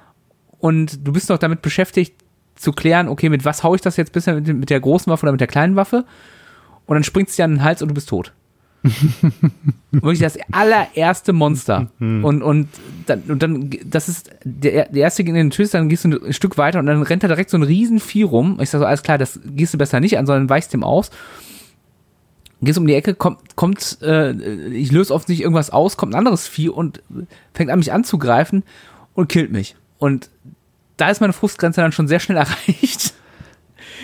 und 0.58 1.06
du 1.06 1.12
bist 1.12 1.28
noch 1.28 1.38
damit 1.38 1.60
beschäftigt, 1.60 2.23
zu 2.56 2.72
klären, 2.72 3.08
okay, 3.08 3.28
mit 3.28 3.44
was 3.44 3.62
haue 3.62 3.76
ich 3.76 3.82
das 3.82 3.96
jetzt 3.96 4.12
bisher, 4.12 4.34
mit, 4.34 4.46
mit 4.46 4.70
der 4.70 4.80
großen 4.80 5.10
Waffe 5.10 5.24
oder 5.24 5.32
mit 5.32 5.40
der 5.40 5.48
kleinen 5.48 5.76
Waffe? 5.76 6.04
Und 6.86 6.94
dann 6.94 7.04
springt 7.04 7.28
es 7.28 7.36
dir 7.36 7.44
an 7.44 7.52
den 7.52 7.64
Hals 7.64 7.82
und 7.82 7.88
du 7.88 7.94
bist 7.94 8.08
tot. 8.08 8.32
Wirklich 9.90 10.20
das 10.20 10.38
allererste 10.52 11.32
Monster. 11.32 11.90
und, 11.98 12.42
und, 12.42 12.68
dann, 13.06 13.22
und 13.22 13.42
dann, 13.42 13.70
das 13.84 14.08
ist 14.08 14.30
der, 14.44 14.88
der 14.88 15.02
erste 15.02 15.22
in 15.22 15.34
den 15.34 15.50
Tschüss, 15.50 15.70
dann 15.70 15.88
gehst 15.88 16.04
du 16.04 16.22
ein 16.22 16.32
Stück 16.34 16.58
weiter 16.58 16.80
und 16.80 16.86
dann 16.86 17.02
rennt 17.02 17.22
da 17.22 17.28
direkt 17.28 17.48
so 17.48 17.56
ein 17.56 17.62
Riesenvieh 17.62 18.24
rum. 18.24 18.58
Ich 18.60 18.70
sag 18.70 18.80
so, 18.80 18.84
alles 18.84 19.02
klar, 19.02 19.16
das 19.16 19.40
gehst 19.44 19.72
du 19.72 19.78
besser 19.78 20.00
nicht 20.00 20.18
an, 20.18 20.26
sondern 20.26 20.50
weichst 20.50 20.74
dem 20.74 20.84
aus. 20.84 21.10
Gehst 22.60 22.78
um 22.78 22.86
die 22.86 22.94
Ecke, 22.94 23.14
kommt, 23.14 23.56
kommt 23.56 23.98
äh, 24.02 24.32
ich 24.68 24.92
löse 24.92 25.14
offensichtlich 25.14 25.44
irgendwas 25.44 25.70
aus, 25.70 25.96
kommt 25.96 26.14
ein 26.14 26.18
anderes 26.18 26.46
Vieh 26.46 26.68
und 26.68 27.02
fängt 27.54 27.70
an, 27.70 27.78
mich 27.78 27.92
anzugreifen 27.92 28.64
und 29.14 29.28
killt 29.28 29.50
mich. 29.50 29.76
Und 29.98 30.30
da 30.96 31.10
ist 31.10 31.20
meine 31.20 31.32
Frustgrenze 31.32 31.80
dann 31.80 31.92
schon 31.92 32.08
sehr 32.08 32.20
schnell 32.20 32.38
erreicht. 32.38 33.14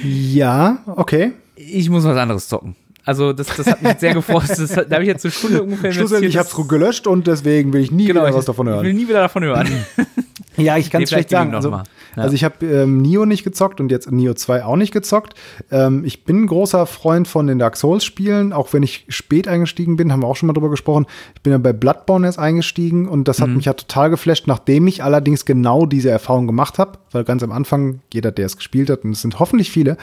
Ja, 0.02 0.78
okay. 0.86 1.32
Ich 1.56 1.90
muss 1.90 2.04
was 2.04 2.16
anderes 2.16 2.48
zocken. 2.48 2.76
Also 3.04 3.32
das, 3.32 3.48
das 3.56 3.66
hat 3.66 3.82
mich 3.82 3.98
sehr 3.98 4.14
gefreut. 4.14 4.48
Das, 4.48 4.68
da 4.70 4.82
habe 4.82 5.02
ich 5.02 5.08
jetzt 5.08 5.24
eine 5.24 5.32
Stunde 5.32 5.62
ungefähr 5.62 5.92
Schlussendlich, 5.92 6.30
ich 6.34 6.38
habe 6.38 6.48
es 6.48 6.68
gelöscht 6.68 7.06
und 7.06 7.26
deswegen 7.26 7.72
will 7.72 7.82
ich 7.82 7.90
nie 7.90 8.06
genau, 8.06 8.22
wieder 8.22 8.34
was 8.34 8.44
davon 8.44 8.68
hören. 8.68 8.78
Ich 8.80 8.84
will 8.84 8.94
nie 8.94 9.08
wieder 9.08 9.20
davon 9.20 9.44
hören. 9.44 9.68
ja, 10.60 10.76
ich 10.76 10.90
kann 10.90 11.02
es 11.02 11.10
nee, 11.10 11.16
schlecht 11.16 11.30
sagen. 11.30 11.54
Also, 11.54 11.70
ja. 11.70 11.82
Also 12.16 12.34
ich 12.34 12.44
habe 12.44 12.66
ähm, 12.66 12.98
Nio 13.02 13.26
nicht 13.26 13.44
gezockt 13.44 13.80
und 13.80 13.90
jetzt 13.90 14.10
Nio 14.10 14.34
2 14.34 14.64
auch 14.64 14.76
nicht 14.76 14.92
gezockt. 14.92 15.34
Ähm, 15.70 16.04
ich 16.04 16.24
bin 16.24 16.42
ein 16.42 16.46
großer 16.46 16.86
Freund 16.86 17.28
von 17.28 17.46
den 17.46 17.58
Dark 17.58 17.76
Souls 17.76 18.04
Spielen, 18.04 18.52
auch 18.52 18.72
wenn 18.72 18.82
ich 18.82 19.06
spät 19.08 19.48
eingestiegen 19.48 19.96
bin, 19.96 20.12
haben 20.12 20.22
wir 20.22 20.26
auch 20.26 20.36
schon 20.36 20.46
mal 20.46 20.52
drüber 20.52 20.70
gesprochen. 20.70 21.06
Ich 21.34 21.42
bin 21.42 21.52
ja 21.52 21.58
bei 21.58 21.72
Bloodborne 21.72 22.26
erst 22.26 22.38
eingestiegen 22.38 23.08
und 23.08 23.28
das 23.28 23.40
hat 23.40 23.48
mhm. 23.48 23.56
mich 23.56 23.66
ja 23.66 23.74
total 23.74 24.10
geflasht, 24.10 24.46
nachdem 24.46 24.86
ich 24.86 25.04
allerdings 25.04 25.44
genau 25.44 25.86
diese 25.86 26.10
Erfahrung 26.10 26.46
gemacht 26.46 26.78
habe, 26.78 26.98
weil 27.12 27.24
ganz 27.24 27.42
am 27.42 27.52
Anfang, 27.52 28.00
jeder, 28.12 28.32
der 28.32 28.46
es 28.46 28.56
gespielt 28.56 28.90
hat, 28.90 29.04
und 29.04 29.12
es 29.12 29.22
sind 29.22 29.38
hoffentlich 29.38 29.70
viele, 29.70 29.96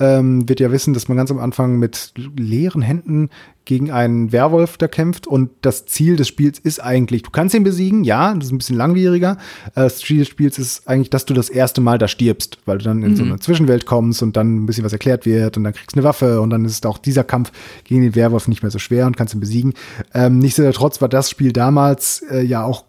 ähm, 0.00 0.48
wird 0.48 0.60
ja 0.60 0.72
wissen, 0.72 0.94
dass 0.94 1.08
man 1.08 1.16
ganz 1.16 1.30
am 1.30 1.38
Anfang 1.38 1.78
mit 1.78 2.12
leeren 2.36 2.82
Händen 2.82 3.30
gegen 3.64 3.90
einen 3.90 4.32
Werwolf 4.32 4.76
da 4.76 4.88
kämpft 4.88 5.26
und 5.26 5.50
das 5.62 5.86
Ziel 5.86 6.16
des 6.16 6.28
Spiels 6.28 6.58
ist 6.58 6.82
eigentlich, 6.82 7.22
du 7.22 7.30
kannst 7.30 7.54
ihn 7.54 7.62
besiegen, 7.62 8.04
ja, 8.04 8.34
das 8.34 8.46
ist 8.46 8.52
ein 8.52 8.58
bisschen 8.58 8.76
langwieriger. 8.76 9.38
Äh, 9.74 9.82
das 9.82 9.98
Ziel 9.98 10.18
des 10.18 10.28
Spiels 10.28 10.58
ist 10.58 10.88
eigentlich, 10.88 11.10
dass 11.10 11.24
du 11.24 11.34
das 11.34 11.48
erste 11.48 11.80
Mal 11.80 11.98
da 11.98 12.08
stirbst, 12.08 12.58
weil 12.66 12.78
du 12.78 12.84
dann 12.84 13.02
in 13.02 13.12
mhm. 13.12 13.16
so 13.16 13.22
eine 13.24 13.38
Zwischenwelt 13.38 13.86
kommst 13.86 14.22
und 14.22 14.36
dann 14.36 14.56
ein 14.56 14.66
bisschen 14.66 14.84
was 14.84 14.92
erklärt 14.92 15.26
wird 15.26 15.56
und 15.56 15.64
dann 15.64 15.72
kriegst 15.72 15.94
du 15.94 16.00
eine 16.00 16.04
Waffe 16.04 16.40
und 16.40 16.50
dann 16.50 16.64
ist 16.64 16.84
auch 16.86 16.98
dieser 16.98 17.24
Kampf 17.24 17.52
gegen 17.84 18.02
den 18.02 18.14
Werwolf 18.14 18.48
nicht 18.48 18.62
mehr 18.62 18.70
so 18.70 18.78
schwer 18.78 19.06
und 19.06 19.16
kannst 19.16 19.34
ihn 19.34 19.40
besiegen. 19.40 19.74
Ähm, 20.14 20.38
nichtsdestotrotz 20.38 21.00
war 21.00 21.08
das 21.08 21.30
Spiel 21.30 21.52
damals 21.52 22.22
äh, 22.30 22.42
ja 22.42 22.64
auch 22.64 22.84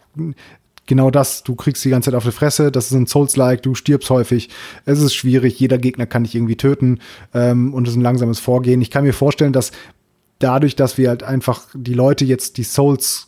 genau 0.85 1.11
das. 1.11 1.43
Du 1.43 1.55
kriegst 1.55 1.83
die 1.85 1.89
ganze 1.89 2.11
Zeit 2.11 2.17
auf 2.17 2.23
die 2.23 2.31
Fresse. 2.31 2.71
Das 2.71 2.87
ist 2.87 2.93
ein 2.93 3.07
Souls-like. 3.07 3.61
Du 3.61 3.75
stirbst 3.75 4.09
häufig. 4.09 4.49
Es 4.85 5.01
ist 5.01 5.13
schwierig. 5.13 5.59
Jeder 5.59 5.77
Gegner 5.77 6.05
kann 6.05 6.23
dich 6.23 6.35
irgendwie 6.35 6.57
töten. 6.57 6.99
Ähm, 7.33 7.73
und 7.73 7.87
es 7.87 7.93
ist 7.93 7.97
ein 7.97 8.03
langsames 8.03 8.39
Vorgehen. 8.39 8.81
Ich 8.81 8.91
kann 8.91 9.03
mir 9.03 9.13
vorstellen, 9.13 9.53
dass 9.53 9.71
dadurch, 10.43 10.75
dass 10.75 10.97
wir 10.97 11.09
halt 11.09 11.23
einfach 11.23 11.61
die 11.73 11.93
Leute 11.93 12.25
jetzt 12.25 12.57
die 12.57 12.63
Souls 12.63 13.27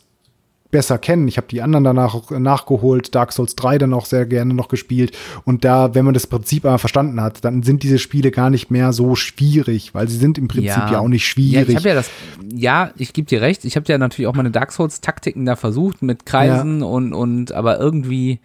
besser 0.70 0.98
kennen. 0.98 1.28
Ich 1.28 1.36
habe 1.36 1.46
die 1.46 1.62
anderen 1.62 1.84
danach 1.84 2.14
auch 2.14 2.30
nachgeholt, 2.30 3.14
Dark 3.14 3.32
Souls 3.32 3.56
3 3.56 3.78
dann 3.78 3.94
auch 3.94 4.04
sehr 4.04 4.26
gerne 4.26 4.52
noch 4.52 4.68
gespielt. 4.68 5.16
Und 5.44 5.64
da, 5.64 5.94
wenn 5.94 6.04
man 6.04 6.14
das 6.14 6.26
Prinzip 6.26 6.64
aber 6.64 6.78
verstanden 6.78 7.20
hat, 7.20 7.44
dann 7.44 7.62
sind 7.62 7.82
diese 7.82 7.98
Spiele 7.98 8.30
gar 8.30 8.50
nicht 8.50 8.70
mehr 8.70 8.92
so 8.92 9.14
schwierig, 9.14 9.94
weil 9.94 10.08
sie 10.08 10.18
sind 10.18 10.38
im 10.38 10.48
Prinzip 10.48 10.68
ja, 10.68 10.92
ja 10.92 10.98
auch 11.00 11.08
nicht 11.08 11.26
schwierig. 11.26 11.68
Ja, 11.68 11.70
ich 11.70 11.76
habe 11.76 11.88
ja 11.88 11.94
das, 11.94 12.10
ja, 12.52 12.90
ich 12.96 13.12
gebe 13.12 13.28
dir 13.28 13.40
recht, 13.40 13.64
ich 13.64 13.76
habe 13.76 13.86
ja 13.88 13.96
natürlich 13.96 14.26
auch 14.26 14.34
meine 14.34 14.50
Dark 14.50 14.72
Souls-Taktiken 14.72 15.46
da 15.46 15.56
versucht 15.56 16.02
mit 16.02 16.26
Kreisen 16.26 16.80
ja. 16.80 16.86
und, 16.86 17.12
und 17.12 17.52
aber 17.52 17.78
irgendwie. 17.78 18.40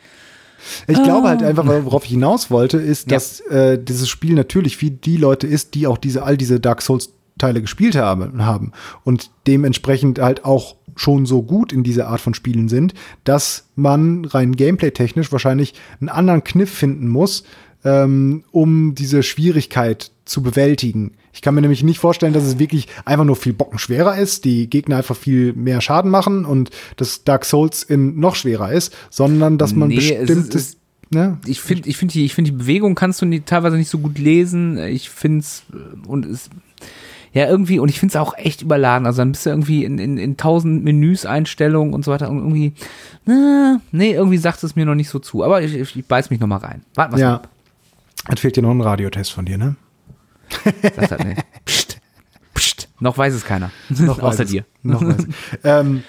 Ich 0.88 1.02
glaube 1.02 1.28
halt 1.28 1.42
ah. 1.42 1.48
einfach, 1.48 1.66
worauf 1.66 2.06
ich 2.06 2.12
hinaus 2.12 2.52
wollte, 2.52 2.78
ist, 2.78 3.12
dass 3.12 3.42
ja. 3.50 3.72
äh, 3.72 3.84
dieses 3.84 4.08
Spiel 4.08 4.36
natürlich 4.36 4.78
für 4.78 4.92
die 4.92 5.18
Leute 5.18 5.48
ist, 5.48 5.74
die 5.74 5.88
auch 5.88 5.98
diese 5.98 6.24
all 6.24 6.38
diese 6.38 6.60
Dark 6.60 6.84
Souls 6.84 7.10
Teile 7.42 7.62
gespielt 7.62 7.96
haben, 7.96 8.46
haben 8.46 8.72
und 9.04 9.32
dementsprechend 9.48 10.20
halt 10.20 10.46
auch 10.46 10.76
schon 10.96 11.26
so 11.26 11.42
gut 11.42 11.74
in 11.74 11.84
dieser 11.84 12.08
Art 12.08 12.22
von 12.22 12.34
Spielen 12.34 12.70
sind, 12.70 12.94
dass 13.24 13.70
man 13.76 14.26
rein 14.26 14.56
gameplay-technisch 14.56 15.32
wahrscheinlich 15.32 15.74
einen 16.00 16.10
anderen 16.10 16.44
Kniff 16.44 16.70
finden 16.70 17.08
muss, 17.08 17.44
ähm, 17.84 18.44
um 18.52 18.94
diese 18.96 19.24
Schwierigkeit 19.24 20.12
zu 20.26 20.44
bewältigen. 20.44 21.14
Ich 21.34 21.42
kann 21.42 21.56
mir 21.56 21.62
nämlich 21.62 21.84
nicht 21.84 22.00
vorstellen, 22.00 22.34
dass 22.34 22.44
es 22.44 22.60
wirklich 22.60 22.88
einfach 23.06 23.26
nur 23.26 23.36
viel 23.36 23.54
Bocken 23.54 23.80
schwerer 23.80 24.18
ist, 24.18 24.46
die 24.46 24.70
Gegner 24.70 24.98
einfach 24.98 25.16
viel 25.16 25.54
mehr 25.54 25.82
Schaden 25.82 26.12
machen 26.12 26.46
und 26.46 26.70
das 26.98 27.24
Dark 27.24 27.46
Souls 27.46 27.84
in 27.84 28.20
noch 28.20 28.36
schwerer 28.36 28.72
ist, 28.72 28.96
sondern 29.10 29.58
dass 29.58 29.74
man 29.74 29.90
nee, 29.90 29.96
bestimmtes 29.96 30.78
Ne? 31.14 31.40
Ich 31.46 31.60
finde, 31.60 31.90
ich 31.90 31.98
finde 31.98 32.14
die, 32.14 32.24
ich 32.24 32.34
finde 32.34 32.52
die 32.52 32.58
Bewegung 32.58 32.96
kannst 32.96 33.22
du 33.22 33.26
nie, 33.26 33.42
teilweise 33.42 33.76
nicht 33.76 33.90
so 33.90 34.00
gut 34.00 34.18
lesen. 34.18 34.78
Ich 34.78 35.10
finde 35.10 35.40
es 35.40 35.64
und 36.08 36.26
es 36.26 36.50
ja, 37.34 37.48
irgendwie, 37.48 37.80
und 37.80 37.88
ich 37.90 38.00
finde 38.00 38.12
es 38.12 38.16
auch 38.18 38.38
echt 38.38 38.62
überladen. 38.62 39.06
Also 39.06 39.22
dann 39.22 39.32
bist 39.32 39.46
du 39.46 39.52
irgendwie 39.52 39.86
in, 39.86 39.98
in, 40.00 40.18
in 40.18 40.36
tausend 40.36 40.84
Menüs, 40.84 41.26
Einstellungen 41.26 41.94
und 41.94 42.04
so 42.04 42.12
weiter. 42.12 42.30
Und 42.30 42.40
irgendwie, 42.40 42.74
na, 43.26 43.80
nee, 43.92 44.12
irgendwie 44.12 44.38
sagt 44.38 44.64
es 44.64 44.76
mir 44.76 44.86
noch 44.86 44.96
nicht 44.96 45.10
so 45.10 45.20
zu. 45.20 45.44
Aber 45.44 45.62
ich, 45.62 45.74
ich, 45.74 45.96
ich 45.96 46.06
beiß 46.06 46.30
mich 46.30 46.42
noch 46.42 46.48
mal 46.48 46.58
rein. 46.58 46.84
Warte 46.96 47.14
mal. 47.14 47.22
Ja. 47.22 47.42
Dann 48.28 48.38
fehlt 48.38 48.58
dir 48.58 48.62
noch 48.62 48.72
ein 48.72 48.82
Radiotest 48.82 49.32
von 49.32 49.46
dir, 49.46 49.58
ne? 49.58 49.76
Das 50.96 51.12
hat, 51.12 51.24
nee. 51.24 51.36
Psst. 51.64 52.02
Psst. 52.54 52.90
Noch 53.00 53.18
weiß 53.18 53.34
es 53.34 53.46
keiner. 53.46 53.72
Noch 53.90 54.20
Außer 54.22 54.44
dir. 54.44 54.66
Noch 54.84 55.02
weiß 55.02 55.26
ähm, 55.64 56.04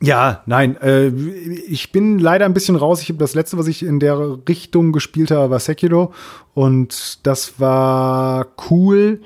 ja, 0.00 0.42
nein, 0.46 0.76
äh, 0.80 1.08
ich 1.08 1.92
bin 1.92 2.18
leider 2.18 2.46
ein 2.46 2.54
bisschen 2.54 2.76
raus. 2.76 3.00
Ich 3.02 3.08
habe 3.08 3.18
das 3.18 3.34
letzte, 3.34 3.58
was 3.58 3.66
ich 3.66 3.82
in 3.82 4.00
der 4.00 4.38
Richtung 4.48 4.92
gespielt 4.92 5.30
habe, 5.30 5.50
war 5.50 5.60
Sekiro 5.60 6.12
und 6.54 7.26
das 7.26 7.60
war 7.60 8.46
cool 8.70 9.20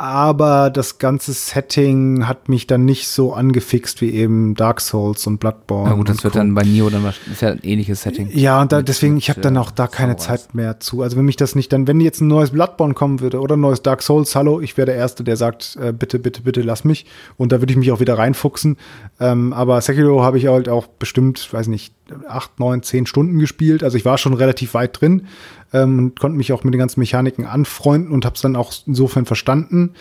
aber 0.00 0.70
das 0.70 0.96
ganze 0.96 1.34
Setting 1.34 2.26
hat 2.26 2.48
mich 2.48 2.66
dann 2.66 2.86
nicht 2.86 3.06
so 3.06 3.34
angefixt 3.34 4.00
wie 4.00 4.08
eben 4.12 4.54
Dark 4.54 4.80
Souls 4.80 5.26
und 5.26 5.40
Bloodborne. 5.40 5.90
Na 5.90 5.94
gut, 5.94 6.08
das 6.08 6.24
wird 6.24 6.36
dann 6.36 6.54
bei 6.54 6.62
Nio 6.62 6.88
dann 6.88 7.04
ist 7.30 7.42
ja 7.42 7.50
ein 7.50 7.60
ähnliches 7.62 8.00
Setting. 8.00 8.30
Ja, 8.32 8.62
und 8.62 8.72
da, 8.72 8.80
deswegen, 8.80 9.18
ich 9.18 9.28
habe 9.28 9.42
dann 9.42 9.58
auch 9.58 9.70
da 9.70 9.88
keine 9.88 10.16
Zeit 10.16 10.54
mehr 10.54 10.80
zu. 10.80 11.02
Also 11.02 11.18
wenn 11.18 11.26
mich 11.26 11.36
das 11.36 11.54
nicht 11.54 11.70
dann, 11.74 11.86
wenn 11.86 12.00
jetzt 12.00 12.22
ein 12.22 12.28
neues 12.28 12.48
Bloodborne 12.48 12.94
kommen 12.94 13.20
würde 13.20 13.40
oder 13.40 13.58
ein 13.58 13.60
neues 13.60 13.82
Dark 13.82 14.00
Souls, 14.00 14.34
hallo, 14.34 14.62
ich 14.62 14.78
wäre 14.78 14.86
der 14.86 14.94
Erste, 14.94 15.22
der 15.22 15.36
sagt, 15.36 15.76
äh, 15.76 15.92
bitte, 15.92 16.18
bitte, 16.18 16.40
bitte 16.40 16.62
lass 16.62 16.82
mich. 16.84 17.04
Und 17.36 17.52
da 17.52 17.60
würde 17.60 17.74
ich 17.74 17.78
mich 17.78 17.92
auch 17.92 18.00
wieder 18.00 18.16
reinfuchsen. 18.16 18.78
Ähm, 19.20 19.52
aber 19.52 19.82
Sekiro 19.82 20.22
habe 20.22 20.38
ich 20.38 20.46
halt 20.46 20.70
auch 20.70 20.86
bestimmt, 20.86 21.52
weiß 21.52 21.66
nicht, 21.66 21.92
acht, 22.26 22.58
neun, 22.58 22.82
zehn 22.82 23.04
Stunden 23.04 23.38
gespielt. 23.38 23.84
Also 23.84 23.98
ich 23.98 24.06
war 24.06 24.16
schon 24.16 24.32
relativ 24.32 24.72
weit 24.72 24.98
drin 24.98 25.26
ähm, 25.72 25.98
und 25.98 26.20
konnte 26.20 26.36
mich 26.36 26.52
auch 26.52 26.64
mit 26.64 26.74
den 26.74 26.78
ganzen 26.78 27.00
Mechaniken 27.00 27.46
anfreunden 27.46 28.12
und 28.12 28.24
habe 28.24 28.34
es 28.34 28.42
dann 28.42 28.56
auch 28.56 28.72
insofern 28.86 29.26
verstanden 29.26 29.94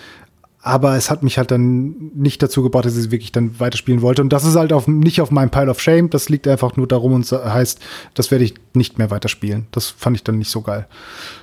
aber 0.62 0.96
es 0.98 1.10
hat 1.10 1.24
mich 1.24 1.38
halt 1.38 1.52
dann 1.52 2.12
nicht 2.16 2.44
dazu 2.44 2.62
gebracht, 2.64 2.86
dass 2.86 2.94
ich 2.98 3.06
es 3.06 3.12
wirklich 3.12 3.32
dann 3.32 3.60
weiterspielen 3.60 4.02
wollte. 4.02 4.22
Und 4.22 4.34
das 4.34 4.44
ist 4.44 4.56
halt 4.56 4.74
auf, 4.74 4.88
nicht 4.88 5.22
auf 5.22 5.32
meinem 5.32 5.50
Pile 5.50 5.70
of 5.70 5.80
Shame. 5.80 6.10
Das 6.10 6.28
liegt 6.28 6.48
einfach 6.48 6.76
nur 6.76 6.88
darum 6.88 7.14
und 7.14 7.32
heißt, 7.32 7.80
das 8.14 8.30
werde 8.30 8.44
ich 8.44 8.56
nicht 8.74 8.98
mehr 8.98 9.10
weiterspielen. 9.10 9.68
Das 9.72 9.88
fand 9.88 10.18
ich 10.18 10.24
dann 10.24 10.38
nicht 10.38 10.52
so 10.52 10.62
geil. 10.62 10.88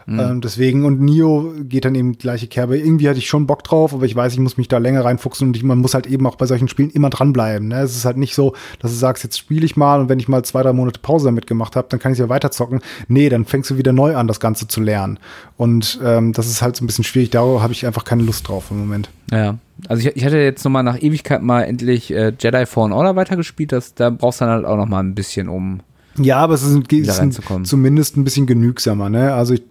Mhm. 0.06 0.20
Ähm, 0.20 0.40
deswegen, 0.40 0.84
und 0.84 1.00
Nio 1.00 1.52
geht 1.64 1.84
dann 1.84 1.96
eben 1.96 2.12
die 2.12 2.18
gleiche 2.18 2.46
Kerbe. 2.46 2.78
Irgendwie 2.78 3.08
hatte 3.08 3.18
ich 3.18 3.26
schon 3.26 3.46
Bock 3.46 3.64
drauf, 3.64 3.92
aber 3.92 4.04
ich 4.04 4.14
weiß, 4.14 4.32
ich 4.32 4.38
muss 4.38 4.56
mich 4.56 4.68
da 4.68 4.78
länger 4.78 5.04
reinfuchsen 5.04 5.48
und 5.48 5.56
ich, 5.56 5.64
man 5.64 5.78
muss 5.78 5.94
halt 5.94 6.06
eben 6.06 6.26
auch 6.26 6.36
bei 6.36 6.46
solchen 6.46 6.68
Spielen 6.68 6.90
immer 6.90 7.10
dranbleiben. 7.10 7.68
Ne? 7.68 7.80
Es 7.80 7.96
ist 7.96 8.04
halt 8.04 8.16
nicht 8.16 8.34
so, 8.36 8.54
dass 8.78 8.92
du 8.92 8.96
sagst, 8.96 9.24
jetzt 9.24 9.36
spiele 9.36 9.66
ich 9.66 9.76
mal 9.76 10.00
und 10.00 10.08
wenn 10.08 10.20
ich 10.20 10.28
mal 10.28 10.44
zwei, 10.44 10.62
drei 10.62 10.72
Monate 10.72 11.00
Pause 11.00 11.26
damit 11.26 11.48
gemacht 11.48 11.74
habe, 11.74 11.88
dann 11.90 11.98
kann 11.98 12.12
ich 12.12 12.18
ja 12.18 12.28
weiterzocken. 12.28 12.80
Nee, 13.08 13.28
dann 13.28 13.44
fängst 13.44 13.68
du 13.70 13.78
wieder 13.78 13.92
neu 13.92 14.14
an, 14.14 14.28
das 14.28 14.38
Ganze 14.38 14.68
zu 14.68 14.80
lernen. 14.80 15.18
Und 15.56 15.98
ähm, 16.04 16.32
das 16.32 16.46
ist 16.46 16.62
halt 16.62 16.76
so 16.76 16.84
ein 16.84 16.86
bisschen 16.86 17.04
schwierig. 17.04 17.30
Da 17.30 17.40
habe 17.40 17.72
ich 17.72 17.84
einfach 17.84 18.04
keine 18.04 18.22
Lust 18.22 18.48
drauf 18.48 18.66
im 18.70 18.78
Moment. 18.78 19.10
Ja, 19.32 19.58
also 19.88 20.06
ich, 20.06 20.16
ich 20.16 20.24
hatte 20.24 20.38
jetzt 20.38 20.64
nochmal 20.64 20.84
nach 20.84 21.02
Ewigkeit 21.02 21.42
mal 21.42 21.62
endlich 21.62 22.12
äh, 22.12 22.32
Jedi 22.38 22.64
Fallen 22.66 22.92
Order 22.92 23.16
weitergespielt. 23.16 23.72
Das, 23.72 23.94
da 23.94 24.10
brauchst 24.10 24.40
du 24.40 24.44
dann 24.44 24.54
halt 24.54 24.64
auch 24.66 24.76
nochmal 24.76 25.02
ein 25.02 25.16
bisschen, 25.16 25.48
um 25.48 25.80
ja, 26.18 26.38
aber 26.38 26.54
es 26.54 26.62
ist, 26.62 26.92
ist 26.92 27.40
zumindest 27.64 28.16
ein 28.16 28.24
bisschen 28.24 28.46
genügsamer, 28.46 29.08
ne? 29.08 29.34
Also 29.34 29.54
ich, 29.54 29.62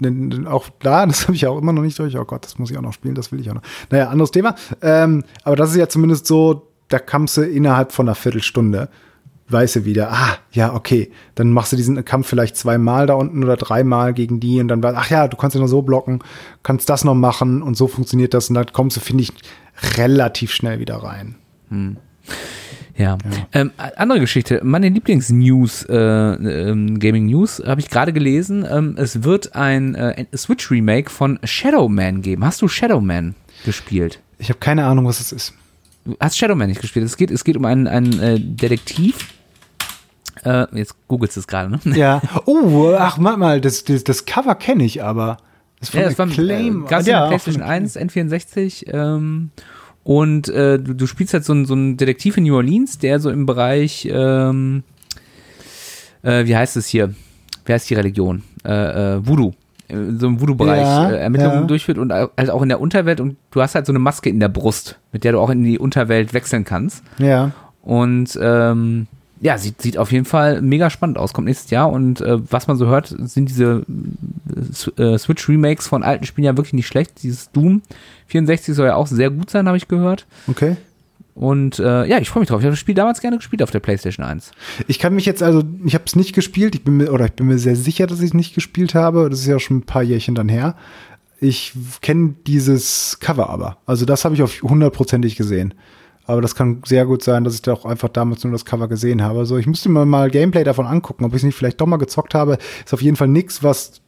auch 0.47 0.69
da, 0.79 1.05
das 1.07 1.23
habe 1.23 1.35
ich 1.35 1.47
auch 1.47 1.57
immer 1.57 1.73
noch 1.73 1.81
nicht 1.81 1.97
durch. 1.99 2.17
Oh 2.17 2.25
Gott, 2.25 2.45
das 2.45 2.59
muss 2.59 2.71
ich 2.71 2.77
auch 2.77 2.81
noch 2.81 2.93
spielen, 2.93 3.15
das 3.15 3.31
will 3.31 3.39
ich 3.39 3.49
auch 3.49 3.55
noch. 3.55 3.63
Naja, 3.89 4.09
anderes 4.09 4.31
Thema. 4.31 4.55
Ähm, 4.81 5.23
aber 5.43 5.55
das 5.55 5.71
ist 5.71 5.77
ja 5.77 5.87
zumindest 5.89 6.27
so, 6.27 6.67
da 6.87 6.99
kamst 6.99 7.37
du 7.37 7.41
innerhalb 7.41 7.91
von 7.91 8.07
einer 8.07 8.15
Viertelstunde 8.15 8.89
weißt 9.47 9.75
du 9.77 9.85
wieder, 9.85 10.11
ah, 10.11 10.37
ja, 10.51 10.73
okay, 10.73 11.11
dann 11.35 11.51
machst 11.51 11.71
du 11.71 11.77
diesen 11.77 12.03
Kampf 12.03 12.27
vielleicht 12.27 12.57
zweimal 12.57 13.05
da 13.05 13.13
unten 13.13 13.43
oder 13.43 13.57
dreimal 13.57 14.13
gegen 14.13 14.39
die 14.39 14.59
und 14.59 14.67
dann, 14.67 14.83
ach 14.83 15.09
ja, 15.09 15.27
du 15.27 15.37
kannst 15.37 15.55
ja 15.55 15.61
noch 15.61 15.67
so 15.67 15.83
blocken, 15.83 16.23
kannst 16.63 16.89
das 16.89 17.03
noch 17.03 17.13
machen 17.13 17.61
und 17.61 17.77
so 17.77 17.87
funktioniert 17.87 18.33
das 18.33 18.49
und 18.49 18.55
dann 18.55 18.65
kommst 18.73 18.97
du, 18.97 19.01
finde 19.01 19.23
ich, 19.23 19.33
relativ 19.97 20.51
schnell 20.51 20.79
wieder 20.79 20.97
rein. 20.97 21.35
Hm. 21.69 21.97
Ja. 22.97 23.17
ja. 23.23 23.47
Ähm, 23.53 23.71
andere 23.77 24.19
Geschichte. 24.19 24.61
Meine 24.63 24.89
Lieblingsnews, 24.89 25.83
äh, 25.89 25.95
ähm, 25.95 26.99
Gaming 26.99 27.25
News, 27.25 27.61
habe 27.65 27.81
ich 27.81 27.89
gerade 27.89 28.13
gelesen. 28.13 28.65
Ähm, 28.69 28.95
es 28.97 29.23
wird 29.23 29.55
ein 29.55 29.95
äh, 29.95 30.25
Switch 30.35 30.71
Remake 30.71 31.09
von 31.09 31.39
Shadow 31.43 31.89
Man 31.89 32.21
geben. 32.21 32.45
Hast 32.45 32.61
du 32.61 32.67
Shadow 32.67 33.01
Man 33.01 33.35
gespielt? 33.65 34.19
Ich 34.37 34.49
habe 34.49 34.59
keine 34.59 34.85
Ahnung, 34.85 35.05
was 35.05 35.19
es 35.19 35.31
ist. 35.31 35.53
Du 36.05 36.15
hast 36.19 36.37
Shadow 36.37 36.55
Man 36.55 36.69
nicht 36.69 36.81
gespielt. 36.81 37.05
Es 37.05 37.17
geht, 37.17 37.31
es 37.31 37.43
geht 37.43 37.57
um 37.57 37.65
einen, 37.65 37.87
einen 37.87 38.19
äh, 38.19 38.39
Detektiv, 38.39 39.33
äh, 40.45 40.67
jetzt 40.77 40.95
googelst 41.07 41.35
du 41.35 41.39
es 41.41 41.47
gerade, 41.47 41.71
ne? 41.71 41.79
Ja. 41.97 42.21
Oh, 42.45 42.93
ach, 42.97 43.17
warte 43.19 43.39
mal, 43.39 43.61
das, 43.61 43.83
das, 43.83 44.03
das 44.03 44.25
Cover 44.25 44.55
kenne 44.55 44.83
ich 44.83 45.03
aber. 45.03 45.37
Das, 45.79 45.91
ja, 45.91 46.03
das 46.03 46.17
war 46.17 46.27
Claim. 46.27 46.85
Äh, 46.85 46.89
gab's 46.89 47.07
ja, 47.07 47.27
PlayStation 47.27 47.63
1, 47.63 47.97
N64. 47.97 48.93
Ähm, 48.93 49.51
und 50.05 50.47
äh, 50.47 50.79
du, 50.79 50.93
du 50.93 51.07
spielst 51.07 51.33
halt 51.33 51.43
so 51.43 51.51
einen, 51.51 51.65
so 51.65 51.73
einen 51.73 51.97
Detektiv 51.97 52.37
in 52.37 52.45
New 52.45 52.55
Orleans, 52.55 52.99
der 52.99 53.19
so 53.19 53.29
im 53.29 53.45
Bereich, 53.45 54.07
ähm, 54.09 54.83
äh, 56.21 56.45
wie 56.45 56.55
heißt 56.55 56.77
es 56.77 56.87
hier? 56.87 57.13
Wie 57.65 57.73
heißt 57.73 57.89
die 57.89 57.95
Religion? 57.95 58.43
Äh, 58.63 59.15
äh, 59.15 59.27
Voodoo 59.27 59.53
so 59.89 60.27
im 60.27 60.41
Voodoo-Bereich 60.41 60.81
ja, 60.81 61.09
äh, 61.11 61.17
Ermittlungen 61.17 61.61
ja. 61.61 61.67
durchführt 61.67 61.97
und 61.97 62.11
halt 62.11 62.49
auch 62.49 62.61
in 62.61 62.69
der 62.69 62.79
Unterwelt 62.79 63.19
und 63.19 63.37
du 63.51 63.61
hast 63.61 63.75
halt 63.75 63.85
so 63.85 63.91
eine 63.91 63.99
Maske 63.99 64.29
in 64.29 64.39
der 64.39 64.49
Brust, 64.49 64.97
mit 65.11 65.23
der 65.23 65.33
du 65.33 65.39
auch 65.39 65.49
in 65.49 65.63
die 65.63 65.77
Unterwelt 65.77 66.33
wechseln 66.33 66.63
kannst. 66.63 67.03
Ja. 67.17 67.51
Und 67.81 68.37
ähm, 68.41 69.07
ja, 69.41 69.57
sieht, 69.57 69.81
sieht 69.81 69.97
auf 69.97 70.11
jeden 70.11 70.25
Fall 70.25 70.61
mega 70.61 70.89
spannend 70.89 71.17
aus. 71.17 71.33
Kommt 71.33 71.47
nächstes 71.47 71.69
Jahr 71.69 71.91
und 71.91 72.21
äh, 72.21 72.39
was 72.51 72.67
man 72.67 72.77
so 72.77 72.87
hört, 72.87 73.07
sind 73.07 73.49
diese 73.49 73.83
äh, 74.97 75.17
Switch-Remakes 75.17 75.87
von 75.87 76.03
alten 76.03 76.25
Spielen 76.25 76.45
ja 76.45 76.57
wirklich 76.57 76.73
nicht 76.73 76.87
schlecht. 76.87 77.23
Dieses 77.23 77.51
Doom 77.51 77.81
64 78.27 78.75
soll 78.75 78.87
ja 78.87 78.95
auch 78.95 79.07
sehr 79.07 79.29
gut 79.29 79.49
sein, 79.49 79.67
habe 79.67 79.77
ich 79.77 79.87
gehört. 79.87 80.25
Okay. 80.47 80.77
Und 81.35 81.79
äh, 81.79 82.05
ja, 82.05 82.17
ich 82.19 82.29
freue 82.29 82.41
mich 82.41 82.49
drauf. 82.49 82.61
Ich 82.61 82.65
habe 82.65 82.71
das 82.71 82.79
Spiel 82.79 82.95
damals 82.95 83.19
gerne 83.19 83.37
gespielt 83.37 83.61
auf 83.61 83.69
der 83.69 83.81
PlayStation 83.81 84.25
1. 84.25 84.51
Ich 84.87 84.99
kann 84.99 85.13
mich 85.13 85.25
jetzt 85.25 85.43
also, 85.43 85.63
ich 85.85 85.93
habe 85.93 86.05
es 86.05 86.15
nicht 86.15 86.33
gespielt. 86.33 86.75
Ich 86.75 86.83
bin 86.83 86.97
mir 86.97 87.11
oder 87.11 87.25
ich 87.25 87.33
bin 87.33 87.47
mir 87.47 87.59
sehr 87.59 87.75
sicher, 87.75 88.07
dass 88.07 88.19
ich 88.19 88.27
es 88.27 88.33
nicht 88.33 88.55
gespielt 88.55 88.95
habe. 88.95 89.29
Das 89.29 89.41
ist 89.41 89.47
ja 89.47 89.59
schon 89.59 89.77
ein 89.77 89.85
paar 89.85 90.01
Jährchen 90.01 90.33
dann 90.33 90.47
her. 90.47 90.75
Ich 91.41 91.73
kenne 92.01 92.35
dieses 92.47 93.17
Cover 93.19 93.49
aber. 93.49 93.77
Also 93.85 94.05
das 94.05 94.23
habe 94.23 94.33
ich 94.35 94.41
auf 94.41 94.61
hundertprozentig 94.61 95.35
gesehen. 95.35 95.73
Aber 96.25 96.41
das 96.41 96.55
kann 96.55 96.81
sehr 96.85 97.05
gut 97.05 97.21
sein, 97.21 97.43
dass 97.43 97.53
ich 97.55 97.61
da 97.61 97.73
auch 97.73 97.85
einfach 97.85 98.09
damals 98.09 98.43
nur 98.43 98.53
das 98.53 98.65
Cover 98.65 98.87
gesehen 98.87 99.21
habe. 99.21 99.39
Also 99.39 99.57
ich 99.57 99.67
müsste 99.67 99.89
mir 99.89 100.05
mal 100.05 100.31
Gameplay 100.31 100.63
davon 100.63 100.87
angucken, 100.87 101.25
ob 101.25 101.31
ich 101.31 101.37
es 101.37 101.43
nicht 101.43 101.55
vielleicht 101.55 101.81
doch 101.81 101.85
mal 101.85 101.97
gezockt 101.97 102.33
habe. 102.33 102.57
Ist 102.83 102.93
auf 102.93 103.01
jeden 103.01 103.17
Fall 103.17 103.27
nichts, 103.27 103.61
was 103.61 104.01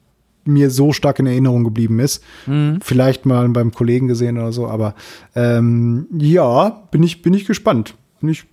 mir 0.47 0.69
so 0.69 0.93
stark 0.93 1.19
in 1.19 1.27
Erinnerung 1.27 1.63
geblieben 1.63 1.99
ist. 1.99 2.23
Mhm. 2.45 2.79
Vielleicht 2.81 3.25
mal 3.25 3.47
beim 3.49 3.71
Kollegen 3.71 4.07
gesehen 4.07 4.38
oder 4.38 4.51
so, 4.51 4.67
aber 4.67 4.95
ähm, 5.36 6.07
ja, 6.17 6.69
bin 6.91 7.03
ich, 7.03 7.21
bin 7.21 7.33
ich 7.33 7.45
gespannt. 7.45 7.95
Bin 8.21 8.29
ich, 8.29 8.45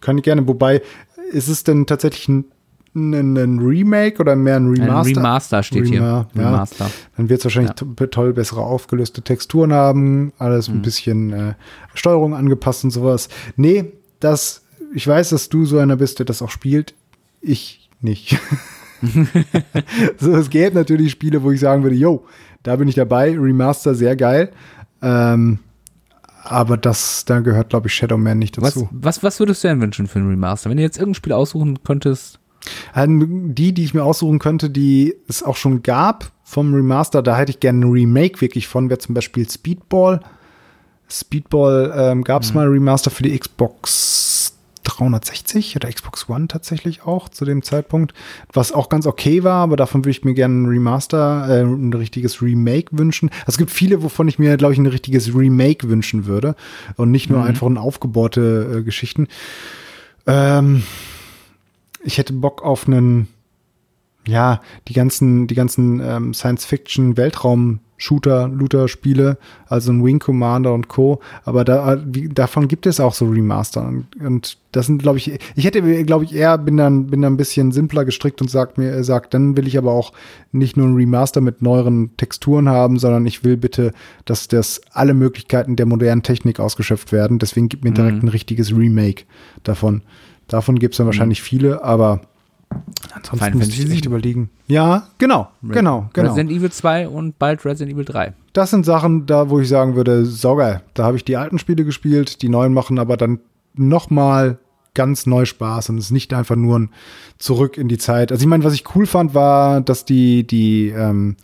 kann 0.00 0.18
ich 0.18 0.24
gerne. 0.24 0.46
Wobei, 0.48 0.82
ist 1.30 1.48
es 1.48 1.64
denn 1.64 1.86
tatsächlich 1.86 2.28
ein 2.28 2.44
ein, 2.94 3.36
ein, 3.36 3.58
Remake 3.58 4.18
oder 4.18 4.34
mehr 4.36 4.56
ein 4.56 4.68
Remaster? 4.68 5.10
Ein 5.10 5.16
Remaster 5.16 5.62
steht 5.62 5.84
Rema, 5.84 5.90
hier. 6.34 6.42
Ja. 6.42 6.48
Remaster. 6.48 6.90
Dann 7.16 7.28
wird 7.28 7.40
es 7.40 7.44
wahrscheinlich 7.44 7.74
ja. 7.80 8.06
toll 8.06 8.32
bessere 8.32 8.62
aufgelöste 8.62 9.22
Texturen 9.22 9.72
haben, 9.72 10.32
alles 10.38 10.68
mhm. 10.68 10.76
ein 10.76 10.82
bisschen 10.82 11.32
äh, 11.32 11.54
Steuerung 11.94 12.34
angepasst 12.34 12.84
und 12.84 12.90
sowas. 12.90 13.28
Nee, 13.56 13.92
das, 14.20 14.62
ich 14.94 15.06
weiß, 15.06 15.30
dass 15.30 15.48
du 15.48 15.64
so 15.64 15.78
einer 15.78 15.96
bist, 15.96 16.18
der 16.18 16.26
das 16.26 16.42
auch 16.42 16.50
spielt. 16.50 16.94
Ich 17.40 17.88
nicht. 18.00 18.38
so, 20.18 20.34
es 20.36 20.50
gäbe 20.50 20.74
natürlich 20.74 21.12
Spiele, 21.12 21.42
wo 21.42 21.50
ich 21.50 21.60
sagen 21.60 21.82
würde, 21.82 21.96
yo, 21.96 22.24
da 22.62 22.76
bin 22.76 22.88
ich 22.88 22.94
dabei, 22.94 23.36
Remaster 23.38 23.94
sehr 23.94 24.16
geil. 24.16 24.50
Ähm, 25.02 25.60
Aber 26.44 26.76
das, 26.76 27.24
da 27.24 27.40
gehört, 27.40 27.70
glaube 27.70 27.88
ich, 27.88 27.94
Shadow 27.94 28.16
Man 28.16 28.38
nicht 28.38 28.58
dazu. 28.58 28.88
Was, 28.90 29.18
was, 29.18 29.22
was 29.22 29.40
würdest 29.40 29.62
du 29.62 29.68
denn 29.68 29.80
wünschen 29.80 30.06
für 30.06 30.18
ein 30.18 30.28
Remaster? 30.28 30.70
Wenn 30.70 30.78
du 30.78 30.82
jetzt 30.82 30.96
irgendein 30.96 31.14
Spiel 31.14 31.32
aussuchen 31.32 31.82
könntest? 31.82 32.40
Ähm, 32.94 33.54
die, 33.54 33.72
die 33.72 33.84
ich 33.84 33.94
mir 33.94 34.04
aussuchen 34.04 34.38
könnte, 34.38 34.70
die 34.70 35.14
es 35.28 35.42
auch 35.42 35.56
schon 35.56 35.82
gab 35.82 36.32
vom 36.42 36.74
Remaster, 36.74 37.22
da 37.22 37.36
hätte 37.36 37.50
ich 37.50 37.60
gerne 37.60 37.86
ein 37.86 37.90
Remake 37.90 38.40
wirklich 38.40 38.66
von, 38.66 38.90
wäre 38.90 38.98
zum 38.98 39.14
Beispiel 39.14 39.48
Speedball. 39.48 40.20
Speedball 41.08 41.92
ähm, 41.96 42.24
gab 42.24 42.42
es 42.42 42.50
mhm. 42.50 42.56
mal 42.56 42.66
Remaster 42.66 43.10
für 43.10 43.22
die 43.22 43.38
Xbox 43.38 44.27
360 44.98 45.76
oder 45.76 45.90
Xbox 45.90 46.28
One 46.28 46.48
tatsächlich 46.48 47.02
auch 47.02 47.28
zu 47.28 47.44
dem 47.44 47.62
Zeitpunkt, 47.62 48.14
was 48.52 48.72
auch 48.72 48.88
ganz 48.88 49.06
okay 49.06 49.44
war, 49.44 49.62
aber 49.62 49.76
davon 49.76 50.02
würde 50.02 50.10
ich 50.10 50.24
mir 50.24 50.34
gerne 50.34 50.62
ein 50.62 50.66
Remaster, 50.66 51.46
äh, 51.48 51.62
ein 51.62 51.92
richtiges 51.92 52.42
Remake 52.42 52.96
wünschen. 52.98 53.30
Also 53.40 53.52
es 53.52 53.58
gibt 53.58 53.70
viele, 53.70 54.02
wovon 54.02 54.28
ich 54.28 54.38
mir, 54.38 54.56
glaube 54.56 54.72
ich, 54.72 54.78
ein 54.78 54.86
richtiges 54.86 55.34
Remake 55.34 55.88
wünschen 55.88 56.26
würde 56.26 56.54
und 56.96 57.10
nicht 57.10 57.30
nur 57.30 57.40
mhm. 57.40 57.46
einfach 57.46 57.66
ein 57.66 57.78
aufgebohrte 57.78 58.78
äh, 58.78 58.82
Geschichten. 58.82 59.28
Ähm, 60.26 60.82
ich 62.04 62.18
hätte 62.18 62.32
Bock 62.32 62.62
auf 62.62 62.86
einen, 62.86 63.28
ja, 64.28 64.60
die 64.86 64.92
ganzen, 64.92 65.46
die 65.46 65.54
ganzen 65.54 66.00
ähm, 66.00 66.34
Science-Fiction-Weltraum- 66.34 67.80
Shooter, 67.98 68.46
Looter-Spiele, 68.48 69.38
also 69.66 69.90
ein 69.90 70.04
Wing 70.04 70.20
Commander 70.20 70.72
und 70.72 70.86
Co. 70.86 71.20
Aber 71.44 71.64
da, 71.64 72.00
wie, 72.06 72.28
davon 72.28 72.68
gibt 72.68 72.86
es 72.86 73.00
auch 73.00 73.12
so 73.12 73.26
Remaster. 73.26 73.86
Und, 73.86 74.06
und 74.20 74.56
das 74.70 74.86
sind, 74.86 75.02
glaube 75.02 75.18
ich, 75.18 75.38
ich 75.56 75.64
hätte, 75.64 75.82
glaube 76.04 76.24
ich, 76.24 76.34
eher 76.34 76.56
bin 76.58 76.76
dann, 76.76 77.08
bin 77.08 77.22
dann 77.22 77.34
ein 77.34 77.36
bisschen 77.36 77.72
simpler 77.72 78.04
gestrickt 78.04 78.40
und 78.40 78.48
sagt 78.48 78.78
mir, 78.78 79.02
sagt, 79.02 79.34
dann 79.34 79.56
will 79.56 79.66
ich 79.66 79.76
aber 79.76 79.92
auch 79.92 80.12
nicht 80.52 80.76
nur 80.76 80.86
ein 80.86 80.94
Remaster 80.94 81.40
mit 81.40 81.60
neueren 81.60 82.16
Texturen 82.16 82.68
haben, 82.68 83.00
sondern 83.00 83.26
ich 83.26 83.42
will 83.42 83.56
bitte, 83.56 83.92
dass 84.24 84.46
das 84.46 84.80
alle 84.92 85.12
Möglichkeiten 85.12 85.74
der 85.74 85.86
modernen 85.86 86.22
Technik 86.22 86.60
ausgeschöpft 86.60 87.10
werden. 87.10 87.40
Deswegen 87.40 87.68
gibt 87.68 87.82
mir 87.82 87.90
direkt 87.90 88.22
mhm. 88.22 88.28
ein 88.28 88.32
richtiges 88.32 88.74
Remake 88.74 89.24
davon. 89.64 90.02
Davon 90.46 90.78
gibt 90.78 90.94
es 90.94 90.98
dann 90.98 91.06
mhm. 91.06 91.08
wahrscheinlich 91.08 91.42
viele, 91.42 91.82
aber 91.82 92.20
Ansonsten 93.12 93.38
Final 93.38 93.58
muss 93.58 93.68
ich 93.68 93.88
sich 93.88 94.04
überlegen. 94.04 94.50
Ja, 94.66 95.08
genau, 95.18 95.48
genau, 95.62 96.10
genau. 96.12 96.28
Resident 96.28 96.50
Evil 96.50 96.70
2 96.70 97.08
und 97.08 97.38
bald 97.38 97.64
Resident 97.64 97.94
Evil 97.94 98.04
3. 98.04 98.34
Das 98.52 98.70
sind 98.70 98.84
Sachen, 98.84 99.26
da 99.26 99.50
wo 99.50 99.60
ich 99.60 99.68
sagen 99.68 99.96
würde, 99.96 100.26
saugeil. 100.26 100.82
Da 100.94 101.04
habe 101.04 101.16
ich 101.16 101.24
die 101.24 101.36
alten 101.36 101.58
Spiele 101.58 101.84
gespielt, 101.84 102.42
die 102.42 102.48
neuen 102.48 102.74
machen 102.74 102.98
aber 102.98 103.16
dann 103.16 103.40
noch 103.74 104.10
mal 104.10 104.58
ganz 104.94 105.26
neu 105.26 105.44
Spaß 105.44 105.90
und 105.90 105.98
es 105.98 106.06
ist 106.06 106.10
nicht 106.10 106.34
einfach 106.34 106.56
nur 106.56 106.78
ein 106.78 106.90
Zurück 107.38 107.78
in 107.78 107.88
die 107.88 107.98
Zeit. 107.98 108.32
Also 108.32 108.42
ich 108.42 108.48
meine, 108.48 108.64
was 108.64 108.74
ich 108.74 108.96
cool 108.96 109.06
fand, 109.06 109.34
war, 109.34 109.80
dass 109.80 110.04
die 110.04 110.44
die 110.44 110.88
ähm, 110.88 111.36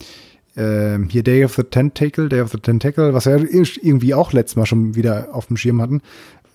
äh, 0.55 0.97
hier 1.07 1.23
Day 1.23 1.45
of 1.45 1.55
the 1.55 1.63
Tentacle, 1.63 2.27
Day 2.27 2.41
of 2.41 2.51
the 2.51 2.57
Tentacle, 2.57 3.13
was 3.13 3.25
wir 3.25 3.37
irgendwie 3.49 4.13
auch 4.13 4.33
letztes 4.33 4.57
Mal 4.57 4.65
schon 4.65 4.95
wieder 4.95 5.29
auf 5.31 5.47
dem 5.47 5.57
Schirm 5.57 5.81
hatten, 5.81 6.01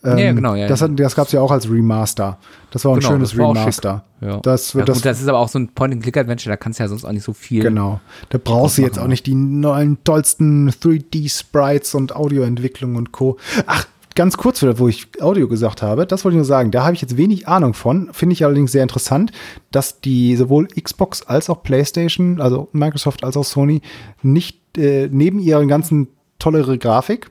ähm, 0.02 0.18
ja, 0.18 0.32
genau. 0.32 0.54
Ja, 0.54 0.66
das, 0.66 0.84
das 0.88 1.14
gab 1.14 1.26
es 1.26 1.32
ja 1.32 1.40
auch 1.40 1.50
als 1.50 1.70
Remaster. 1.70 2.38
Das 2.70 2.84
war 2.84 2.92
ein 2.92 3.00
genau, 3.00 3.12
schönes 3.12 3.36
Remaster. 3.36 4.04
Ja. 4.20 4.38
Das, 4.38 4.72
ja, 4.72 4.84
das, 4.84 4.98
gut, 4.98 5.06
das 5.06 5.20
ist 5.20 5.28
aber 5.28 5.38
auch 5.38 5.48
so 5.48 5.58
ein 5.58 5.68
Point-and-Click-Adventure, 5.68 6.52
da 6.52 6.56
kannst 6.56 6.78
du 6.78 6.84
ja 6.84 6.88
sonst 6.88 7.04
auch 7.04 7.12
nicht 7.12 7.24
so 7.24 7.32
viel. 7.32 7.62
Genau. 7.62 8.00
Da 8.30 8.38
brauchst 8.42 8.78
du 8.78 8.82
jetzt 8.82 8.98
auch 8.98 9.06
nicht 9.06 9.26
die 9.26 9.34
neuen, 9.34 10.02
tollsten 10.04 10.70
3D-Sprites 10.70 11.94
und 11.94 12.16
Audioentwicklung 12.16 12.96
und 12.96 13.12
Co. 13.12 13.36
Ach, 13.66 13.86
ganz 14.14 14.36
kurz 14.36 14.62
wieder, 14.62 14.78
wo 14.78 14.88
ich 14.88 15.08
Audio 15.20 15.48
gesagt 15.48 15.82
habe, 15.82 16.06
das 16.06 16.24
wollte 16.24 16.34
ich 16.34 16.38
nur 16.38 16.44
sagen, 16.44 16.70
da 16.70 16.84
habe 16.84 16.94
ich 16.94 17.02
jetzt 17.02 17.16
wenig 17.16 17.48
Ahnung 17.48 17.74
von, 17.74 18.10
finde 18.12 18.32
ich 18.32 18.44
allerdings 18.44 18.72
sehr 18.72 18.82
interessant, 18.82 19.32
dass 19.70 20.00
die 20.00 20.36
sowohl 20.36 20.66
Xbox 20.68 21.22
als 21.22 21.50
auch 21.50 21.62
PlayStation, 21.62 22.40
also 22.40 22.68
Microsoft 22.72 23.24
als 23.24 23.36
auch 23.36 23.44
Sony, 23.44 23.82
nicht 24.22 24.78
äh, 24.78 25.08
neben 25.10 25.40
ihren 25.40 25.68
ganzen 25.68 26.08
tollere 26.38 26.78
Grafik 26.78 27.30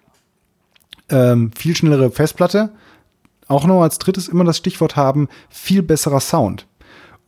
ähm, 1.09 1.51
viel 1.57 1.75
schnellere 1.75 2.11
Festplatte. 2.11 2.71
Auch 3.47 3.65
noch 3.65 3.81
als 3.81 3.97
drittes 3.97 4.27
immer 4.27 4.43
das 4.43 4.57
Stichwort 4.57 4.95
haben, 4.95 5.27
viel 5.49 5.81
besserer 5.81 6.19
Sound. 6.19 6.67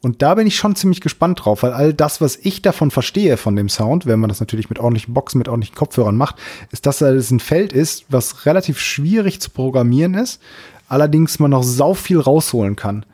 Und 0.02 0.24
da 0.24 0.34
bin 0.34 0.48
ich 0.48 0.56
schon 0.56 0.76
ziemlich 0.76 1.00
gespannt 1.00 1.46
drauf, 1.46 1.62
weil 1.62 1.74
all 1.74 1.94
das, 1.94 2.22
was 2.22 2.38
ich 2.38 2.64
davon 2.64 2.90
verstehe 2.90 3.38
von 3.38 3.56
dem 3.56 3.70
Sound, 3.70 4.08
wenn 4.08 4.20
man 4.20 4.30
das 4.30 4.40
natürlich 4.40 4.70
mit 4.70 4.80
ordentlichen 4.80 5.14
Boxen, 5.14 5.38
mit 5.38 5.48
ordentlichen 5.48 5.76
Kopfhörern 5.76 6.18
macht, 6.18 6.38
ist, 6.72 6.88
dass 6.88 7.02
es 7.02 7.30
ein 7.30 7.40
Feld 7.40 7.72
ist, 7.72 8.06
was 8.10 8.48
relativ 8.48 8.80
schwierig 8.80 9.40
zu 9.42 9.52
programmieren 9.52 10.16
ist, 10.16 10.42
allerdings 10.88 11.38
man 11.38 11.52
noch 11.52 11.64
sau 11.64 11.94
viel 11.94 12.20
rausholen 12.20 12.76
kann. 12.76 13.06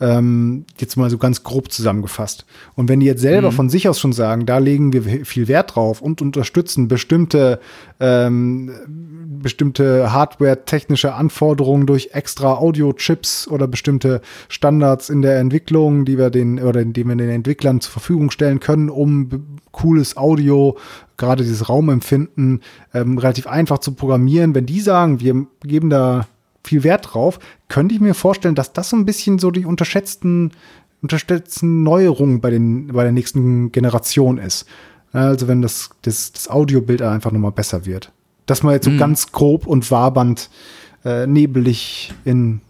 Ähm, 0.00 0.64
jetzt 0.78 0.96
mal 0.96 1.10
so 1.10 1.18
ganz 1.18 1.42
grob 1.42 1.70
zusammengefasst. 1.70 2.44
Und 2.74 2.88
wenn 2.88 3.00
die 3.00 3.06
jetzt 3.06 3.20
selber 3.20 3.50
mhm. 3.50 3.54
von 3.54 3.68
sich 3.68 3.88
aus 3.88 4.00
schon 4.00 4.12
sagen, 4.12 4.46
da 4.46 4.58
legen 4.58 4.92
wir 4.92 5.24
viel 5.24 5.48
Wert 5.48 5.76
drauf 5.76 6.02
und 6.02 6.20
unterstützen 6.22 6.88
bestimmte 6.88 7.60
ähm, 8.00 8.72
bestimmte 9.44 10.12
hardware-technische 10.12 11.14
Anforderungen 11.14 11.86
durch 11.86 12.10
extra 12.12 12.54
Audio-Chips 12.54 13.46
oder 13.48 13.68
bestimmte 13.68 14.20
Standards 14.48 15.10
in 15.10 15.22
der 15.22 15.38
Entwicklung, 15.38 16.04
die 16.04 16.18
wir 16.18 16.30
den 16.30 16.60
oder 16.60 16.84
die 16.84 17.04
wir 17.04 17.14
den 17.14 17.28
Entwicklern 17.28 17.80
zur 17.80 17.92
Verfügung 17.92 18.30
stellen 18.30 18.60
können, 18.60 18.90
um 18.90 19.60
cooles 19.70 20.16
Audio, 20.16 20.76
gerade 21.16 21.42
dieses 21.42 21.68
Raumempfinden, 21.68 22.62
ähm, 22.92 23.18
relativ 23.18 23.46
einfach 23.46 23.78
zu 23.78 23.92
programmieren. 23.92 24.54
Wenn 24.54 24.66
die 24.66 24.80
sagen, 24.80 25.20
wir 25.20 25.46
geben 25.62 25.90
da 25.90 26.26
viel 26.64 26.82
Wert 26.82 27.12
drauf, 27.12 27.38
könnte 27.68 27.94
ich 27.94 28.00
mir 28.00 28.14
vorstellen, 28.14 28.54
dass 28.54 28.72
das 28.72 28.88
so 28.88 28.96
ein 28.96 29.04
bisschen 29.04 29.38
so 29.38 29.50
die 29.50 29.66
unterschätzten, 29.66 30.52
unterschätzten 31.02 31.82
Neuerungen 31.82 32.40
bei, 32.40 32.50
den, 32.50 32.88
bei 32.88 33.02
der 33.04 33.12
nächsten 33.12 33.70
Generation 33.70 34.38
ist. 34.38 34.66
Also 35.12 35.46
wenn 35.46 35.62
das, 35.62 35.90
das, 36.02 36.32
das 36.32 36.48
Audiobild 36.48 37.02
einfach 37.02 37.30
nochmal 37.30 37.52
besser 37.52 37.86
wird. 37.86 38.10
Dass 38.46 38.62
man 38.62 38.74
jetzt 38.74 38.84
so 38.84 38.90
mhm. 38.90 38.98
ganz 38.98 39.30
grob 39.30 39.66
und 39.66 39.90
wabernd 39.90 40.50
äh, 41.04 41.26
nebelig 41.26 42.12
in 42.24 42.60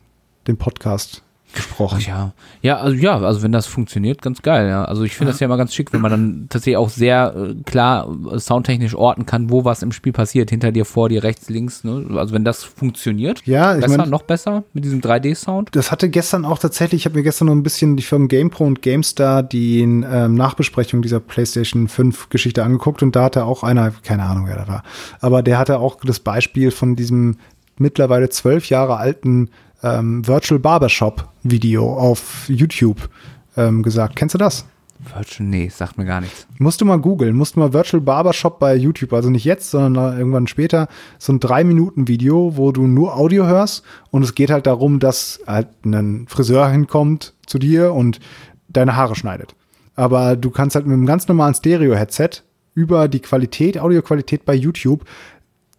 den 0.46 0.56
Podcast 0.56 1.22
gesprochen. 1.54 1.98
Ach 2.00 2.06
ja, 2.06 2.32
ja, 2.62 2.76
also 2.78 2.96
ja, 2.96 3.18
also 3.18 3.42
wenn 3.42 3.52
das 3.52 3.66
funktioniert, 3.66 4.22
ganz 4.22 4.42
geil. 4.42 4.68
Ja. 4.68 4.84
Also 4.84 5.04
ich 5.04 5.16
finde 5.16 5.32
das 5.32 5.40
ja 5.40 5.46
immer 5.46 5.56
ganz 5.56 5.74
schick, 5.74 5.92
wenn 5.92 6.00
man 6.00 6.10
dann 6.10 6.46
tatsächlich 6.48 6.76
auch 6.76 6.88
sehr 6.88 7.34
äh, 7.36 7.54
klar 7.64 8.08
äh, 8.32 8.38
soundtechnisch 8.38 8.94
orten 8.94 9.26
kann, 9.26 9.50
wo 9.50 9.64
was 9.64 9.82
im 9.82 9.92
Spiel 9.92 10.12
passiert, 10.12 10.50
hinter 10.50 10.72
dir, 10.72 10.84
vor 10.84 11.08
dir, 11.08 11.22
rechts, 11.22 11.48
links. 11.48 11.84
Ne? 11.84 12.06
Also 12.16 12.34
wenn 12.34 12.44
das 12.44 12.64
funktioniert, 12.64 13.42
ja, 13.46 13.74
besser, 13.74 13.96
mein, 13.96 14.10
noch 14.10 14.22
besser 14.22 14.64
mit 14.72 14.84
diesem 14.84 15.00
3D-Sound. 15.00 15.70
Das 15.72 15.90
hatte 15.90 16.08
gestern 16.08 16.44
auch 16.44 16.58
tatsächlich. 16.58 17.02
Ich 17.02 17.06
habe 17.06 17.16
mir 17.16 17.22
gestern 17.22 17.46
noch 17.46 17.54
ein 17.54 17.62
bisschen 17.62 17.96
die 17.96 18.02
Firmen 18.02 18.28
GamePro 18.28 18.64
und 18.64 18.82
GameStar 18.82 19.42
die 19.42 19.80
ähm, 19.80 20.34
Nachbesprechung 20.34 21.02
dieser 21.02 21.20
PlayStation 21.20 21.88
5 21.88 22.28
Geschichte 22.28 22.64
angeguckt 22.64 23.02
und 23.02 23.16
da 23.16 23.24
hatte 23.24 23.44
auch 23.44 23.62
einer, 23.62 23.92
keine 24.02 24.24
Ahnung 24.24 24.46
wer 24.46 24.56
da 24.56 24.68
war, 24.68 24.82
aber 25.20 25.42
der 25.42 25.58
hatte 25.58 25.78
auch 25.78 25.98
das 26.04 26.20
Beispiel 26.20 26.70
von 26.70 26.96
diesem 26.96 27.36
mittlerweile 27.78 28.28
zwölf 28.28 28.68
Jahre 28.68 28.96
alten 28.96 29.50
ähm, 29.84 30.26
Virtual 30.26 30.58
Barbershop 30.58 31.28
Video 31.42 31.96
auf 31.96 32.48
YouTube 32.48 33.08
ähm, 33.56 33.82
gesagt. 33.82 34.16
Kennst 34.16 34.34
du 34.34 34.38
das? 34.38 34.64
Virtual, 34.98 35.46
nee, 35.48 35.68
sagt 35.68 35.98
mir 35.98 36.06
gar 36.06 36.22
nichts. 36.22 36.46
Musst 36.58 36.80
du 36.80 36.86
mal 36.86 36.98
googeln, 36.98 37.36
musst 37.36 37.56
du 37.56 37.60
mal 37.60 37.72
Virtual 37.72 38.00
Barbershop 38.00 38.58
bei 38.58 38.74
YouTube, 38.74 39.12
also 39.12 39.28
nicht 39.28 39.44
jetzt, 39.44 39.70
sondern 39.70 40.16
irgendwann 40.16 40.46
später, 40.46 40.88
so 41.18 41.32
ein 41.32 41.40
drei 41.40 41.62
Minuten 41.62 42.08
Video, 42.08 42.56
wo 42.56 42.72
du 42.72 42.86
nur 42.86 43.16
Audio 43.16 43.46
hörst 43.46 43.84
und 44.10 44.22
es 44.22 44.34
geht 44.34 44.50
halt 44.50 44.66
darum, 44.66 45.00
dass 45.00 45.40
halt 45.46 45.68
ein 45.84 46.26
Friseur 46.28 46.68
hinkommt 46.68 47.34
zu 47.46 47.58
dir 47.58 47.92
und 47.92 48.20
deine 48.68 48.96
Haare 48.96 49.14
schneidet. 49.14 49.54
Aber 49.94 50.36
du 50.36 50.50
kannst 50.50 50.74
halt 50.74 50.86
mit 50.86 50.94
einem 50.94 51.06
ganz 51.06 51.28
normalen 51.28 51.54
Stereo-Headset 51.54 52.30
über 52.74 53.06
die 53.06 53.20
Qualität, 53.20 53.78
Audioqualität 53.78 54.44
bei 54.44 54.54
YouTube 54.54 55.04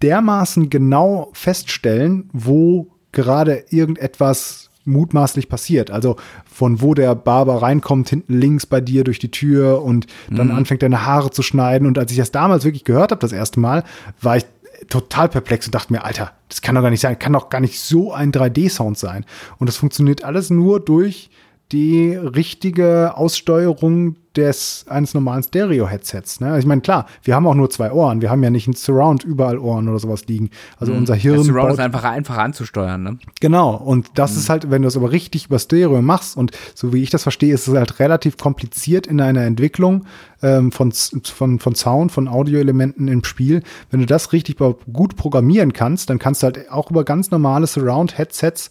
dermaßen 0.01 0.69
genau 0.69 1.29
feststellen, 1.33 2.29
wo 2.31 2.87
gerade 3.15 3.65
irgendetwas 3.69 4.69
mutmaßlich 4.85 5.49
passiert. 5.49 5.89
Also 5.89 6.15
von 6.45 6.81
wo 6.81 6.93
der 6.93 7.15
Barber 7.15 7.61
reinkommt, 7.61 8.09
hinten 8.09 8.39
links 8.39 8.65
bei 8.67 8.81
dir 8.81 9.03
durch 9.03 9.17
die 9.17 9.31
Tür 9.31 9.81
und 9.81 10.05
dann 10.29 10.47
mhm. 10.47 10.55
anfängt 10.55 10.83
deine 10.83 11.05
Haare 11.05 11.31
zu 11.31 11.41
schneiden. 11.41 11.87
Und 11.87 11.97
als 11.97 12.11
ich 12.11 12.17
das 12.17 12.31
damals 12.31 12.63
wirklich 12.63 12.83
gehört 12.83 13.11
habe, 13.11 13.19
das 13.19 13.31
erste 13.31 13.59
Mal, 13.59 13.83
war 14.21 14.37
ich 14.37 14.45
total 14.89 15.29
perplex 15.29 15.65
und 15.65 15.73
dachte 15.73 15.91
mir, 15.91 16.03
Alter, 16.03 16.31
das 16.49 16.61
kann 16.61 16.75
doch 16.75 16.81
gar 16.81 16.91
nicht 16.91 17.01
sein, 17.01 17.17
kann 17.17 17.33
doch 17.33 17.49
gar 17.49 17.61
nicht 17.61 17.79
so 17.79 18.13
ein 18.13 18.31
3D-Sound 18.31 18.97
sein. 18.97 19.25
Und 19.57 19.67
das 19.67 19.77
funktioniert 19.77 20.23
alles 20.23 20.49
nur 20.49 20.79
durch 20.79 21.29
die 21.71 22.13
richtige 22.13 23.17
Aussteuerung 23.17 24.15
des 24.35 24.85
eines 24.89 25.13
normalen 25.13 25.43
Stereo-Headsets. 25.43 26.39
Ne? 26.39 26.47
Also 26.47 26.59
ich 26.59 26.65
meine, 26.65 26.81
klar, 26.81 27.05
wir 27.23 27.35
haben 27.35 27.47
auch 27.47 27.55
nur 27.55 27.69
zwei 27.69 27.91
Ohren. 27.91 28.21
Wir 28.21 28.29
haben 28.29 28.43
ja 28.43 28.49
nicht 28.49 28.67
ein 28.67 28.73
Surround 28.73 29.23
überall 29.23 29.57
Ohren 29.57 29.87
oder 29.87 29.99
sowas 29.99 30.27
liegen. 30.27 30.49
Also 30.77 30.91
mhm. 30.91 30.99
unser 30.99 31.15
Hirn. 31.15 31.37
Das 31.37 31.45
Surround 31.47 31.73
ist 31.73 31.79
einfach 31.79 32.03
einfach 32.03 32.37
anzusteuern. 32.37 33.01
Ne? 33.01 33.17
Genau. 33.39 33.75
Und 33.75 34.09
das 34.15 34.33
mhm. 34.33 34.37
ist 34.37 34.49
halt, 34.49 34.71
wenn 34.71 34.81
du 34.81 34.87
es 34.87 34.97
aber 34.97 35.11
richtig 35.11 35.45
über 35.45 35.59
Stereo 35.59 36.01
machst 36.01 36.37
und 36.37 36.51
so 36.73 36.93
wie 36.93 37.01
ich 37.01 37.09
das 37.09 37.23
verstehe, 37.23 37.53
ist 37.53 37.67
es 37.67 37.75
halt 37.75 37.99
relativ 37.99 38.37
kompliziert 38.37 39.07
in 39.07 39.21
einer 39.21 39.43
Entwicklung 39.43 40.05
ähm, 40.41 40.71
von, 40.71 40.91
von, 40.91 41.59
von 41.59 41.75
Sound, 41.75 42.11
von 42.11 42.27
Audioelementen 42.27 43.07
im 43.07 43.23
Spiel. 43.23 43.63
Wenn 43.89 44.01
du 44.01 44.05
das 44.05 44.33
richtig 44.33 44.57
gut 44.91 45.15
programmieren 45.15 45.73
kannst, 45.73 46.09
dann 46.09 46.19
kannst 46.19 46.43
du 46.43 46.45
halt 46.45 46.71
auch 46.71 46.91
über 46.91 47.03
ganz 47.03 47.31
normale 47.31 47.67
Surround-Headsets 47.67 48.69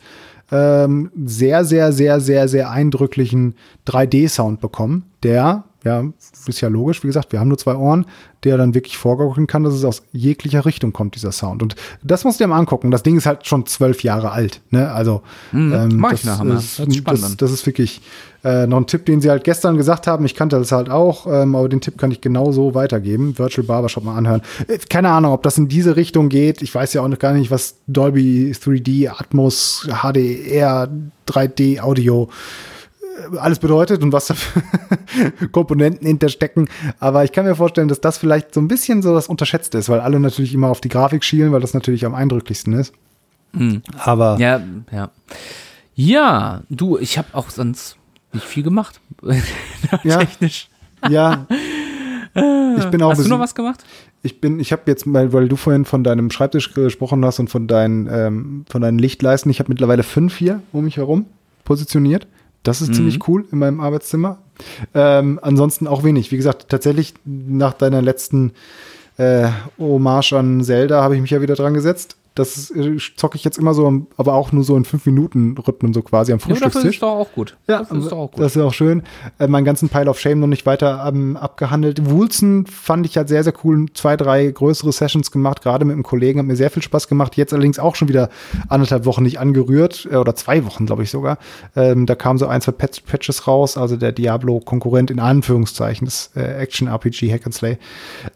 ähm, 0.50 1.10
sehr, 1.24 1.64
sehr, 1.64 1.92
sehr, 1.92 2.20
sehr, 2.20 2.48
sehr 2.48 2.70
eindrücklichen 2.70 3.54
3D-Sound 3.86 4.60
bekommen, 4.60 5.04
der 5.22 5.64
ja, 5.84 6.02
ist 6.46 6.60
ja 6.60 6.68
logisch, 6.68 7.02
wie 7.02 7.08
gesagt, 7.08 7.32
wir 7.32 7.40
haben 7.40 7.48
nur 7.48 7.58
zwei 7.58 7.74
Ohren, 7.76 8.06
der 8.42 8.56
dann 8.58 8.74
wirklich 8.74 8.96
vorgaukeln 8.98 9.46
kann, 9.46 9.64
dass 9.64 9.74
es 9.74 9.84
aus 9.84 10.02
jeglicher 10.12 10.64
Richtung 10.66 10.92
kommt, 10.92 11.14
dieser 11.14 11.32
Sound. 11.32 11.62
Und 11.62 11.76
das 12.02 12.24
musst 12.24 12.40
du 12.40 12.44
dir 12.44 12.48
mal 12.48 12.58
angucken. 12.58 12.90
Das 12.90 13.02
Ding 13.02 13.16
ist 13.16 13.24
halt 13.26 13.46
schon 13.46 13.64
zwölf 13.66 14.02
Jahre 14.02 14.32
alt, 14.32 14.60
ne? 14.70 14.90
Also, 14.92 15.22
Mhm, 15.52 15.72
ähm, 15.72 15.96
mach 15.96 16.10
das, 16.10 16.20
ich 16.20 16.26
nachher 16.26 16.44
mal. 16.44 16.56
ist, 16.56 16.76
sich 16.76 16.96
spannend 16.96 17.22
das, 17.22 17.36
das 17.36 17.52
ist 17.52 17.66
wirklich 17.66 18.00
äh, 18.44 18.66
noch 18.66 18.76
ein 18.78 18.86
Tipp, 18.86 19.06
den 19.06 19.22
sie 19.22 19.30
halt 19.30 19.44
gestern 19.44 19.76
gesagt 19.78 20.06
haben. 20.06 20.24
Ich 20.26 20.34
kannte 20.34 20.58
das 20.58 20.72
halt 20.72 20.90
auch, 20.90 21.26
ähm, 21.26 21.54
aber 21.54 21.68
den 21.70 21.80
Tipp 21.80 21.96
kann 21.96 22.10
ich 22.10 22.20
genauso 22.20 22.74
weitergeben. 22.74 23.38
Virtual 23.38 23.66
Barbershop 23.66 24.04
mal 24.04 24.16
anhören. 24.16 24.42
Äh, 24.68 24.78
keine 24.90 25.08
Ahnung, 25.10 25.32
ob 25.32 25.42
das 25.42 25.56
in 25.56 25.68
diese 25.68 25.96
Richtung 25.96 26.28
geht. 26.28 26.60
Ich 26.60 26.74
weiß 26.74 26.92
ja 26.92 27.00
auch 27.02 27.08
noch 27.08 27.18
gar 27.18 27.32
nicht, 27.32 27.50
was 27.50 27.76
Dolby 27.86 28.52
3D, 28.54 29.08
Atmos, 29.08 29.88
HDR, 29.88 30.88
3D 31.26 31.80
Audio 31.80 32.28
alles 33.38 33.58
bedeutet 33.58 34.02
und 34.02 34.12
was 34.12 34.26
da 34.26 34.34
für 34.34 35.48
Komponenten 35.48 36.06
hinterstecken. 36.06 36.68
Aber 36.98 37.24
ich 37.24 37.32
kann 37.32 37.44
mir 37.44 37.54
vorstellen, 37.54 37.88
dass 37.88 38.00
das 38.00 38.18
vielleicht 38.18 38.54
so 38.54 38.60
ein 38.60 38.68
bisschen 38.68 39.02
so 39.02 39.14
das 39.14 39.28
Unterschätzte 39.28 39.78
ist, 39.78 39.88
weil 39.88 40.00
alle 40.00 40.20
natürlich 40.20 40.54
immer 40.54 40.68
auf 40.68 40.80
die 40.80 40.88
Grafik 40.88 41.24
schielen, 41.24 41.52
weil 41.52 41.60
das 41.60 41.74
natürlich 41.74 42.04
am 42.04 42.14
eindrücklichsten 42.14 42.72
ist. 42.72 42.92
Aber 43.98 44.36
Ja, 44.38 44.60
ja. 44.90 45.10
Ja, 45.96 46.62
du, 46.70 46.98
ich 46.98 47.18
habe 47.18 47.28
auch 47.32 47.50
sonst 47.50 47.96
nicht 48.32 48.44
viel 48.44 48.62
gemacht. 48.62 49.00
Ja. 50.02 50.18
Technisch. 50.18 50.68
ja, 51.08 51.46
ich 52.34 52.84
bin 52.86 53.02
auch 53.02 53.10
Hast 53.10 53.24
du 53.24 53.28
noch 53.28 53.38
was 53.38 53.54
gemacht? 53.54 53.84
Ich 54.22 54.40
bin, 54.40 54.58
ich 54.58 54.72
habe 54.72 54.82
jetzt 54.86 55.06
mal, 55.06 55.32
weil 55.34 55.46
du 55.46 55.56
vorhin 55.56 55.84
von 55.84 56.02
deinem 56.02 56.30
Schreibtisch 56.30 56.72
gesprochen 56.72 57.24
hast 57.24 57.38
und 57.38 57.48
von 57.48 57.68
deinen, 57.68 58.08
ähm, 58.10 58.64
von 58.68 58.80
deinen 58.80 58.98
Lichtleisten, 58.98 59.50
ich 59.50 59.60
habe 59.60 59.68
mittlerweile 59.68 60.02
fünf 60.02 60.36
hier 60.36 60.62
um 60.72 60.84
mich 60.84 60.96
herum 60.96 61.26
positioniert. 61.64 62.26
Das 62.64 62.80
ist 62.80 62.94
ziemlich 62.94 63.28
cool 63.28 63.44
in 63.52 63.58
meinem 63.58 63.80
Arbeitszimmer. 63.80 64.38
Ähm, 64.94 65.38
ansonsten 65.42 65.86
auch 65.86 66.02
wenig. 66.02 66.32
Wie 66.32 66.36
gesagt, 66.36 66.68
tatsächlich 66.68 67.14
nach 67.24 67.74
deiner 67.74 68.02
letzten 68.02 68.52
äh, 69.18 69.48
Hommage 69.78 70.32
an 70.32 70.64
Zelda 70.64 71.02
habe 71.02 71.14
ich 71.14 71.20
mich 71.20 71.30
ja 71.30 71.40
wieder 71.40 71.54
dran 71.54 71.74
gesetzt. 71.74 72.16
Das 72.34 72.70
äh, 72.70 72.96
zocke 73.16 73.36
ich 73.36 73.44
jetzt 73.44 73.58
immer 73.58 73.74
so, 73.74 74.06
aber 74.16 74.34
auch 74.34 74.50
nur 74.50 74.64
so 74.64 74.76
in 74.76 74.84
fünf 74.84 75.06
Minuten 75.06 75.56
Rhythmen, 75.56 75.94
so 75.94 76.02
quasi 76.02 76.32
am 76.32 76.40
Ja, 76.40 76.46
dafür 76.46 76.56
ist 76.56 76.62
Frühstückstisch. 76.72 77.00
doch 77.00 77.14
auch 77.14 77.32
gut. 77.32 77.56
Ja, 77.68 77.78
dafür 77.78 77.98
ist 77.98 78.10
doch 78.10 78.18
auch 78.18 78.30
gut. 78.32 78.42
das 78.42 78.56
ist 78.56 78.62
auch 78.62 78.74
schön. 78.74 79.04
Äh, 79.38 79.46
meinen 79.46 79.64
ganzen 79.64 79.88
Pile 79.88 80.10
of 80.10 80.18
Shame 80.18 80.40
noch 80.40 80.48
nicht 80.48 80.66
weiter 80.66 81.04
ähm, 81.06 81.36
abgehandelt. 81.36 82.10
Woolson 82.10 82.66
fand 82.66 83.06
ich 83.06 83.16
halt 83.16 83.28
sehr, 83.28 83.44
sehr 83.44 83.52
cool. 83.62 83.86
Zwei, 83.94 84.16
drei 84.16 84.46
größere 84.46 84.90
Sessions 84.90 85.30
gemacht, 85.30 85.62
gerade 85.62 85.84
mit 85.84 85.94
einem 85.94 86.02
Kollegen, 86.02 86.40
hat 86.40 86.46
mir 86.46 86.56
sehr 86.56 86.70
viel 86.70 86.82
Spaß 86.82 87.06
gemacht. 87.06 87.36
Jetzt 87.36 87.52
allerdings 87.52 87.78
auch 87.78 87.94
schon 87.94 88.08
wieder 88.08 88.30
anderthalb 88.68 89.04
Wochen 89.06 89.22
nicht 89.22 89.38
angerührt, 89.38 90.08
äh, 90.10 90.16
oder 90.16 90.34
zwei 90.34 90.64
Wochen, 90.64 90.86
glaube 90.86 91.04
ich 91.04 91.10
sogar. 91.10 91.38
Ähm, 91.76 92.06
da 92.06 92.16
kamen 92.16 92.38
so 92.40 92.46
ein, 92.48 92.60
zwei 92.60 92.72
Patch 92.72 93.02
Patches 93.02 93.46
raus, 93.46 93.76
also 93.76 93.96
der 93.96 94.10
Diablo-Konkurrent 94.10 95.12
in 95.12 95.20
Anführungszeichen, 95.20 96.04
das 96.04 96.30
äh, 96.34 96.40
Action-RPG 96.40 97.32
Hack 97.32 97.46
and 97.46 97.54
Slay. 97.54 97.78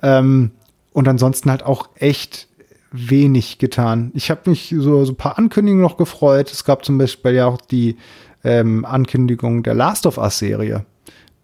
Ähm, 0.03 0.53
und 0.93 1.09
ansonsten 1.09 1.51
halt 1.51 1.65
auch 1.65 1.89
echt 1.97 2.49
wenig 2.93 3.59
getan. 3.59 4.11
Ich 4.15 4.31
habe 4.31 4.51
mich 4.51 4.75
so, 4.77 5.05
so 5.05 5.13
ein 5.13 5.17
paar 5.17 5.39
Ankündigungen 5.39 5.83
noch 5.83 5.97
gefreut. 5.97 6.51
Es 6.51 6.65
gab 6.65 6.85
zum 6.85 6.99
Beispiel 6.99 7.33
ja 7.33 7.47
auch 7.47 7.61
die 7.61 7.97
ähm, 8.45 8.85
Ankündigung 8.85 9.63
der 9.63 9.75
Last 9.75 10.07
of 10.07 10.19
Us 10.19 10.39
Serie, 10.39 10.85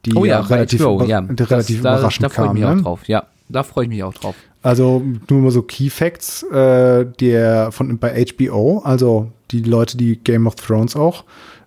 die 0.05 0.15
oh 0.15 0.25
ja, 0.25 0.41
relativ, 0.41 0.81
HBO, 0.81 0.97
über, 0.97 1.07
ja. 1.07 1.19
relativ 1.19 1.83
da, 1.83 1.97
überraschend 1.99 2.25
da 2.25 2.29
freue 2.29 2.47
ich 2.47 2.49
kam. 2.49 2.55
mich 2.55 2.65
auch 2.65 2.75
Ne? 2.75 2.83
drauf. 2.83 3.09
Ja, 3.09 3.25
da 3.49 3.63
freue 3.63 3.85
ich 3.85 3.91
mich 3.91 4.03
auch 4.03 4.15
drauf. 4.15 4.35
Also 4.63 5.03
nur 5.29 5.41
mal 5.43 5.51
so 5.51 5.63
Key 5.63 5.91
Facts, 5.91 6.43
äh, 6.45 7.05
der 7.21 7.71
von 7.71 7.99
bei 7.99 8.25
HBO, 8.25 8.79
also 8.85 9.31
die 9.51 9.63
Leute, 9.63 9.99
die 9.99 10.17
Game 10.17 10.47
of 10.47 10.55
Thrones 10.55 10.97
auch 10.97 11.25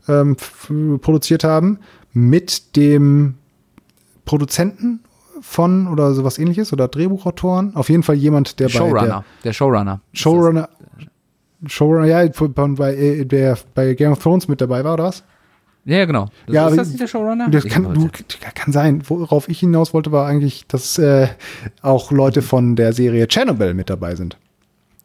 ähm, 0.08 0.36
produziert 1.02 1.44
haben, 1.44 1.80
mit 2.14 2.76
dem 2.76 3.36
Produzenten 4.26 5.02
von 5.42 5.88
oder 5.88 6.14
sowas 6.14 6.38
ähnliches 6.40 6.74
oder 6.74 6.88
Drehbuchautoren. 6.88 7.76
Auf 7.76 7.90
jeden 7.90 8.04
Fall 8.04 8.16
jemand, 8.16 8.60
der 8.60 8.68
bei 8.68 8.72
der 8.74 8.78
Showrunner. 8.80 9.24
Der 9.44 9.54
Showrunner. 9.54 10.02
Showrunner, 10.14 10.70
Showrunner, 11.66 12.06
ja, 12.06 12.30
bei, 12.76 12.96
äh, 12.96 13.26
der 13.26 13.58
bei 13.74 13.94
Game 13.94 14.12
of 14.12 14.20
Thrones 14.20 14.48
mit 14.48 14.62
dabei 14.62 14.84
war, 14.84 14.94
oder 14.94 15.06
was? 15.06 15.24
Ja, 15.86 16.04
genau. 16.06 16.26
Das, 16.46 16.56
Ja, 16.56 16.68
ist 16.68 16.78
das 16.78 16.88
nicht 16.90 17.00
der 17.00 17.08
Showrunner? 17.08 17.50
Das 17.50 17.64
kann, 17.66 17.94
du, 17.94 18.10
kann 18.54 18.74
sein. 18.74 19.02
Worauf 19.08 19.48
ich 19.48 19.60
hinaus 19.62 19.94
wollte, 19.94 20.12
war 20.12 20.28
eigentlich, 20.28 20.68
dass 20.68 20.98
äh, 21.00 21.28
auch 21.82 22.12
Leute 22.12 22.42
von 22.42 22.76
der 22.76 22.92
Serie 22.94 23.26
Chernobyl 23.28 23.74
mit 23.74 23.90
dabei 23.90 24.16
sind. 24.16 24.38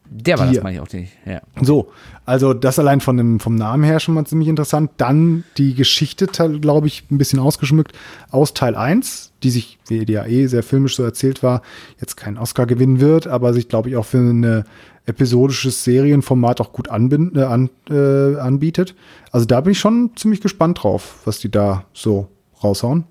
der 0.09 0.37
war 0.37 0.47
die- 0.47 0.55
das, 0.55 0.63
meine 0.63 0.75
ich 0.75 0.81
auch 0.81 0.91
nicht. 0.91 1.13
Ja. 1.25 1.41
So, 1.61 1.91
also 2.25 2.53
das 2.53 2.79
allein 2.79 3.01
von 3.01 3.17
dem, 3.17 3.39
vom 3.39 3.55
Namen 3.55 3.83
her 3.83 3.99
schon 3.99 4.15
mal 4.15 4.25
ziemlich 4.25 4.47
interessant. 4.47 4.91
Dann 4.97 5.43
die 5.57 5.75
Geschichte, 5.75 6.27
glaube 6.27 6.87
ich, 6.87 7.03
ein 7.11 7.17
bisschen 7.17 7.39
ausgeschmückt 7.39 7.93
aus 8.31 8.53
Teil 8.53 8.75
1, 8.75 9.33
die 9.43 9.49
sich, 9.49 9.77
wie 9.87 10.05
die 10.05 10.13
ja 10.13 10.25
eh 10.25 10.47
sehr 10.47 10.63
filmisch 10.63 10.95
so 10.95 11.03
erzählt 11.03 11.43
war, 11.43 11.61
jetzt 11.99 12.15
keinen 12.15 12.37
Oscar 12.37 12.65
gewinnen 12.65 12.99
wird, 12.99 13.27
aber 13.27 13.53
sich, 13.53 13.67
glaube 13.67 13.89
ich, 13.89 13.97
auch 13.97 14.05
für 14.05 14.19
ein 14.19 14.63
episodisches 15.05 15.83
Serienformat 15.83 16.61
auch 16.61 16.71
gut 16.71 16.89
anbind, 16.89 17.35
äh, 17.35 17.43
an, 17.43 17.69
äh, 17.89 18.37
anbietet. 18.37 18.95
Also 19.31 19.45
da 19.45 19.61
bin 19.61 19.71
ich 19.71 19.79
schon 19.79 20.11
ziemlich 20.15 20.41
gespannt 20.41 20.83
drauf, 20.83 21.19
was 21.25 21.39
die 21.39 21.51
da 21.51 21.85
so 21.93 22.29
raushauen. 22.63 23.05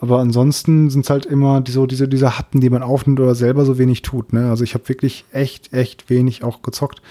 Aber 0.00 0.20
ansonsten 0.20 0.90
sind 0.90 1.04
es 1.04 1.10
halt 1.10 1.26
immer 1.26 1.62
so 1.66 1.86
diese, 1.86 2.08
diese 2.08 2.38
Happen, 2.38 2.60
die 2.60 2.70
man 2.70 2.82
aufnimmt 2.82 3.18
oder 3.18 3.34
selber 3.34 3.64
so 3.64 3.78
wenig 3.78 4.02
tut. 4.02 4.32
Ne? 4.32 4.48
Also 4.48 4.62
ich 4.62 4.74
habe 4.74 4.88
wirklich 4.88 5.24
echt, 5.32 5.72
echt 5.72 6.08
wenig 6.08 6.44
auch 6.44 6.62
gezockt. 6.62 7.02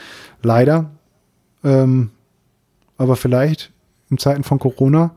Leider. 0.41 0.91
Ähm, 1.67 2.11
aber 2.97 3.15
vielleicht 3.15 3.71
in 4.09 4.17
Zeiten 4.17 4.43
von 4.43 4.57
Corona. 4.59 5.11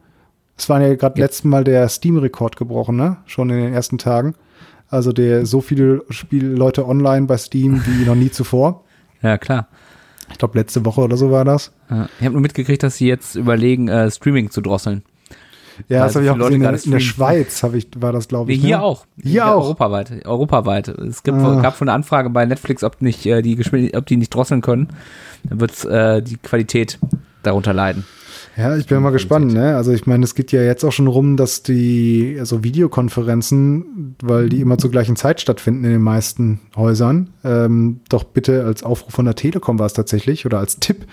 Es 0.59 0.69
war 0.69 0.83
ja 0.83 0.95
gerade 0.97 1.19
Ja. 1.19 1.25
letzten 1.25 1.49
Mal 1.49 1.65
der 1.65 1.89
Steam-Rekord 1.89 2.57
gebrochen, 2.57 2.97
ne? 2.97 3.17
Schon 3.27 3.49
in 3.51 3.57
den 3.63 3.73
ersten 3.73 3.99
Tagen. 3.99 4.35
Also 4.89 5.13
der 5.13 5.47
so 5.47 5.61
viele 5.61 6.03
Spielleute 6.11 6.87
online 6.87 7.27
bei 7.27 7.39
Steam 7.39 7.81
wie 7.87 8.05
noch 8.05 8.17
nie 8.17 8.31
zuvor. 8.31 8.85
ja, 9.23 9.39
klar. 9.39 9.69
Ich 10.33 10.39
glaube, 10.39 10.59
letzte 10.59 10.85
Woche 10.85 11.01
oder 11.01 11.17
so 11.17 11.31
war 11.31 11.45
das. 11.45 11.73
Ja. 11.89 12.09
Ich 12.19 12.25
habe 12.25 12.33
nur 12.33 12.43
mitgekriegt, 12.43 12.83
dass 12.83 12.97
sie 12.97 13.07
jetzt 13.07 13.37
überlegen, 13.37 13.89
äh, 13.89 14.11
Streaming 14.11 14.51
zu 14.51 14.61
drosseln. 14.61 15.03
Ja, 15.89 16.05
das 16.05 16.15
habe 16.15 16.25
ich 16.25 16.31
auch 16.31 16.37
gesehen. 16.39 16.63
In, 16.63 16.75
in 16.75 16.91
der 16.91 17.01
Schweiz 17.01 17.63
ich, 17.75 17.89
war 17.97 18.13
das, 18.13 18.29
glaube 18.29 18.49
Nee, 18.51 18.57
ich. 18.57 18.61
hier 18.65 18.79
ne? 18.79 18.83
auch. 18.83 19.07
Hier 19.23 19.47
auch. 19.47 19.63
Europaweit. 19.65 20.27
Europaweit. 20.27 20.89
Es 20.89 21.23
gibt, 21.23 21.39
Ah. 21.39 21.61
gab 21.61 21.77
schon 21.77 21.89
eine 21.89 21.95
Anfrage 21.95 22.31
bei 22.31 22.45
Netflix, 22.47 22.85
ob 22.85 23.01
nicht 23.03 23.25
äh, 23.27 23.43
die 23.43 23.57
Geschwind 23.57 23.97
ob 23.97 24.07
die 24.07 24.17
nicht 24.17 24.35
drosseln 24.35 24.61
können. 24.61 24.89
Dann 25.45 25.61
wird 25.61 25.85
äh, 25.85 26.23
die 26.23 26.37
Qualität 26.37 26.99
darunter 27.43 27.73
leiden. 27.73 28.05
Ja, 28.57 28.77
ich 28.77 28.87
bin 28.87 29.01
mal 29.01 29.11
gespannt, 29.11 29.53
ne? 29.55 29.77
Also 29.77 29.93
ich 29.93 30.07
meine, 30.07 30.25
es 30.25 30.35
geht 30.35 30.53
ja 30.53 30.61
jetzt 30.61 30.85
auch 30.85 30.93
schon 30.93 31.07
rum, 31.07 31.37
dass 31.37 31.63
die 31.63 32.37
also 32.39 32.63
Videokonferenzen, 32.65 34.17
weil 34.23 34.49
die 34.49 34.61
immer 34.61 34.77
zur 34.79 34.91
gleichen 34.91 35.17
Zeit 35.17 35.41
stattfinden 35.41 35.85
in 35.85 35.93
den 35.93 36.03
meisten 36.03 36.61
Häusern, 36.77 37.31
ähm, 37.45 38.01
doch 38.09 38.25
bitte 38.25 38.65
als 38.65 38.83
Aufruf 38.83 39.15
von 39.15 39.25
der 39.25 39.35
Telekom 39.37 39.79
war 39.79 39.87
es 39.87 39.93
tatsächlich 39.93 40.47
oder 40.47 40.59
als 40.59 40.79
Tipp, 40.79 41.07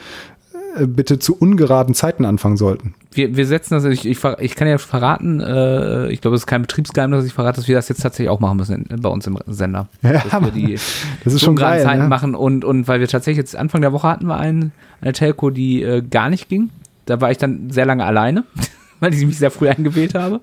bitte 0.85 1.17
zu 1.19 1.35
ungeraden 1.35 1.95
Zeiten 1.95 2.25
anfangen 2.25 2.57
sollten. 2.57 2.93
Wir, 3.11 3.35
wir 3.35 3.47
setzen 3.47 3.73
das, 3.73 3.85
ich, 3.85 4.05
ich, 4.05 4.23
ich 4.39 4.55
kann 4.55 4.67
ja 4.67 4.77
verraten, 4.77 5.39
äh, 5.39 6.09
ich 6.09 6.21
glaube, 6.21 6.35
es 6.35 6.43
ist 6.43 6.47
kein 6.47 6.61
Betriebsgeheimnis, 6.61 7.19
dass 7.19 7.25
ich 7.25 7.33
verrate, 7.33 7.55
dass 7.55 7.67
wir 7.67 7.75
das 7.75 7.89
jetzt 7.89 8.01
tatsächlich 8.01 8.29
auch 8.29 8.39
machen 8.39 8.57
müssen 8.57 8.85
in, 8.85 9.01
bei 9.01 9.09
uns 9.09 9.25
im 9.25 9.39
Sender. 9.47 9.87
Ja, 10.03 10.23
dass 10.23 10.41
wir 10.41 10.51
die 10.51 10.77
das 11.23 11.33
ist 11.33 11.41
schon 11.41 11.51
ungeraden 11.51 11.77
geil, 11.77 11.85
Zeiten 11.85 12.03
ne? 12.03 12.07
machen 12.07 12.35
und, 12.35 12.63
und 12.63 12.87
weil 12.87 12.99
wir 12.99 13.07
tatsächlich 13.07 13.37
jetzt 13.37 13.55
Anfang 13.55 13.81
der 13.81 13.91
Woche 13.93 14.07
hatten 14.07 14.27
wir 14.27 14.37
einen, 14.37 14.71
eine 15.01 15.13
Telco, 15.13 15.49
die 15.49 15.81
äh, 15.81 16.01
gar 16.01 16.29
nicht 16.29 16.49
ging. 16.49 16.69
Da 17.05 17.19
war 17.19 17.31
ich 17.31 17.37
dann 17.37 17.69
sehr 17.71 17.85
lange 17.85 18.05
alleine, 18.05 18.43
weil 18.99 19.13
ich 19.13 19.25
mich 19.25 19.37
sehr 19.37 19.51
früh 19.51 19.69
eingewählt 19.69 20.13
habe. 20.13 20.41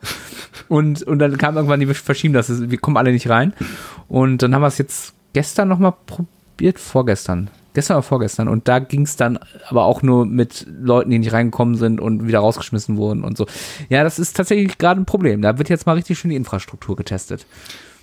Und, 0.69 1.03
und 1.03 1.19
dann 1.19 1.39
kam 1.39 1.57
irgendwann, 1.57 1.81
die 1.81 1.87
verschieben 1.87 2.35
das, 2.35 2.71
wir 2.71 2.79
kommen 2.79 2.97
alle 2.97 3.13
nicht 3.13 3.29
rein. 3.29 3.53
Und 4.09 4.43
dann 4.43 4.55
haben 4.55 4.63
wir 4.63 4.69
es 4.69 4.79
jetzt 4.79 5.15
gestern 5.33 5.69
nochmal 5.69 5.95
probiert, 6.07 6.79
vorgestern. 6.79 7.51
Gestern 7.75 7.97
oder 7.97 8.03
vorgestern. 8.03 8.49
Und 8.49 8.69
da 8.69 8.79
ging 8.79 9.03
es 9.03 9.17
dann 9.17 9.39
aber 9.69 9.85
auch 9.85 10.03
nur 10.03 10.25
mit 10.27 10.67
Leuten, 10.81 11.11
die 11.11 11.19
nicht 11.19 11.33
reingekommen 11.33 11.75
sind 11.75 12.01
und 12.01 12.27
wieder 12.27 12.39
rausgeschmissen 12.39 12.97
wurden 12.97 13.25
und 13.25 13.37
so. 13.37 13.47
Ja, 13.89 14.03
das 14.05 14.19
ist 14.19 14.37
tatsächlich 14.37 14.79
gerade 14.79 15.01
ein 15.01 15.07
Problem. 15.07 15.43
Da 15.43 15.59
wird 15.59 15.69
jetzt 15.69 15.87
mal 15.87 15.95
richtig 15.95 16.19
schön 16.19 16.31
die 16.31 16.37
Infrastruktur 16.37 16.97
getestet. 16.97 17.47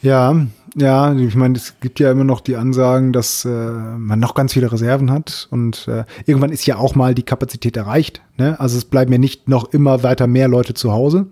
Ja, 0.01 0.35
ja, 0.75 1.13
ich 1.13 1.35
meine, 1.35 1.57
es 1.57 1.79
gibt 1.79 1.99
ja 1.99 2.11
immer 2.11 2.23
noch 2.23 2.41
die 2.41 2.55
Ansagen, 2.55 3.13
dass 3.13 3.45
äh, 3.45 3.49
man 3.49 4.19
noch 4.19 4.33
ganz 4.33 4.53
viele 4.53 4.71
Reserven 4.71 5.11
hat 5.11 5.47
und 5.51 5.87
äh, 5.87 6.05
irgendwann 6.25 6.51
ist 6.51 6.65
ja 6.65 6.77
auch 6.77 6.95
mal 6.95 7.13
die 7.13 7.23
Kapazität 7.23 7.77
erreicht. 7.77 8.21
Ne? 8.37 8.59
Also 8.59 8.77
es 8.77 8.85
bleiben 8.85 9.11
ja 9.11 9.19
nicht 9.19 9.47
noch 9.47 9.71
immer 9.73 10.01
weiter 10.01 10.25
mehr 10.25 10.47
Leute 10.47 10.73
zu 10.73 10.91
Hause 10.91 11.27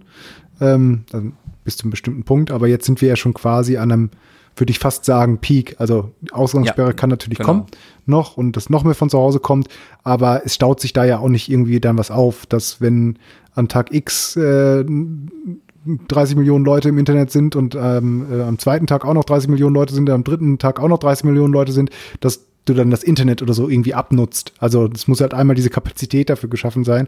ähm, 0.62 1.06
bis 1.64 1.78
zu 1.78 1.84
einem 1.84 1.92
bestimmten 1.92 2.24
Punkt, 2.24 2.52
aber 2.52 2.68
jetzt 2.68 2.86
sind 2.86 3.02
wir 3.02 3.10
ja 3.10 3.16
schon 3.16 3.34
quasi 3.34 3.78
an 3.78 3.92
einem, 3.92 4.10
würde 4.60 4.72
ich 4.72 4.80
fast 4.80 5.05
sagen, 5.05 5.39
Peak. 5.39 5.76
Also 5.80 6.12
Ausgangssperre 6.32 6.89
Ja, 6.89 6.93
kann 6.93 7.10
natürlich 7.10 7.38
genau. 7.39 7.49
kommen 7.49 7.66
noch 8.05 8.38
und 8.38 8.55
das 8.57 8.70
noch 8.70 8.84
mehr 8.84 8.95
von 8.95 9.10
zu 9.10 9.18
Hause 9.18 9.39
kommt, 9.39 9.68
aber 10.03 10.41
es 10.45 10.55
staut 10.55 10.80
sich 10.80 10.93
da 10.93 11.05
ja 11.05 11.20
auch 11.20 11.30
nicht 11.30 11.49
irgendwie 11.49 11.80
dann 11.80 11.97
was 11.97 12.12
auf, 12.12 12.45
dass 12.45 12.82
wenn 12.82 13.20
an 13.53 13.68
Tag 13.68 13.93
X 13.93 14.36
äh, 14.36 14.84
30 16.07 16.36
Millionen 16.36 16.66
Leute 16.66 16.89
im 16.89 16.97
Internet 16.97 17.32
sind 17.32 17.55
und 17.55 17.76
ähm, 17.76 18.26
äh, 18.32 18.41
am 18.41 18.60
zweiten 18.60 18.88
Tag 18.88 19.05
auch 19.05 19.14
noch 19.14 19.24
30 19.24 19.49
Millionen 19.49 19.76
Leute 19.76 19.93
sind, 19.93 20.10
am 20.10 20.24
dritten 20.24 20.57
Tag 20.57 20.80
auch 20.80 20.88
noch 20.88 20.99
30 20.99 21.26
Millionen 21.26 21.53
Leute 21.53 21.72
sind, 21.72 21.89
dass 22.20 22.45
du 22.66 22.74
dann 22.74 22.91
das 22.91 23.03
Internet 23.03 23.41
oder 23.41 23.53
so 23.53 23.70
irgendwie 23.70 23.93
abnutzt. 23.93 24.53
Also 24.60 24.89
es 24.93 25.07
muss 25.07 25.22
halt 25.22 25.34
einmal 25.34 25.55
diese 25.55 25.70
Kapazität 25.70 26.30
dafür 26.30 26.49
geschaffen 26.49 26.84
sein. 26.84 27.07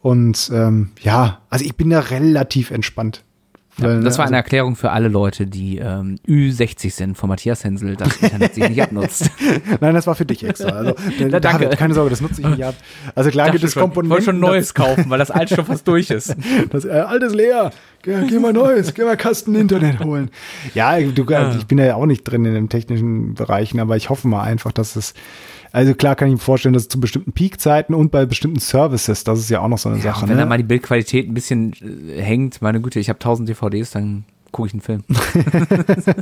Und 0.00 0.50
ähm, 0.52 0.90
ja, 1.00 1.40
also 1.48 1.64
ich 1.64 1.76
bin 1.76 1.90
da 1.90 2.00
relativ 2.00 2.70
entspannt, 2.70 3.24
Ja, 3.78 4.00
das 4.00 4.18
war 4.18 4.26
eine 4.26 4.36
also, 4.36 4.44
Erklärung 4.44 4.76
für 4.76 4.90
alle 4.90 5.08
Leute, 5.08 5.46
die 5.46 5.78
ähm, 5.78 6.16
Ü60 6.26 6.90
sind, 6.90 7.16
von 7.16 7.28
Matthias 7.28 7.64
Hensel, 7.64 7.96
das 7.96 8.16
Internet 8.16 8.54
sich 8.54 8.68
nicht 8.68 8.82
abnutzt. 8.82 9.30
Nein, 9.80 9.94
das 9.94 10.06
war 10.06 10.14
für 10.14 10.26
dich 10.26 10.44
extra. 10.44 10.70
Also, 10.70 10.94
Na, 11.20 11.40
danke. 11.40 11.68
keine 11.76 11.94
Sorge, 11.94 12.10
das 12.10 12.20
nutze 12.20 12.40
ich 12.40 12.46
nicht 12.46 12.64
ab. 12.64 12.74
Also 13.14 13.30
klar 13.30 13.50
gibt 13.50 13.64
es 13.64 13.74
Komponenten. 13.74 14.06
Ich 14.06 14.10
wollte 14.10 14.24
schon 14.24 14.40
Neues 14.40 14.74
kaufen, 14.74 15.08
weil 15.08 15.18
das 15.18 15.30
alte 15.30 15.54
schon 15.54 15.64
fast 15.64 15.86
durch 15.86 16.10
ist. 16.10 16.34
Das 16.70 16.84
äh, 16.84 16.90
alte 16.90 17.26
ist 17.26 17.34
leer. 17.34 17.70
Geh, 18.02 18.26
geh 18.26 18.38
mal 18.38 18.52
Neues, 18.52 18.94
geh 18.94 19.04
mal 19.04 19.16
Kasten 19.16 19.54
Internet 19.54 20.00
holen. 20.00 20.30
Ja, 20.74 20.98
du, 20.98 21.24
ja. 21.24 21.54
ich 21.54 21.66
bin 21.66 21.78
ja 21.78 21.94
auch 21.94 22.06
nicht 22.06 22.24
drin 22.24 22.44
in 22.44 22.54
den 22.54 22.68
technischen 22.68 23.34
Bereichen, 23.34 23.78
aber 23.78 23.96
ich 23.96 24.10
hoffe 24.10 24.26
mal 24.26 24.42
einfach, 24.42 24.72
dass 24.72 24.96
es 24.96 25.14
also 25.72 25.94
klar 25.94 26.16
kann 26.16 26.28
ich 26.28 26.34
mir 26.34 26.40
vorstellen, 26.40 26.72
dass 26.72 26.84
es 26.84 26.88
zu 26.88 27.00
bestimmten 27.00 27.32
Peakzeiten 27.32 27.94
und 27.94 28.10
bei 28.10 28.26
bestimmten 28.26 28.60
Services, 28.60 29.24
das 29.24 29.38
ist 29.38 29.50
ja 29.50 29.60
auch 29.60 29.68
noch 29.68 29.78
so 29.78 29.88
eine 29.88 29.98
ja, 29.98 30.04
Sache. 30.04 30.28
Wenn 30.28 30.36
ne? 30.36 30.42
da 30.42 30.46
mal 30.46 30.56
die 30.56 30.64
Bildqualität 30.64 31.28
ein 31.28 31.34
bisschen 31.34 31.72
äh, 32.08 32.20
hängt, 32.20 32.62
meine 32.62 32.80
Güte, 32.80 32.98
ich 32.98 33.08
habe 33.08 33.18
1000 33.18 33.48
DVDs, 33.48 33.90
dann 33.90 34.24
gucke 34.52 34.68
ich 34.68 34.74
einen 34.74 34.82
Film. 34.82 35.04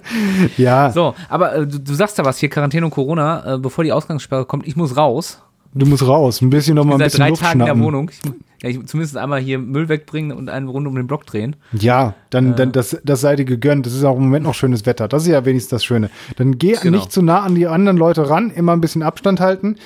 ja. 0.56 0.90
So, 0.90 1.14
aber 1.28 1.54
äh, 1.54 1.66
du, 1.66 1.78
du, 1.78 1.94
sagst 1.94 2.18
da 2.18 2.24
was 2.24 2.38
hier, 2.38 2.50
Quarantäne 2.50 2.84
und 2.84 2.90
Corona, 2.90 3.54
äh, 3.54 3.58
bevor 3.58 3.84
die 3.84 3.92
Ausgangssperre 3.92 4.44
kommt, 4.44 4.66
ich 4.66 4.76
muss 4.76 4.96
raus. 4.96 5.42
Du 5.74 5.86
musst 5.86 6.06
raus, 6.06 6.40
ein 6.40 6.50
bisschen 6.50 6.76
nochmal 6.76 6.94
ein 6.94 6.98
bisschen 6.98 7.18
seit 7.18 7.20
drei 7.20 7.28
Luft 7.30 7.42
Tagen 7.42 7.60
schnappen. 7.60 7.72
in 7.72 7.78
der 7.78 7.86
Wohnung. 7.86 8.10
Ich, 8.58 8.64
ja, 8.64 8.70
ich, 8.70 8.86
zumindest 8.86 9.16
einmal 9.16 9.40
hier 9.40 9.58
Müll 9.58 9.88
wegbringen 9.88 10.36
und 10.36 10.48
eine 10.48 10.68
Runde 10.68 10.90
um 10.90 10.96
den 10.96 11.06
Block 11.06 11.26
drehen. 11.26 11.56
Ja, 11.72 12.14
dann, 12.30 12.52
äh. 12.52 12.56
dann 12.56 12.72
das, 12.72 12.98
das 13.04 13.20
sei 13.20 13.36
dir 13.36 13.44
gegönnt. 13.44 13.86
Das 13.86 13.94
ist 13.94 14.04
auch 14.04 14.16
im 14.16 14.24
Moment 14.24 14.44
noch 14.44 14.54
schönes 14.54 14.86
Wetter. 14.86 15.08
Das 15.08 15.22
ist 15.22 15.28
ja 15.28 15.44
wenigstens 15.44 15.70
das 15.70 15.84
Schöne. 15.84 16.10
Dann 16.36 16.58
geh 16.58 16.72
genau. 16.72 16.98
nicht 16.98 17.12
zu 17.12 17.22
nah 17.22 17.40
an 17.40 17.54
die 17.54 17.66
anderen 17.66 17.96
Leute 17.96 18.28
ran, 18.28 18.50
immer 18.50 18.72
ein 18.72 18.80
bisschen 18.80 19.02
Abstand 19.02 19.40
halten. 19.40 19.76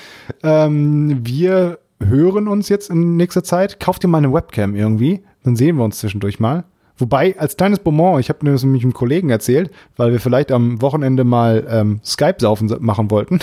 Ähm, 0.42 1.20
wir 1.22 1.78
hören 2.00 2.48
uns 2.48 2.68
jetzt 2.68 2.90
in 2.90 3.16
nächster 3.16 3.44
Zeit. 3.44 3.78
Kauf 3.80 3.98
dir 3.98 4.08
mal 4.08 4.18
eine 4.18 4.32
Webcam 4.32 4.74
irgendwie. 4.74 5.22
Dann 5.44 5.56
sehen 5.56 5.76
wir 5.76 5.84
uns 5.84 5.98
zwischendurch 5.98 6.40
mal. 6.40 6.64
Wobei, 6.98 7.36
als 7.38 7.56
kleines 7.56 7.78
Bonbon, 7.78 8.20
ich 8.20 8.28
habe 8.28 8.44
das 8.44 8.62
nämlich 8.62 8.84
einem 8.84 8.92
Kollegen 8.92 9.30
erzählt, 9.30 9.70
weil 9.96 10.12
wir 10.12 10.20
vielleicht 10.20 10.52
am 10.52 10.80
Wochenende 10.82 11.24
mal 11.24 11.66
ähm, 11.68 12.00
Skype-Saufen 12.04 12.72
machen 12.80 13.10
wollten. 13.10 13.40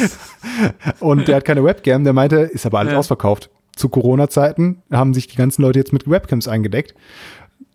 und 1.00 1.28
der 1.28 1.36
hat 1.36 1.44
keine 1.44 1.64
Webcam, 1.64 2.04
der 2.04 2.12
meinte, 2.12 2.36
ist 2.36 2.66
aber 2.66 2.80
alles 2.80 2.92
ja. 2.92 2.98
ausverkauft. 2.98 3.48
Zu 3.78 3.88
Corona-Zeiten 3.88 4.82
haben 4.90 5.14
sich 5.14 5.28
die 5.28 5.36
ganzen 5.36 5.62
Leute 5.62 5.78
jetzt 5.78 5.92
mit 5.92 6.10
Webcams 6.10 6.48
eingedeckt 6.48 6.94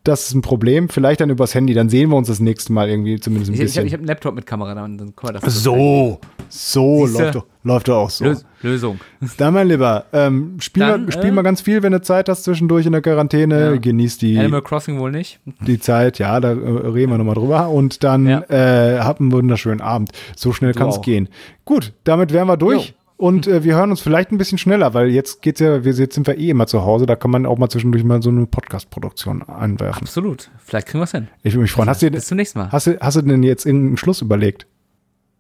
das 0.04 0.28
ist 0.28 0.34
ein 0.34 0.42
Problem. 0.42 0.90
Vielleicht 0.90 1.22
dann 1.22 1.30
übers 1.30 1.56
Handy, 1.56 1.74
dann 1.74 1.88
sehen 1.88 2.10
wir 2.10 2.18
uns 2.18 2.28
das 2.28 2.42
nächste 2.42 2.74
Mal 2.74 2.90
irgendwie 2.90 3.20
zumindest 3.20 3.52
ein 3.52 3.54
ich, 3.54 3.62
bisschen. 3.62 3.88
Ich 3.88 3.94
habe 3.94 4.02
hab 4.02 4.02
einen 4.02 4.08
Laptop 4.08 4.36
mit 4.36 4.46
Kamera, 4.46 4.76
dann, 4.76 4.98
dann 4.98 5.16
kann 5.16 5.34
man 5.34 5.42
das 5.42 5.64
So, 5.64 6.20
so 6.50 7.06
läuft 7.06 7.36
doch, 7.36 7.46
läuft 7.64 7.88
doch 7.88 7.98
auch 7.98 8.10
so. 8.10 8.26
Lös 8.26 8.46
Lösung. 8.62 9.00
Dann, 9.38 9.54
mein 9.54 9.68
Lieber, 9.68 10.06
ähm, 10.14 10.56
spiel, 10.60 10.86
dann, 10.86 11.06
mal, 11.06 11.12
spiel 11.12 11.30
äh, 11.30 11.32
mal 11.32 11.42
ganz 11.42 11.62
viel, 11.62 11.84
wenn 11.84 11.94
du 11.94 12.02
Zeit 12.02 12.28
hast 12.30 12.44
zwischendurch 12.44 12.86
in 12.86 12.92
der 12.92 13.02
Quarantäne. 13.02 13.72
Ja. 13.72 13.76
Genieß 13.78 14.18
die. 14.18 14.38
Animal 14.38 14.62
Crossing 14.62 15.00
wohl 15.00 15.12
nicht. 15.12 15.40
Die 15.62 15.80
Zeit, 15.80 16.20
ja, 16.20 16.40
da 16.40 16.52
äh, 16.52 16.54
reden 16.54 17.12
wir 17.12 17.18
nochmal 17.18 17.36
drüber. 17.36 17.70
Und 17.70 18.04
dann 18.04 18.28
ja. 18.28 18.44
äh, 18.50 19.00
hab 19.00 19.20
einen 19.20 19.32
wunderschönen 19.32 19.82
Abend. 19.82 20.12
So 20.36 20.54
schnell 20.54 20.74
kann 20.74 20.90
es 20.90 21.02
gehen. 21.02 21.30
Gut, 21.66 21.94
damit 22.04 22.34
wären 22.34 22.48
wir 22.48 22.58
durch. 22.58 22.90
Jo. 22.90 22.94
Und 23.18 23.48
äh, 23.48 23.64
wir 23.64 23.76
hören 23.76 23.92
uns 23.92 24.02
vielleicht 24.02 24.32
ein 24.32 24.38
bisschen 24.38 24.58
schneller, 24.58 24.94
weil 24.94 25.10
jetzt 25.10 25.42
geht's 25.42 25.60
ja, 25.60 25.86
wir, 25.86 25.94
jetzt 25.94 26.16
sind 26.16 26.28
wir 26.28 26.38
eh 26.38 26.50
immer 26.50 26.68
zu 26.68 26.84
Hause, 26.84 27.06
da 27.06 27.16
kann 27.16 27.32
man 27.32 27.46
auch 27.46 27.58
mal 27.58 27.70
zwischendurch 27.70 28.04
mal 28.04 28.22
so 28.22 28.30
eine 28.30 28.46
Podcast-Produktion 28.46 29.44
einwerfen. 29.44 30.04
Absolut. 30.04 30.50
Vielleicht 30.58 30.88
kriegen 30.88 31.00
wir 31.00 31.06
es 31.06 31.12
hin. 31.12 31.28
Ich 31.44 31.54
würde 31.54 31.62
mich 31.62 31.72
freuen. 31.72 31.90
Hast 31.90 32.02
du, 32.02 32.10
bis 32.10 32.26
zum 32.26 32.38
nächsten 32.38 32.60
Mal. 32.60 32.72
Hast 32.72 32.88
du, 32.88 32.98
hast 33.00 33.16
du 33.16 33.22
denn 33.22 33.44
jetzt 33.44 33.66
irgendeinen 33.66 33.98
Schluss 33.98 34.22
überlegt? 34.22 34.66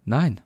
Nein. 0.05 0.39